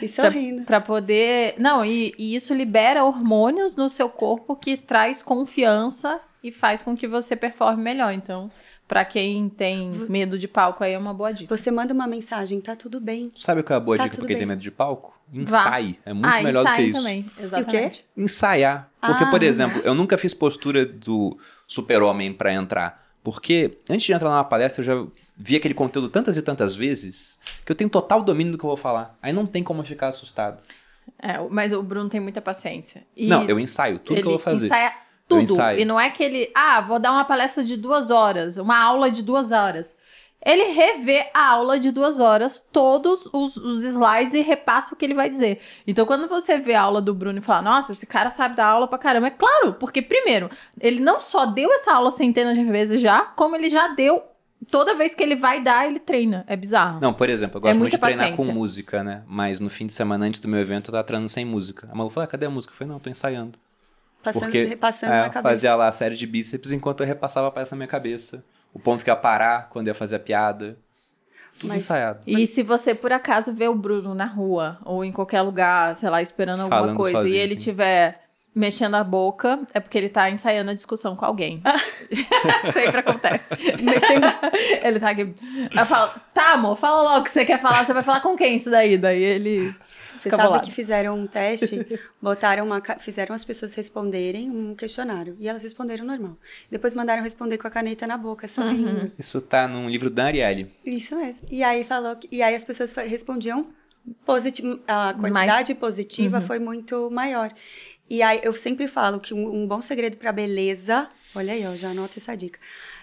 [0.00, 0.62] E pra, sorrindo.
[0.64, 1.54] pra poder...
[1.58, 6.96] Não, e, e isso libera hormônios no seu corpo que traz confiança e faz com
[6.96, 8.12] que você performe melhor.
[8.12, 8.50] Então,
[8.92, 11.56] pra quem tem medo de palco, aí é uma boa dica.
[11.56, 13.32] Você manda uma mensagem, tá tudo bem.
[13.38, 14.40] Sabe qual é a boa Tá dica pra quem bem.
[14.40, 15.18] tem medo de palco?
[15.32, 15.98] Ensaie.
[16.04, 16.98] É muito ah, melhor do que isso.
[16.98, 18.04] também, exatamente.
[18.14, 18.90] Ensaiar.
[19.00, 19.30] Porque, Ah.
[19.30, 23.02] por exemplo, eu nunca fiz postura do super-homem pra entrar.
[23.24, 25.06] Porque antes de entrar numa palestra, eu já
[25.38, 28.68] vi aquele conteúdo tantas e tantas vezes que eu tenho total domínio do que eu
[28.68, 29.16] vou falar.
[29.22, 30.60] Aí não tem como ficar assustado.
[31.18, 33.04] É, mas o Bruno tem muita paciência.
[33.16, 34.66] E Não, eu ensaio tudo que eu vou fazer.
[34.66, 34.92] ensaia
[35.40, 35.78] tudo.
[35.78, 39.10] E não é que ele, ah, vou dar uma palestra de duas horas, uma aula
[39.10, 39.94] de duas horas.
[40.44, 45.04] Ele revê a aula de duas horas, todos os, os slides e repassa o que
[45.04, 45.60] ele vai dizer.
[45.86, 48.66] Então, quando você vê a aula do Bruno e fala, nossa, esse cara sabe dar
[48.66, 52.64] aula pra caramba, é claro, porque, primeiro, ele não só deu essa aula centenas de
[52.64, 54.20] vezes já, como ele já deu.
[54.70, 56.44] Toda vez que ele vai dar, ele treina.
[56.48, 56.98] É bizarro.
[57.00, 58.52] Não, por exemplo, eu É gosto muito muita de treinar paciência.
[58.52, 59.22] com música, né?
[59.26, 61.88] Mas no fim de semana antes do meu evento eu tava treinando sem música.
[61.90, 62.72] A Malu falou, ah, cadê a música?
[62.72, 63.58] Eu falei, não, tô ensaiando.
[64.22, 65.54] Passando, Porque repassando é, na cabeça.
[65.54, 68.44] fazia lá a série de bíceps enquanto eu repassava a peça na minha cabeça.
[68.72, 70.78] O ponto que ia parar quando ia fazer a piada.
[71.58, 72.20] Tudo Mas- ensaiado.
[72.26, 76.08] E se você por acaso vê o Bruno na rua ou em qualquer lugar, sei
[76.08, 77.60] lá, esperando alguma Falando coisa sozinho, e ele assim.
[77.62, 78.22] tiver
[78.54, 81.62] mexendo a boca, é porque ele tá ensaiando a discussão com alguém.
[82.72, 83.48] Sempre acontece.
[83.82, 84.26] Mexendo.
[84.82, 85.34] ele tá aqui.
[85.74, 87.84] Eu falo, tá, amor, fala logo o que você quer falar.
[87.84, 88.96] Você vai falar com quem isso daí?
[88.98, 89.74] Daí ele.
[90.12, 90.66] Você Fica sabe bolado.
[90.66, 91.86] que fizeram um teste,
[92.20, 95.36] botaram uma, fizeram as pessoas responderem um questionário.
[95.40, 96.36] E elas responderam normal.
[96.70, 99.10] Depois mandaram responder com a caneta na boca, sorrindo.
[99.18, 100.70] Isso tá num livro da Ariely.
[100.84, 101.40] Isso mesmo.
[101.50, 103.66] E aí falou que, e aí as pessoas respondiam
[104.24, 107.52] positivo, a quantidade positiva foi muito maior.
[108.10, 111.74] E aí eu sempre falo que um, um bom segredo para beleza, olha aí, ó,
[111.76, 112.58] já anota essa dica.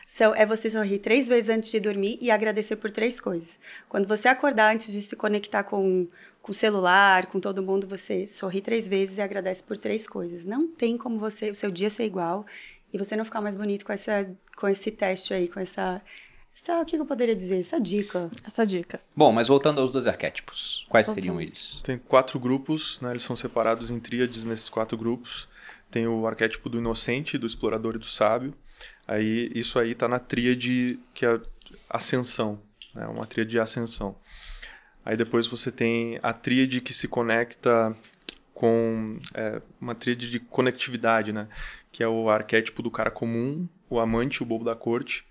[0.06, 3.60] São, é você sorrir três vezes antes de dormir e agradecer por três coisas.
[3.88, 6.08] Quando você acordar antes de se conectar com,
[6.50, 10.46] com o celular, com todo mundo, você sorri três vezes e agradece por três coisas.
[10.46, 12.44] Não tem como você o seu dia ser igual
[12.92, 14.28] e você não ficar mais bonito com essa
[14.58, 16.02] com esse teste aí, com essa
[16.52, 17.60] essa, o que eu poderia dizer?
[17.60, 18.32] Essa dica.
[18.44, 19.00] Essa dica.
[19.16, 20.88] Bom, mas voltando aos dois arquétipos.
[20.90, 21.82] Quais seriam eles?
[21.84, 23.12] Tem quatro grupos, né?
[23.12, 25.48] Eles são separados em tríades nesses quatro grupos.
[25.92, 28.56] Tem o arquétipo do inocente, do explorador e do sábio.
[29.08, 32.60] Aí isso aí tá na tríade que é a ascensão,
[32.96, 33.06] né?
[33.06, 34.16] Uma tríade de ascensão.
[35.06, 37.96] Aí depois você tem a tríade que se conecta
[38.54, 41.48] com é, uma tríade de conectividade, né?
[41.92, 45.26] Que é o arquétipo do cara comum, o amante, o bobo da corte.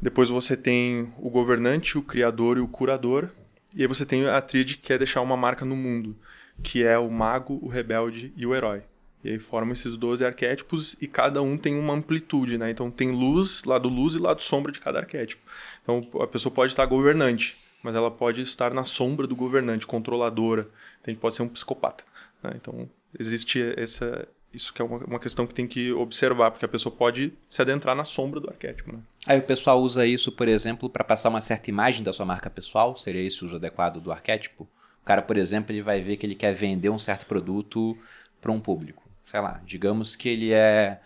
[0.00, 3.30] Depois você tem o governante, o criador e o curador.
[3.74, 6.16] E aí você tem a tríade que quer deixar uma marca no mundo,
[6.62, 8.82] que é o mago, o rebelde e o herói.
[9.22, 12.70] E aí formam esses 12 arquétipos e cada um tem uma amplitude, né?
[12.70, 15.42] Então tem luz, lado luz e lado sombra de cada arquétipo.
[15.82, 20.68] Então a pessoa pode estar governante, mas ela pode estar na sombra do governante, controladora.
[21.00, 22.04] Então pode ser um psicopata.
[22.42, 22.52] né?
[22.54, 26.68] Então existe essa, isso que é uma, uma questão que tem que observar, porque a
[26.68, 28.92] pessoa pode se adentrar na sombra do arquétipo.
[28.92, 28.98] Né?
[29.26, 32.50] Aí o pessoal usa isso, por exemplo, para passar uma certa imagem da sua marca
[32.50, 32.96] pessoal.
[32.96, 34.68] Seria esse o uso adequado do arquétipo?
[35.02, 37.96] O cara, por exemplo, ele vai ver que ele quer vender um certo produto
[38.40, 39.02] para um público.
[39.24, 41.00] Sei lá, digamos que ele é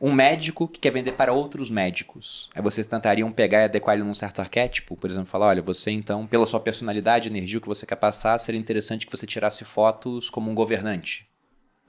[0.00, 2.50] um médico que quer vender para outros médicos.
[2.54, 5.90] Aí vocês tentariam pegar e adequar ele num certo arquétipo, por exemplo, falar, olha, você
[5.90, 9.64] então, pela sua personalidade, energia, o que você quer passar, seria interessante que você tirasse
[9.64, 11.28] fotos como um governante.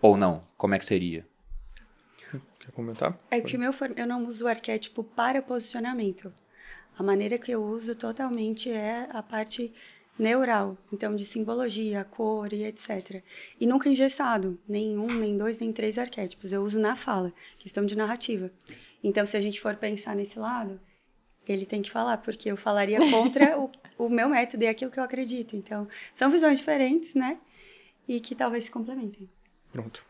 [0.01, 0.41] Ou não?
[0.57, 1.25] Como é que seria?
[2.59, 3.17] Quer comentar?
[3.29, 6.33] É que o meu for- eu não uso o arquétipo para posicionamento.
[6.97, 9.73] A maneira que eu uso totalmente é a parte
[10.17, 13.21] neural, então de simbologia, cor e etc.
[13.59, 16.53] E nunca engessado, nem um, nem dois, nem três arquétipos.
[16.53, 18.49] Eu uso na fala, questão de narrativa.
[19.03, 20.79] Então, se a gente for pensar nesse lado,
[21.47, 24.99] ele tem que falar, porque eu falaria contra o, o meu método e aquilo que
[24.99, 25.55] eu acredito.
[25.55, 27.37] Então, são visões diferentes, né?
[28.07, 29.27] E que talvez se complementem.
[29.71, 30.03] Pronto.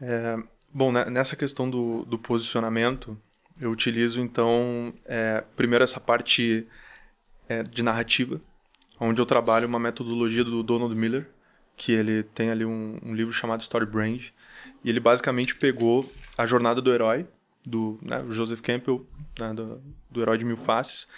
[0.00, 0.36] É,
[0.72, 3.18] bom, né, nessa questão do, do posicionamento,
[3.60, 6.62] eu utilizo então é, primeiro essa parte
[7.48, 8.40] é, de narrativa,
[9.02, 11.28] onde eu trabalho uma metodologia do Donald Miller,
[11.76, 14.28] que ele tem ali um, um livro chamado Story Brand,
[14.84, 17.26] e ele basicamente pegou a jornada do herói,
[17.64, 19.06] do né, Joseph Campbell,
[19.38, 21.08] né, do, do herói de mil faces,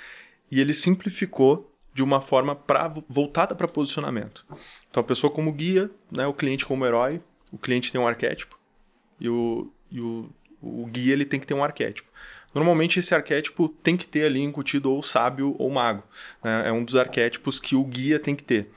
[0.51, 4.47] e ele simplificou de uma forma pra, voltada para posicionamento.
[4.91, 7.21] Então a pessoa como guia, né, o cliente como herói,
[7.53, 8.59] o cliente tem um arquétipo
[9.21, 10.29] e o, e o,
[10.61, 12.09] o guia ele tem que ter um arquétipo.
[12.55, 16.05] Normalmente esse arquétipo tem que ter ali incutido ou sábio ou mago.
[16.43, 16.69] Né?
[16.69, 18.71] É um dos arquétipos que o guia tem que ter.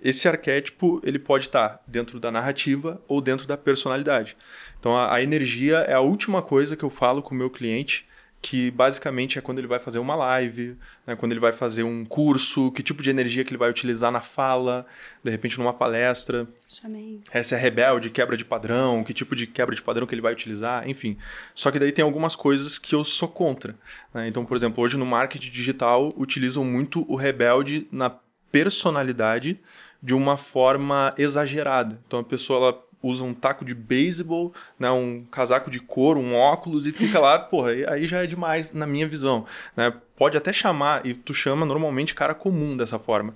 [0.00, 4.36] Esse arquétipo ele pode estar dentro da narrativa ou dentro da personalidade.
[4.78, 8.06] Então a, a energia é a última coisa que eu falo com o meu cliente
[8.40, 12.04] que basicamente é quando ele vai fazer uma live, né, quando ele vai fazer um
[12.04, 14.86] curso, que tipo de energia que ele vai utilizar na fala,
[15.22, 16.46] de repente numa palestra.
[16.68, 17.20] Chamei.
[17.32, 20.32] Essa é rebelde, quebra de padrão, que tipo de quebra de padrão que ele vai
[20.32, 21.16] utilizar, enfim.
[21.54, 23.74] Só que daí tem algumas coisas que eu sou contra.
[24.14, 24.28] Né?
[24.28, 28.10] Então, por exemplo, hoje no marketing digital utilizam muito o rebelde na
[28.52, 29.60] personalidade
[30.02, 32.00] de uma forma exagerada.
[32.06, 36.34] Então a pessoa ela usa um taco de beisebol, né, um casaco de couro, um
[36.34, 39.46] óculos e fica lá, porra, aí já é demais na minha visão,
[39.76, 39.92] né?
[40.16, 43.34] Pode até chamar e tu chama normalmente cara comum dessa forma,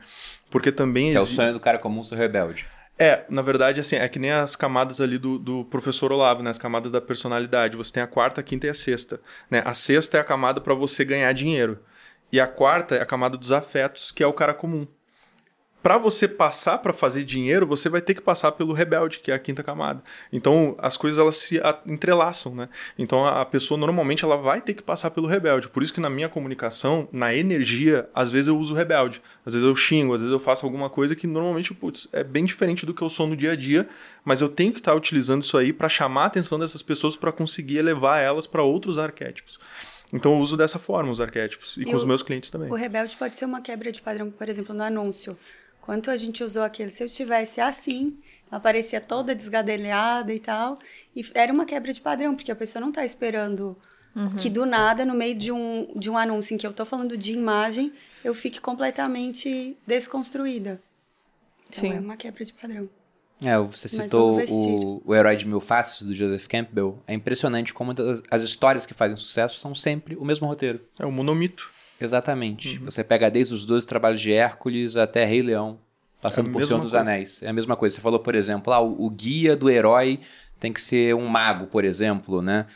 [0.50, 2.66] porque também Que é o sonho do cara comum ser rebelde.
[2.98, 6.50] é, na verdade, assim, é que nem as camadas ali do, do professor Olavo, né?
[6.50, 7.76] As camadas da personalidade.
[7.76, 9.20] Você tem a quarta, a quinta e a sexta.
[9.50, 9.62] Né?
[9.64, 11.80] A sexta é a camada para você ganhar dinheiro.
[12.30, 14.86] E a quarta é a camada dos afetos, que é o cara comum.
[15.82, 19.34] Para você passar para fazer dinheiro, você vai ter que passar pelo rebelde, que é
[19.34, 20.00] a quinta camada.
[20.32, 22.68] Então, as coisas elas se entrelaçam, né?
[22.96, 25.68] Então, a pessoa normalmente ela vai ter que passar pelo rebelde.
[25.68, 29.20] Por isso que na minha comunicação, na energia, às vezes eu uso rebelde.
[29.44, 32.44] Às vezes eu xingo, às vezes eu faço alguma coisa que normalmente, putz, é bem
[32.44, 33.88] diferente do que eu sou no dia a dia,
[34.24, 37.32] mas eu tenho que estar utilizando isso aí para chamar a atenção dessas pessoas para
[37.32, 39.58] conseguir elevar elas para outros arquétipos.
[40.12, 42.70] Então, eu uso dessa forma os arquétipos e, E com os o- meus clientes também.
[42.70, 45.36] O rebelde pode ser uma quebra de padrão, por exemplo, no anúncio.
[45.82, 48.16] Quanto a gente usou aquele, se eu estivesse assim,
[48.50, 50.78] aparecia toda desgadelhada e tal,
[51.14, 53.76] e era uma quebra de padrão, porque a pessoa não está esperando
[54.40, 57.16] que do nada, no meio de um, de um anúncio em que eu estou falando
[57.16, 57.92] de imagem,
[58.22, 60.80] eu fique completamente desconstruída.
[61.68, 61.96] Então Sim.
[61.96, 62.88] é uma quebra de padrão.
[63.42, 67.02] É, você citou o, o Herói de Mil Faces, do Joseph Campbell.
[67.06, 70.80] É impressionante como as, as histórias que fazem sucesso são sempre o mesmo roteiro.
[70.98, 71.70] É o monomito.
[72.04, 72.78] Exatamente.
[72.78, 72.86] Uhum.
[72.86, 75.78] Você pega desde os 12 trabalhos de Hércules até Rei Leão,
[76.20, 77.00] passando É a por mesma Senhor dos coisa.
[77.00, 77.42] Anéis.
[77.42, 77.94] É a mesma coisa.
[77.96, 80.20] Você falou, por exemplo, ah, o, guia do herói
[80.58, 82.66] tem que ser um mago, por exemplo, né?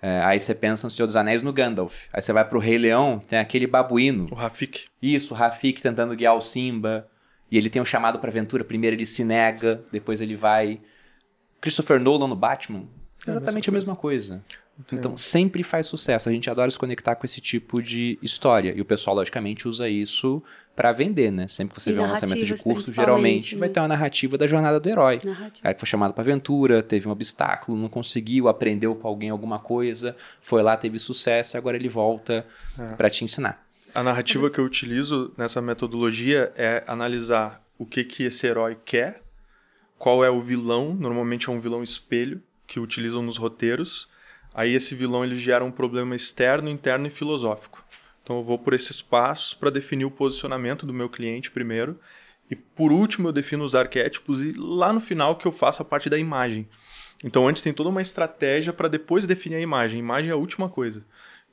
[0.00, 2.06] É, aí você pensa no Senhor dos Anéis no Gandalf.
[2.12, 4.26] Aí você vai pro Rei Leão, tem aquele babuíno.
[4.30, 4.84] O Rafik.
[5.00, 7.06] Isso, o Rafik tentando guiar o Simba.
[7.50, 8.64] E ele tem um chamado pra aventura.
[8.64, 10.80] Primeiro ele se nega, depois ele vai.
[11.60, 12.84] Christopher Nolan no Batman.
[13.26, 14.42] Exatamente a mesma coisa.
[14.92, 16.28] Então sempre faz sucesso.
[16.28, 18.72] A gente adora se conectar com esse tipo de história.
[18.76, 20.42] E o pessoal, logicamente, usa isso
[20.74, 21.46] pra vender, né?
[21.46, 23.60] Sempre que você E vê um lançamento de curso, geralmente né?
[23.60, 25.20] vai ter uma narrativa da jornada do herói.
[25.24, 25.62] Narrativa.
[25.62, 29.58] Cara que foi chamado pra aventura, teve um obstáculo, não conseguiu, aprendeu com alguém alguma
[29.58, 32.46] coisa, foi lá, teve sucesso, e agora ele volta
[32.96, 33.64] pra te ensinar.
[33.94, 39.20] A narrativa que eu utilizo nessa metodologia é analisar o que, que esse herói quer,
[39.98, 44.08] qual é o vilão, normalmente é um vilão espelho, que utilizam nos roteiros.
[44.54, 47.84] Aí esse vilão ele gera um problema externo, interno e filosófico.
[48.22, 51.98] Então eu vou por esses passos para definir o posicionamento do meu cliente primeiro.
[52.50, 55.84] E por último eu defino os arquétipos e lá no final que eu faço a
[55.84, 56.68] parte da imagem.
[57.24, 60.00] Então antes tem toda uma estratégia para depois definir a imagem.
[60.00, 61.04] A imagem é a última coisa,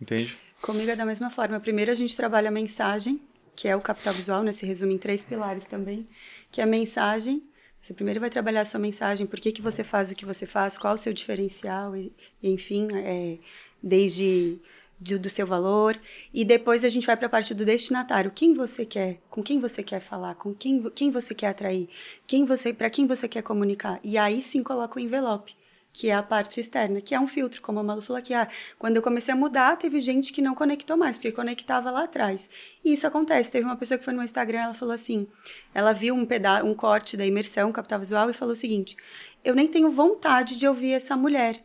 [0.01, 0.37] entende?
[0.61, 1.59] Comigo é da mesma forma.
[1.59, 3.21] Primeiro a gente trabalha a mensagem,
[3.55, 4.51] que é o capital visual?
[4.51, 6.07] Se resume em três pilares também,
[6.51, 7.43] que é a mensagem.
[7.81, 10.45] Você primeiro vai trabalhar a sua mensagem, por que, que você faz o que você
[10.45, 12.11] faz, qual o seu diferencial, e,
[12.43, 13.37] enfim, é,
[13.81, 14.59] desde
[14.99, 15.99] de- do seu valor.
[16.33, 18.31] E depois a gente vai para a parte do destinatário.
[18.31, 21.87] Quem você quer, com quem você quer falar, com quem, quem você quer atrair,
[22.27, 23.99] quem você, para quem você quer comunicar.
[24.03, 25.55] E aí sim coloca o envelope
[25.99, 28.33] que é a parte externa, que é um filtro, como a Malu falou aqui.
[28.33, 28.47] Ah,
[28.77, 32.49] quando eu comecei a mudar, teve gente que não conectou mais, porque conectava lá atrás.
[32.85, 33.51] E isso acontece.
[33.51, 35.27] Teve uma pessoa que foi no Instagram, ela falou assim,
[35.73, 38.95] ela viu um, peda um corte da imersão, capital visual, e falou o seguinte,
[39.43, 41.61] eu nem tenho vontade de ouvir essa mulher.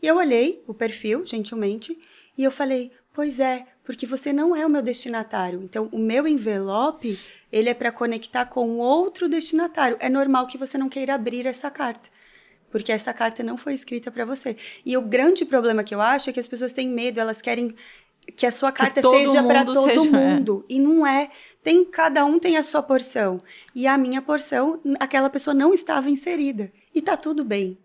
[0.00, 1.94] E eu olhei o perfil, gentilmente,
[2.38, 5.62] e eu falei: Pois é, porque você não é o meu destinatário.
[5.62, 7.20] Então, o meu envelope,
[7.52, 9.98] ele é para conectar com outro destinatário.
[10.00, 12.13] É normal que você não queira abrir essa carta.
[12.74, 14.56] Porque essa carta não foi escrita para você.
[14.84, 17.72] E o grande problema que eu acho é que as pessoas têm medo, elas querem
[18.36, 20.66] que a sua carta seja para todo seja, mundo.
[20.68, 20.72] É.
[20.74, 21.30] E não é.
[21.62, 23.40] Tem, cada um tem a sua porção.
[23.76, 26.72] E a minha porção, aquela pessoa não estava inserida.
[26.92, 27.78] E tá tudo bem.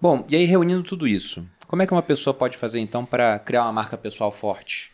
[0.00, 3.38] Bom, e aí reunindo tudo isso, como é que uma pessoa pode fazer então para
[3.38, 4.90] criar uma marca pessoal forte?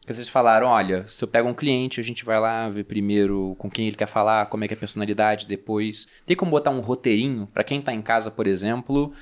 [0.00, 3.54] Porque vocês falaram, olha, se eu pego um cliente, a gente vai lá ver primeiro
[3.58, 6.08] com quem ele quer falar, como é que é a personalidade, depois.
[6.26, 9.12] Tem como botar um roteirinho para quem está em casa, por exemplo,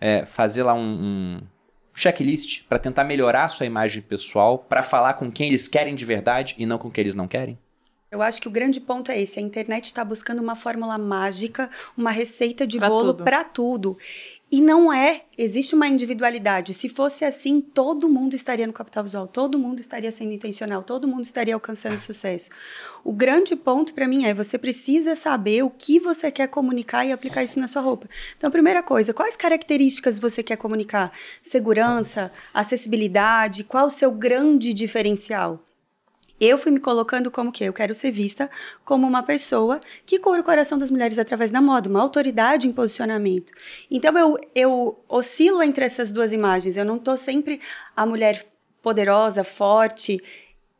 [0.00, 1.40] é, fazer lá um, um
[1.94, 6.04] checklist para tentar melhorar a sua imagem pessoal, para falar com quem eles querem de
[6.04, 7.58] verdade e não com quem eles não querem?
[8.14, 11.68] Eu acho que o grande ponto é esse: a internet está buscando uma fórmula mágica,
[11.96, 13.98] uma receita de pra bolo para tudo.
[14.54, 16.74] E não é, existe uma individualidade.
[16.74, 21.08] Se fosse assim, todo mundo estaria no capital visual, todo mundo estaria sendo intencional, todo
[21.08, 22.50] mundo estaria alcançando sucesso.
[23.02, 27.10] O grande ponto para mim é você precisa saber o que você quer comunicar e
[27.10, 28.08] aplicar isso na sua roupa.
[28.38, 31.10] Então, primeira coisa, quais características você quer comunicar?
[31.42, 35.64] Segurança, acessibilidade, qual o seu grande diferencial?
[36.44, 38.50] Eu fui me colocando como que eu quero ser vista
[38.84, 42.72] como uma pessoa que cura o coração das mulheres através da moda, uma autoridade em
[42.72, 43.50] posicionamento.
[43.90, 46.76] Então eu, eu oscilo entre essas duas imagens.
[46.76, 47.60] Eu não estou sempre
[47.96, 48.44] a mulher
[48.82, 50.22] poderosa, forte.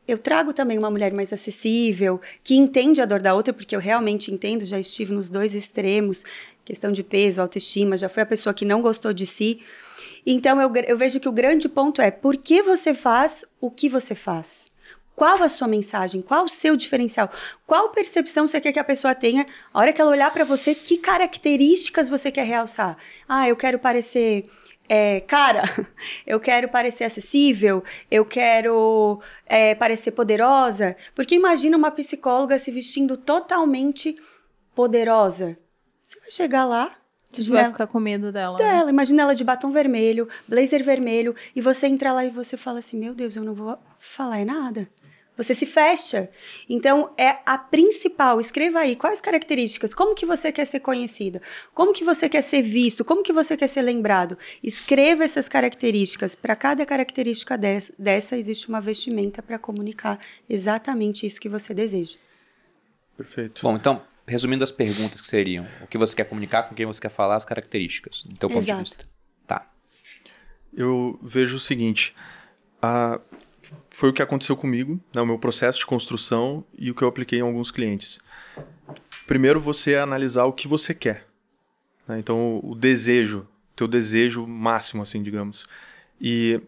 [0.07, 3.81] Eu trago também uma mulher mais acessível, que entende a dor da outra, porque eu
[3.81, 6.25] realmente entendo, já estive nos dois extremos,
[6.63, 9.63] questão de peso, autoestima, já fui a pessoa que não gostou de si.
[10.27, 13.89] Então eu, eu vejo que o grande ponto é por que você faz o que
[13.89, 14.74] você faz?
[15.15, 16.21] Qual a sua mensagem?
[16.21, 17.31] Qual o seu diferencial?
[17.67, 19.47] Qual percepção você quer que a pessoa tenha?
[19.73, 22.97] A hora que ela olhar para você, que características você quer realçar?
[23.29, 24.51] Ah, eu quero parecer
[24.89, 25.63] é, cara,
[26.27, 30.97] eu quero parecer acessível, eu quero é, parecer poderosa.
[31.15, 34.17] Porque imagina uma psicóloga se vestindo totalmente
[34.75, 35.57] poderosa.
[36.07, 36.93] Você vai chegar lá.
[37.33, 38.59] Você vai ficar com medo dela.
[38.59, 38.65] Né?
[38.65, 38.85] Dela.
[38.85, 38.91] Né?
[38.91, 42.97] Imagina ela de batom vermelho, blazer vermelho, e você entra lá e você fala assim:
[42.97, 44.89] Meu Deus, eu não vou falar nada.
[45.37, 46.31] Você se fecha.
[46.69, 48.41] Então, é a principal.
[48.41, 51.43] Escreva aí quais características, como que você quer ser conhecida,
[51.73, 54.39] como que você quer ser visto, como que você quer ser lembrado.
[54.63, 56.35] Escreva essas características.
[56.35, 62.17] Para cada característica dessa, dessa existe uma vestimenta para comunicar exatamente isso que você deseja.
[63.17, 63.63] Perfeito.
[63.63, 67.01] Bom, então, resumindo as perguntas que seriam, o que você quer comunicar, com quem você
[67.01, 68.77] quer falar, as características, do teu ponto Exato.
[68.77, 69.09] de vista.
[69.47, 69.71] Tá.
[70.73, 72.15] Eu vejo o seguinte,
[72.81, 73.21] a
[73.91, 77.09] foi o que aconteceu comigo, né, o meu processo de construção e o que eu
[77.09, 78.19] apliquei em alguns clientes.
[79.27, 81.27] Primeiro, você analisar o que você quer.
[82.07, 82.19] Né?
[82.19, 85.67] Então, o desejo, teu desejo máximo, assim, digamos.
[86.21, 86.61] E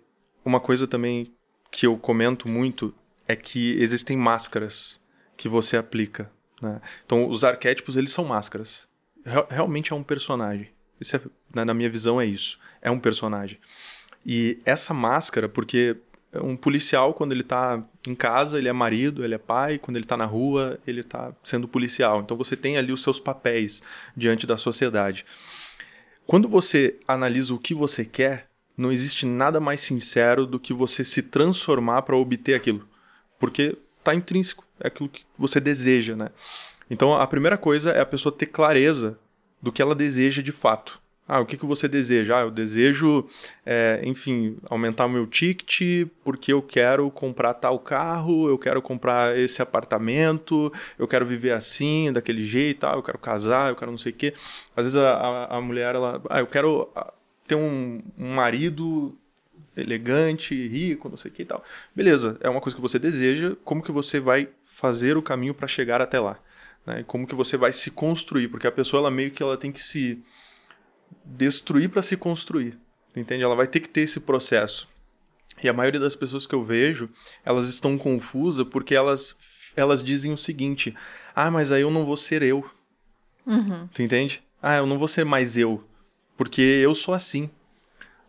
[0.44, 1.32] uma coisa também
[1.70, 2.94] que eu comento muito
[3.28, 5.00] é que existem máscaras
[5.36, 6.30] que você aplica.
[6.62, 6.80] Né?
[7.04, 8.88] Então, os arquétipos, eles são máscaras.
[9.50, 10.70] Realmente é um personagem.
[11.00, 11.20] É,
[11.54, 12.58] né, na minha visão, é isso.
[12.80, 13.58] É um personagem.
[14.24, 15.96] E essa máscara, porque
[16.42, 20.04] um policial, quando ele está em casa, ele é marido, ele é pai, quando ele
[20.04, 22.20] está na rua, ele está sendo policial.
[22.20, 23.82] Então você tem ali os seus papéis
[24.16, 25.24] diante da sociedade.
[26.26, 31.04] Quando você analisa o que você quer, não existe nada mais sincero do que você
[31.04, 32.86] se transformar para obter aquilo.
[33.38, 36.30] Porque está intrínseco, é aquilo que você deseja, né?
[36.90, 39.18] Então a primeira coisa é a pessoa ter clareza
[39.62, 41.00] do que ela deseja de fato.
[41.28, 42.38] Ah, o que, que você deseja?
[42.38, 43.28] Ah, eu desejo,
[43.64, 49.36] é, enfim, aumentar o meu ticket porque eu quero comprar tal carro, eu quero comprar
[49.36, 53.98] esse apartamento, eu quero viver assim, daquele jeito, ah, eu quero casar, eu quero não
[53.98, 54.34] sei o quê.
[54.76, 57.12] Às vezes a, a, a mulher, ela, ah, eu quero ah,
[57.46, 59.16] ter um, um marido
[59.76, 61.64] elegante, rico, não sei o que e tal.
[61.94, 65.66] Beleza, é uma coisa que você deseja, como que você vai fazer o caminho para
[65.66, 66.38] chegar até lá?
[66.86, 67.04] Né?
[67.06, 68.48] Como que você vai se construir?
[68.48, 70.22] Porque a pessoa, ela meio que ela tem que se
[71.24, 72.78] destruir para se construir.
[73.14, 73.42] Entende?
[73.42, 74.88] Ela vai ter que ter esse processo.
[75.62, 77.08] E a maioria das pessoas que eu vejo,
[77.44, 79.36] elas estão confusas porque elas,
[79.74, 80.94] elas dizem o seguinte:
[81.34, 82.68] ah, mas aí eu não vou ser eu.
[83.46, 83.88] Uhum.
[83.94, 84.42] Tu entende?
[84.62, 85.82] Ah, eu não vou ser mais eu.
[86.36, 87.48] Porque eu sou assim.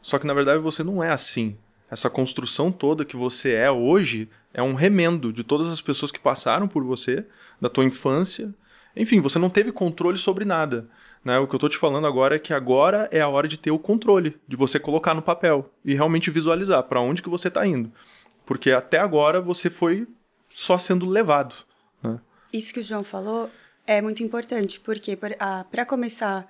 [0.02, 1.58] Só que na verdade você não é assim.
[1.90, 6.20] Essa construção toda que você é hoje é um remendo de todas as pessoas que
[6.20, 7.26] passaram por você,
[7.60, 8.54] da tua infância.
[8.96, 10.90] Enfim, você não teve controle sobre nada.
[11.28, 11.38] Né?
[11.40, 13.70] O que eu estou te falando agora é que agora é a hora de ter
[13.70, 17.68] o controle, de você colocar no papel e realmente visualizar para onde que você está
[17.68, 17.92] indo.
[18.46, 20.08] Porque até agora você foi
[20.54, 21.54] só sendo levado.
[22.02, 22.18] Né?
[22.54, 23.50] Isso que o João falou
[23.86, 26.48] é muito importante, porque para começar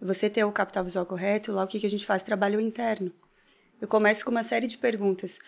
[0.00, 2.22] você ter o capital visual correto, lá o que, que a gente faz?
[2.22, 3.10] Trabalho interno.
[3.80, 5.40] Eu começo com uma série de perguntas.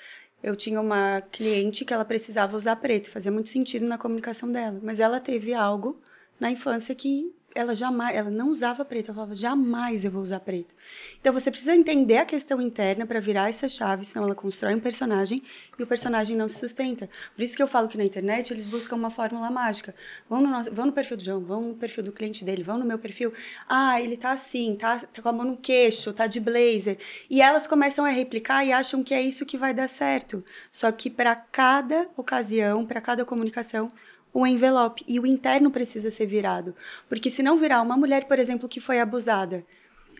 [0.42, 4.80] Eu tinha uma cliente que ela precisava usar preto, fazia muito sentido na comunicação dela,
[4.82, 6.00] mas ela teve algo
[6.40, 10.40] na infância que ela jamais, ela não usava preto, ela falava, jamais eu vou usar
[10.40, 10.74] preto.
[11.20, 14.80] Então você precisa entender a questão interna para virar essa chave, senão ela constrói um
[14.80, 15.42] personagem
[15.78, 17.08] e o personagem não se sustenta.
[17.34, 19.94] Por isso que eu falo que na internet eles buscam uma fórmula mágica.
[20.28, 22.76] Vão no, nosso, vão no perfil do João, vão no perfil do cliente dele, vão
[22.76, 23.32] no meu perfil.
[23.68, 26.98] Ah, ele tá assim, tá, tá com a mão no queixo, tá de blazer.
[27.30, 30.44] E elas começam a replicar e acham que é isso que vai dar certo.
[30.70, 33.90] Só que para cada ocasião, para cada comunicação,
[34.34, 36.74] o envelope e o interno precisa ser virado.
[37.08, 39.64] Porque se não virar uma mulher, por exemplo, que foi abusada,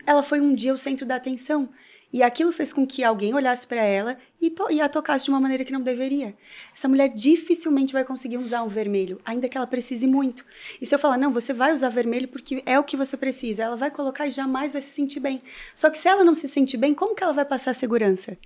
[0.07, 1.67] ela foi um dia o centro da atenção.
[2.13, 5.39] E aquilo fez com que alguém olhasse para ela e, e, a tocasse de uma
[5.39, 6.33] maneira que não deveria.
[6.73, 10.45] Essa mulher dificilmente vai conseguir usar um vermelho, ainda que ela precise muito.
[10.79, 13.63] E se eu falar, não, você vai usar vermelho porque é o que você precisa,
[13.63, 15.41] ela vai colocar e jamais vai se sentir bem.
[15.73, 18.37] Só que se ela não se sente bem, como que ela vai passar segurança?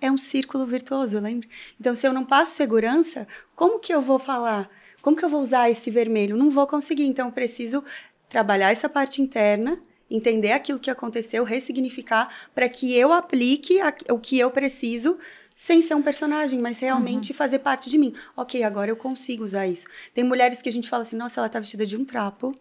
[0.00, 1.48] É um círculo virtuoso, lembra?
[1.80, 3.26] Então, se eu não passo segurança,
[3.56, 4.70] como que eu vou falar?
[5.02, 6.36] Como que eu vou usar esse vermelho?
[6.36, 7.04] Não vou conseguir.
[7.04, 7.84] Então, eu preciso
[8.28, 9.80] trabalhar essa parte interna,
[10.10, 15.18] entender aquilo que aconteceu, ressignificar, para que eu aplique a, o que eu preciso
[15.54, 17.36] sem ser um personagem, mas realmente uhum.
[17.36, 18.14] fazer parte de mim.
[18.36, 19.88] Ok, agora eu consigo usar isso.
[20.14, 22.56] Tem mulheres que a gente fala assim, nossa, ela tá vestida de um trapo,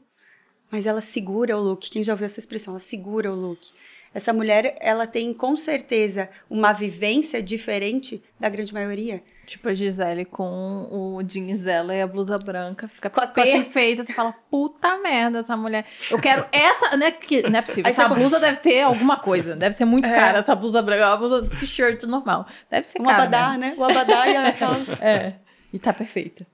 [0.71, 1.91] mas ela segura o look.
[1.91, 2.71] Quem já ouviu essa expressão?
[2.73, 3.69] Ela segura o look.
[4.15, 9.21] Essa mulher, ela tem com certeza uma vivência diferente da grande maioria.
[9.47, 12.85] Tipo a Gisele com o jeans dela e a blusa branca.
[12.89, 14.03] Fica com perfeita.
[14.03, 15.85] Você fala, puta merda, essa mulher.
[16.11, 16.97] Eu quero essa.
[16.97, 17.89] Né, que, não é possível.
[17.89, 19.55] essa blusa deve ter alguma coisa.
[19.55, 20.13] Deve ser muito é.
[20.13, 21.03] cara essa blusa branca.
[21.03, 22.45] É uma blusa t-shirt normal.
[22.69, 23.19] Deve ser um cara.
[23.19, 23.73] Um abadá, né?
[23.77, 24.97] O abadá e a calça.
[24.99, 25.35] É.
[25.71, 26.45] E tá perfeita.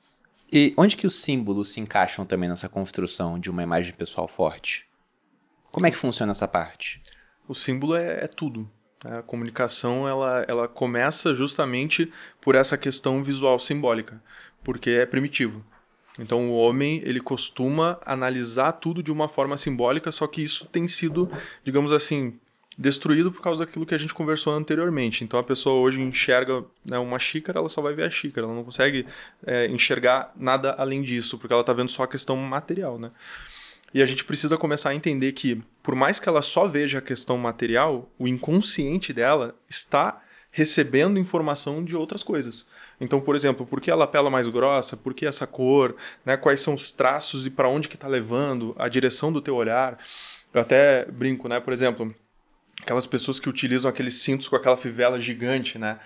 [0.51, 4.85] E onde que os símbolos se encaixam também nessa construção de uma imagem pessoal forte?
[5.71, 7.01] Como é que funciona essa parte?
[7.47, 8.69] O símbolo é, é tudo.
[9.03, 14.21] A comunicação ela, ela começa justamente por essa questão visual simbólica,
[14.63, 15.63] porque é primitivo.
[16.17, 20.87] Então o homem ele costuma analisar tudo de uma forma simbólica, só que isso tem
[20.87, 21.29] sido,
[21.63, 22.39] digamos assim,
[22.77, 25.23] destruído por causa daquilo que a gente conversou anteriormente.
[25.23, 28.55] Então a pessoa hoje enxerga né, uma xícara, ela só vai ver a xícara, ela
[28.55, 29.05] não consegue
[29.45, 33.11] é, enxergar nada além disso, porque ela está vendo só a questão material, né?
[33.93, 37.01] E a gente precisa começar a entender que, por mais que ela só veja a
[37.01, 42.65] questão material, o inconsciente dela está recebendo informação de outras coisas.
[42.99, 44.95] Então, por exemplo, por que a lapela mais grossa?
[44.95, 45.95] Por que essa cor?
[46.25, 46.37] Né?
[46.37, 48.75] Quais são os traços e para onde que está levando?
[48.77, 49.97] A direção do teu olhar?
[50.53, 51.59] Eu até brinco, né?
[51.59, 52.15] Por exemplo,
[52.81, 55.99] aquelas pessoas que utilizam aqueles cintos com aquela fivela gigante, né?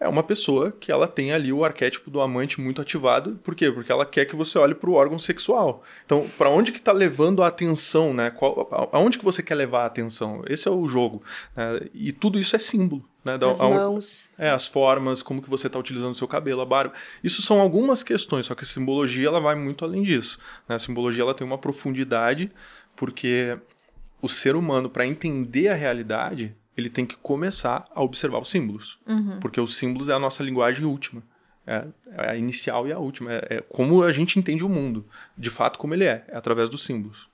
[0.00, 3.38] É uma pessoa que ela tem ali o arquétipo do amante muito ativado.
[3.44, 3.70] Por quê?
[3.70, 5.82] Porque ela quer que você olhe para o órgão sexual.
[6.06, 8.30] Então, para onde que está levando a atenção, né?
[8.30, 10.42] Qual, aonde que você quer levar a atenção?
[10.48, 11.22] Esse é o jogo.
[11.54, 11.82] Né?
[11.92, 13.04] E tudo isso é símbolo.
[13.22, 13.36] Né?
[13.36, 14.30] Da, as mãos.
[14.38, 16.94] É, as formas, como que você está utilizando o seu cabelo, a barba.
[17.22, 20.38] Isso são algumas questões, só que a simbologia ela vai muito além disso.
[20.66, 20.76] Né?
[20.76, 22.50] A simbologia ela tem uma profundidade,
[22.96, 23.58] porque
[24.22, 28.98] o ser humano, para entender a realidade, ele tem que começar a observar os símbolos.
[29.06, 29.38] Uhum.
[29.40, 31.22] Porque os símbolos é a nossa linguagem última.
[31.66, 31.84] É,
[32.16, 33.32] é a inicial e a última.
[33.32, 36.68] É, é, como a gente entende o mundo, de fato, como ele é, é através
[36.68, 37.28] dos símbolos.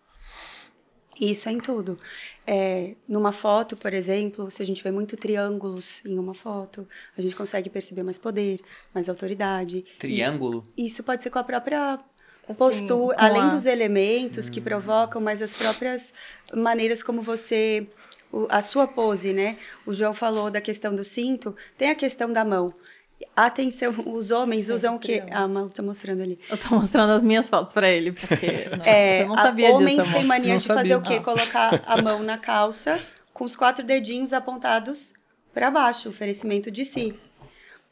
[1.18, 1.98] Isso é em tudo.
[2.46, 6.86] É, numa foto, por exemplo, se a gente vê muito triângulos em uma foto,
[7.16, 8.60] a gente consegue perceber mais poder,
[8.94, 9.84] mais autoridade.
[9.98, 10.62] Triângulo?
[10.76, 11.98] Isso, isso pode ser com a própria
[12.46, 13.48] assim, postura, além a...
[13.48, 14.52] dos elementos hum.
[14.52, 16.12] que provocam, mas as próprias
[16.54, 17.86] maneiras como você
[18.48, 19.56] a sua pose, né?
[19.84, 22.74] O João falou da questão do cinto, tem a questão da mão.
[23.34, 25.22] Atenção, os homens Sim, usam o quê?
[25.30, 26.38] Ah, a mão está mostrando ali.
[26.50, 29.96] Eu estou mostrando as minhas fotos para ele, porque não, é, você não sabia homens
[29.96, 30.00] disso.
[30.00, 30.82] Homens têm mania não de sabia.
[30.82, 31.20] fazer o quê?
[31.20, 33.00] Colocar a mão na calça
[33.32, 35.14] com os quatro dedinhos apontados
[35.52, 37.14] para baixo, oferecimento de si.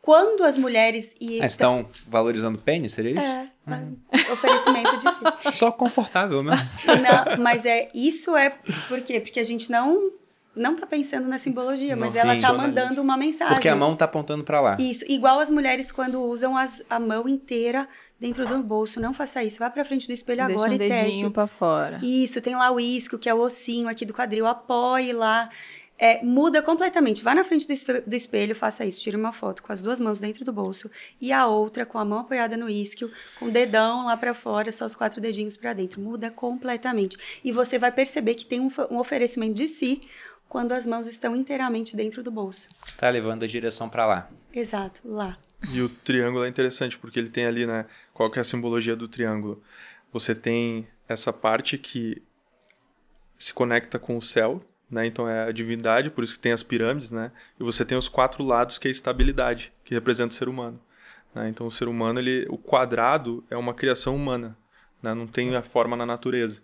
[0.03, 3.27] Quando as mulheres e ah, estão valorizando pênis, seria isso?
[3.27, 3.97] É, uhum.
[4.31, 5.55] oferecimento de si.
[5.55, 6.69] Só confortável, né?
[6.85, 8.51] Não, mas é isso é
[8.87, 9.19] por quê?
[9.19, 10.13] Porque a gente não
[10.57, 13.55] não tá pensando na simbologia, mas Sim, ela tá mandando uma mensagem.
[13.55, 14.77] Porque a mão tá apontando para lá.
[14.79, 19.01] Isso, igual as mulheres quando usam as, a mão inteira dentro do bolso.
[19.01, 19.59] Não faça isso.
[19.59, 21.07] Vá pra frente do espelho Deixa agora um e teste.
[21.07, 21.99] dedinho pra fora.
[22.03, 24.47] Isso, tem lá o isco, que é o ossinho aqui do quadril.
[24.47, 25.51] Apoie lá.
[25.97, 27.23] É, muda completamente.
[27.23, 29.01] Vá na frente do espelho, faça isso.
[29.01, 30.91] Tire uma foto com as duas mãos dentro do bolso
[31.21, 34.73] e a outra com a mão apoiada no isquio, com o dedão lá para fora,
[34.73, 36.01] só os quatro dedinhos para dentro.
[36.01, 37.17] Muda completamente.
[37.45, 40.03] E você vai perceber que tem um, um oferecimento de si
[40.55, 42.69] quando as mãos estão inteiramente dentro do bolso.
[42.97, 44.31] Tá levando a direção para lá.
[44.53, 45.37] Exato, lá.
[45.73, 47.87] E o triângulo é interessante porque ele tem ali, né?
[48.13, 49.61] Qual que é a simbologia do triângulo?
[50.13, 52.23] Você tem essa parte que
[53.37, 55.05] se conecta com o céu, né?
[55.05, 57.33] Então é a divindade, por isso que tem as pirâmides, né?
[57.59, 60.81] E você tem os quatro lados que é a estabilidade, que representa o ser humano.
[61.35, 61.49] Né?
[61.49, 64.57] Então o ser humano, ele, o quadrado é uma criação humana,
[65.03, 65.15] né?
[65.15, 66.63] não tem a forma na natureza.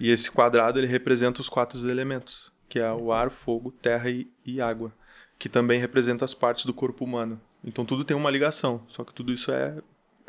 [0.00, 4.30] E esse quadrado ele representa os quatro elementos, que é o ar, fogo, terra e,
[4.44, 4.92] e água,
[5.38, 7.40] que também representa as partes do corpo humano.
[7.64, 9.78] Então tudo tem uma ligação, só que tudo isso é,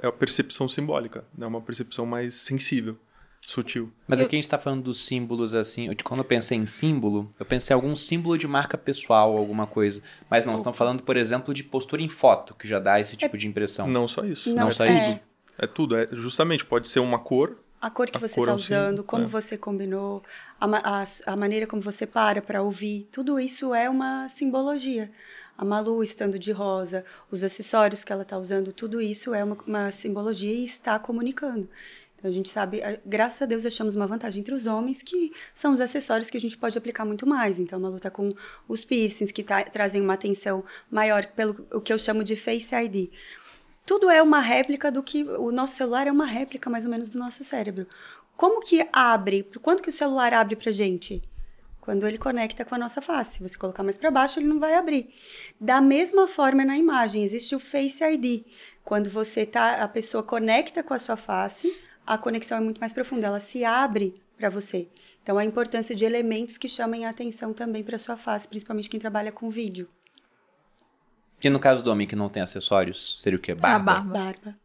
[0.01, 1.47] é a percepção simbólica, é né?
[1.47, 2.97] uma percepção mais sensível
[3.41, 3.91] sutil.
[4.07, 5.93] Mas aqui a gente está falando dos símbolos assim.
[6.03, 10.01] Quando eu pensei em símbolo, eu pensei em algum símbolo de marca pessoal, alguma coisa.
[10.29, 13.37] Mas não, estão falando, por exemplo, de postura em foto, que já dá esse tipo
[13.37, 13.87] de impressão.
[13.87, 14.53] Não só isso.
[14.53, 14.97] Não, é só tudo.
[14.97, 15.19] isso.
[15.57, 15.97] É tudo.
[15.97, 17.57] É, justamente, pode ser uma cor.
[17.81, 19.27] A cor que A você está usando, como é.
[19.27, 20.21] você combinou,
[20.59, 20.65] a,
[21.01, 25.09] a, a maneira como você para para ouvir, tudo isso é uma simbologia.
[25.57, 29.57] A Malu estando de rosa, os acessórios que ela está usando, tudo isso é uma,
[29.67, 31.69] uma simbologia e está comunicando.
[32.17, 35.71] Então a gente sabe, graças a Deus achamos uma vantagem entre os homens, que são
[35.71, 37.59] os acessórios que a gente pode aplicar muito mais.
[37.59, 38.33] Então a Malu está com
[38.67, 42.75] os piercings, que tá- trazem uma atenção maior, pelo o que eu chamo de Face
[42.75, 43.09] ID
[43.89, 47.09] tudo é uma réplica do que o nosso celular é uma réplica mais ou menos
[47.09, 47.87] do nosso cérebro.
[48.37, 49.41] Como que abre?
[49.41, 51.23] Por quanto que o celular abre pra gente?
[51.81, 53.37] Quando ele conecta com a nossa face.
[53.37, 55.11] Se você colocar mais para baixo, ele não vai abrir.
[55.59, 58.43] Da mesma forma na imagem, existe o Face ID.
[58.85, 61.75] Quando você tá, a pessoa conecta com a sua face,
[62.05, 64.87] a conexão é muito mais profunda, ela se abre para você.
[65.23, 68.99] Então a importância de elementos que chamem a atenção também para sua face, principalmente quem
[68.99, 69.89] trabalha com vídeo.
[71.43, 73.53] E no caso do homem que não tem acessórios, seria o quê?
[73.55, 73.91] Barba?
[73.91, 74.13] A barba.
[74.13, 74.55] Barba.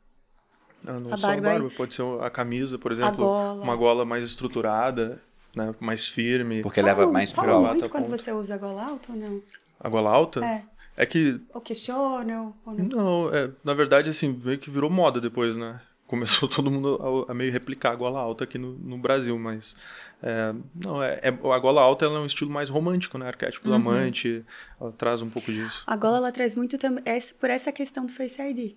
[0.86, 3.62] Ah, não A só barba a barba, pode ser a camisa, por exemplo, gola.
[3.62, 5.20] uma gola mais estruturada,
[5.54, 6.62] né, mais firme.
[6.62, 7.68] Porque leva Fala- mais pro alto.
[7.70, 9.40] muito quando você usa gola alta ou não?
[9.80, 10.44] A gola alta?
[10.44, 10.62] É.
[10.96, 12.84] É que, Ou questionam ou não?
[12.84, 15.80] não, é, na verdade, assim, meio que virou moda depois, né?
[16.14, 19.74] Começou todo mundo a, a meio replicar a gola alta aqui no, no Brasil, mas
[20.22, 23.26] é, não, é, é- a gola alta ela é um estilo mais romântico, né?
[23.26, 24.44] Arquétipo do amante,
[24.80, 25.82] ela traz um pouco disso.
[25.86, 28.74] A gola ela traz muito também essa- por essa questão do Face ID.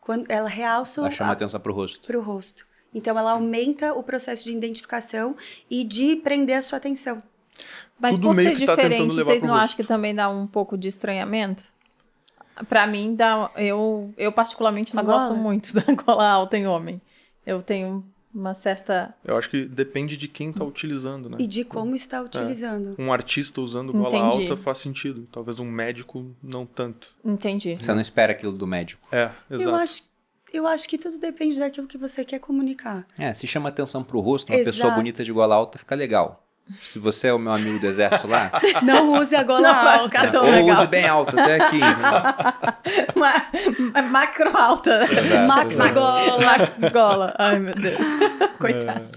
[0.00, 2.06] Quando ela realça Ela chama a- atenção pro rosto.
[2.06, 2.66] pro rosto.
[2.92, 5.36] Então ela aumenta o processo de identificação
[5.70, 7.22] e de prender a sua atenção.
[8.00, 9.64] Mas Tudo por meio ser que tá diferente, levar vocês não rosto.
[9.64, 11.62] acham que também dá um pouco de estranhamento?
[12.68, 17.00] Pra mim, dá, eu, eu particularmente não gosto muito da gola alta em homem.
[17.46, 19.14] Eu tenho uma certa...
[19.24, 21.36] Eu acho que depende de quem tá utilizando, né?
[21.40, 22.94] E de como está utilizando.
[22.98, 24.50] Um artista usando gola Entendi.
[24.50, 25.26] alta faz sentido.
[25.32, 27.14] Talvez um médico não tanto.
[27.24, 27.76] Entendi.
[27.80, 29.08] Você não espera aquilo do médico.
[29.10, 29.70] É, exato.
[29.70, 30.02] Eu acho,
[30.52, 33.06] eu acho que tudo depende daquilo que você quer comunicar.
[33.18, 34.96] É, se chama atenção pro rosto, uma pessoa Exato.
[34.96, 36.46] bonita de gola alta fica legal.
[36.80, 38.50] Se você é o meu amigo do exército lá,
[38.82, 40.28] Não use a gola Não alta.
[40.30, 40.76] tão ou legal.
[40.78, 41.78] use bem alta até aqui.
[41.78, 41.90] né?
[43.16, 45.04] Ma- macro alta.
[45.04, 45.94] Exato, Max exato.
[45.94, 46.40] gola.
[46.44, 47.34] Max gola.
[47.38, 47.98] Ai, meu Deus.
[48.58, 49.08] Coitado.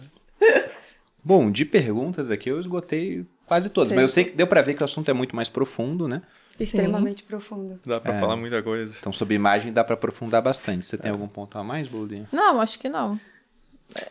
[1.25, 3.95] Bom, de perguntas aqui eu esgotei quase todas, Sim.
[3.95, 6.21] mas eu sei que deu pra ver que o assunto é muito mais profundo, né?
[6.59, 7.79] Extremamente profundo.
[7.85, 8.19] Dá pra É.
[8.19, 8.93] falar muita coisa.
[8.99, 10.85] Então sobre imagem dá pra aprofundar bastante.
[10.85, 12.27] Você tem algum ponto a mais, Boludinho?
[12.31, 13.19] Não, acho que não.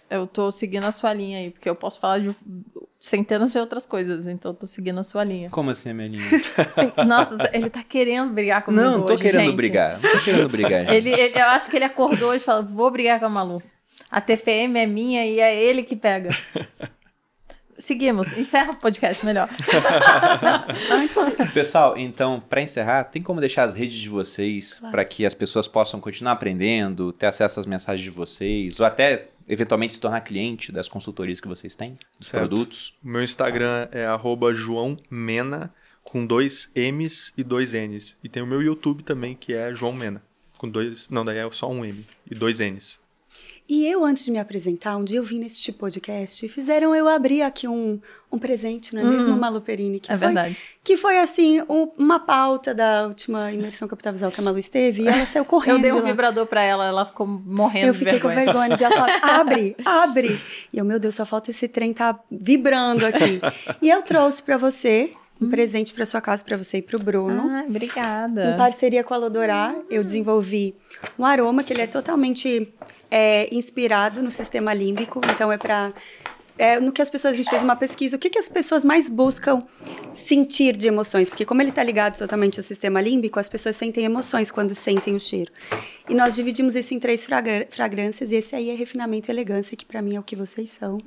[0.08, 2.34] Eu tô seguindo a sua linha aí, porque eu posso falar de
[3.00, 5.50] centenas de outras coisas, então eu tô seguindo a sua linha.
[5.50, 6.24] Como assim a minha linha?
[7.04, 9.56] Nossa, ele tá querendo brigar comigo não, não tô hoje, querendo gente.
[9.56, 9.98] brigar.
[10.00, 10.80] Não tô querendo brigar.
[10.82, 10.94] gente.
[10.94, 13.60] Ele, ele- eu acho que ele acordou hoje e falou, vou brigar com a Malu.
[14.08, 16.30] A TPM é minha e é ele que pega.
[17.76, 18.32] Seguimos.
[18.38, 19.48] Encerra o podcast melhor.
[21.52, 25.66] Pessoal, então, pra encerrar, tem como deixar as redes de vocês pra que as pessoas
[25.66, 30.70] possam continuar aprendendo, ter acesso às mensagens de vocês, ou até eventualmente se tornar cliente
[30.72, 32.48] das consultorias que vocês têm, dos Certo.
[32.48, 32.94] produtos?
[33.02, 38.18] Meu Instagram é arroba João Mena, com dois M's e dois N's.
[38.22, 40.22] E tem o meu YouTube também, que é João Mena.
[40.58, 41.08] Com dois.
[41.08, 43.00] Não, daí é só um M e dois N's.
[43.74, 46.94] E eu, antes de me apresentar, um dia eu vim nesse tipo podcast e fizeram
[46.94, 47.98] eu abrir aqui um,
[48.30, 49.98] um presente, não é mesmo, Malu Perini?
[49.98, 50.62] Que É foi, verdade.
[50.84, 55.04] Que foi, assim, um- uma pauta da última imersão capital visual que a Malu esteve
[55.04, 55.76] e ela saiu correndo.
[55.78, 56.02] Eu dei um lá.
[56.02, 58.44] vibrador pra ela, ela ficou morrendo Eu fiquei com vergonha.
[58.52, 60.38] vergonha de ela falar, abre, abre.
[60.70, 63.40] E eu, meu Deus, só falta esse trem tá vibrando aqui.
[63.80, 65.12] E eu trouxe pra você
[65.42, 67.48] um presente pra sua casa, pra você e pro Bruno.
[67.52, 68.56] Ah, Em obrigada.
[68.56, 70.74] parceria com a Lodorá, eu desenvolvi
[71.18, 72.72] um aroma que ele é totalmente
[73.10, 75.20] é, inspirado no sistema límbico.
[75.34, 75.92] Então é para
[76.58, 78.84] é, no que as pessoas a gente fez uma pesquisa, o que, que as pessoas
[78.84, 79.62] mais buscam
[80.14, 81.28] sentir de emoções?
[81.30, 85.14] Porque como ele está ligado totalmente ao sistema límbico, as pessoas sentem emoções quando sentem
[85.14, 85.50] o cheiro.
[86.08, 87.26] E nós dividimos isso em três
[87.70, 90.68] fragrâncias e esse aí é refinamento e elegância, que para mim é o que vocês
[90.70, 90.98] são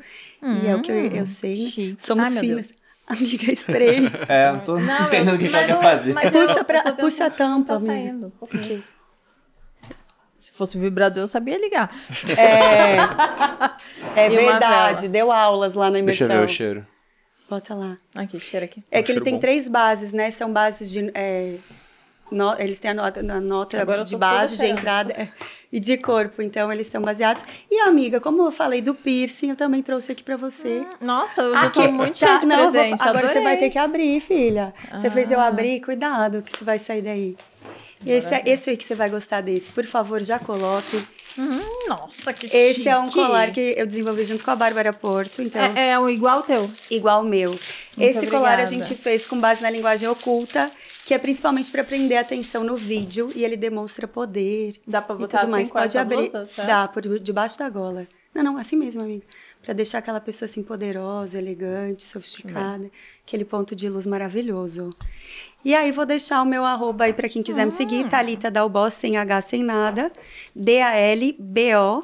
[0.41, 1.53] e é o que eu, eu sei.
[1.53, 1.95] né?
[1.97, 2.41] Somos Ai.
[2.47, 2.84] Deus.
[3.07, 4.11] Amiga, spray.
[4.27, 6.13] É, não tô Não, entendendo eu- o que ela quer eu- fazer.
[6.13, 7.93] mas eu- Puxa, eu pra- puxa a tampa, Tá amiga.
[7.93, 8.33] saindo.
[8.41, 8.83] Ok.
[10.39, 11.89] Se fosse vibrador, eu sabia ligar.
[14.15, 16.27] É, é verdade, deu aulas lá na Deixa imersão.
[16.35, 16.87] eu ver o cheiro.
[17.49, 17.97] Bota lá.
[18.15, 18.83] Aqui, cheira aqui.
[18.91, 19.39] É Um que ele cheiro tem bom.
[19.39, 20.31] três bases, né?
[20.31, 21.11] São bases de.
[21.13, 21.55] é,
[22.31, 25.29] no- eles têm a nota, a nota Agora de base, de entrada é,
[25.71, 26.41] e de corpo.
[26.41, 27.43] Então, eles são baseados.
[27.69, 30.83] E, amiga, como eu falei do piercing, eu também trouxe aqui pra você.
[31.01, 33.03] Nossa, eu já tô Aqui, muito tá, cheia de não, eu vou- presente.
[33.03, 34.73] agora você vai ter que abrir, filha.
[34.93, 35.47] Você fez eu Ah.
[35.47, 37.35] abrir, cuidado, o que, que vai sair daí.
[38.05, 39.71] E esse, é- esse aí que você vai gostar desse.
[39.71, 41.01] Por favor, já coloque.
[41.37, 43.15] Hum, nossa, que Esse é um chique.
[43.19, 46.43] colar que eu desenvolvi junto com a Bárbara Porto, então É, é um igual ao
[46.43, 46.69] teu.
[46.89, 47.51] igual o meu.
[47.99, 48.67] Esse colar a obrigada.
[48.67, 50.71] gente fez com base na linguagem oculta,
[51.05, 54.75] que é principalmente para prender a atenção no vídeo e ele demonstra poder.
[54.87, 55.71] Dá pra e botar assim mais.
[55.71, 56.29] Pode abrir.
[56.31, 56.67] blusa, certo?
[56.67, 58.07] Dá, por debaixo da gola.
[58.33, 59.23] Não, não, assim mesmo, amiga.
[59.63, 62.89] Pra deixar aquela pessoa assim poderosa, elegante, sofisticada.
[63.25, 64.89] Aquele ponto de luz maravilhoso.
[65.63, 67.75] E aí vou deixar o meu arroba aí pra quem quiser me Ah.
[67.75, 70.11] seguir, Thalita Dalbó, sem H, sem nada.
[70.55, 72.03] D-A-L-B-O.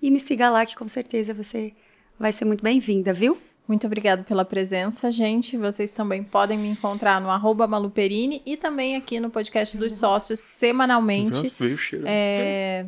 [0.00, 1.72] E me siga lá que com certeza você
[2.18, 3.36] vai ser muito bem-vinda, viu?
[3.68, 5.58] Muito obrigada pela presença, gente.
[5.58, 10.40] Vocês também podem me encontrar no arroba Maluperini e também aqui no podcast dos sócios
[10.40, 11.42] semanalmente.
[11.42, 12.04] Já veio o cheiro.
[12.08, 12.86] É,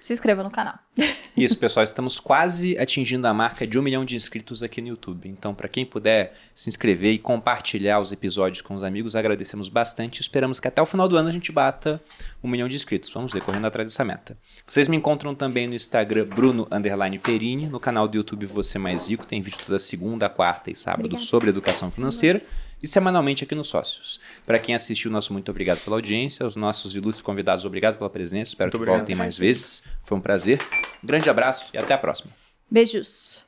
[0.00, 0.78] Se inscreva no canal.
[1.36, 5.28] Isso, pessoal, estamos quase atingindo a marca de um milhão de inscritos aqui no YouTube.
[5.28, 10.20] Então, para quem puder se inscrever e compartilhar os episódios com os amigos, agradecemos bastante.
[10.20, 12.02] Esperamos que até o final do ano a gente bata
[12.42, 13.10] um milhão de inscritos.
[13.10, 14.36] Vamos ver, correndo atrás dessa meta.
[14.66, 19.08] Vocês me encontram também no Instagram Bruno underline Perini, no canal do YouTube Você Mais
[19.08, 21.24] Rico, tem vídeo toda segunda, quarta e sábado Obrigada.
[21.24, 22.42] sobre educação financeira.
[22.82, 24.20] E semanalmente aqui nos Sócios.
[24.46, 26.46] Para quem assistiu, nosso muito obrigado pela audiência.
[26.46, 28.50] Os nossos ilustres convidados, obrigado pela presença.
[28.50, 28.98] Espero Muito que obrigado.
[29.00, 29.82] voltem mais vezes.
[30.04, 30.58] Foi um prazer.
[31.02, 32.32] Grande abraço e até a próxima.
[32.70, 33.44] Beijos.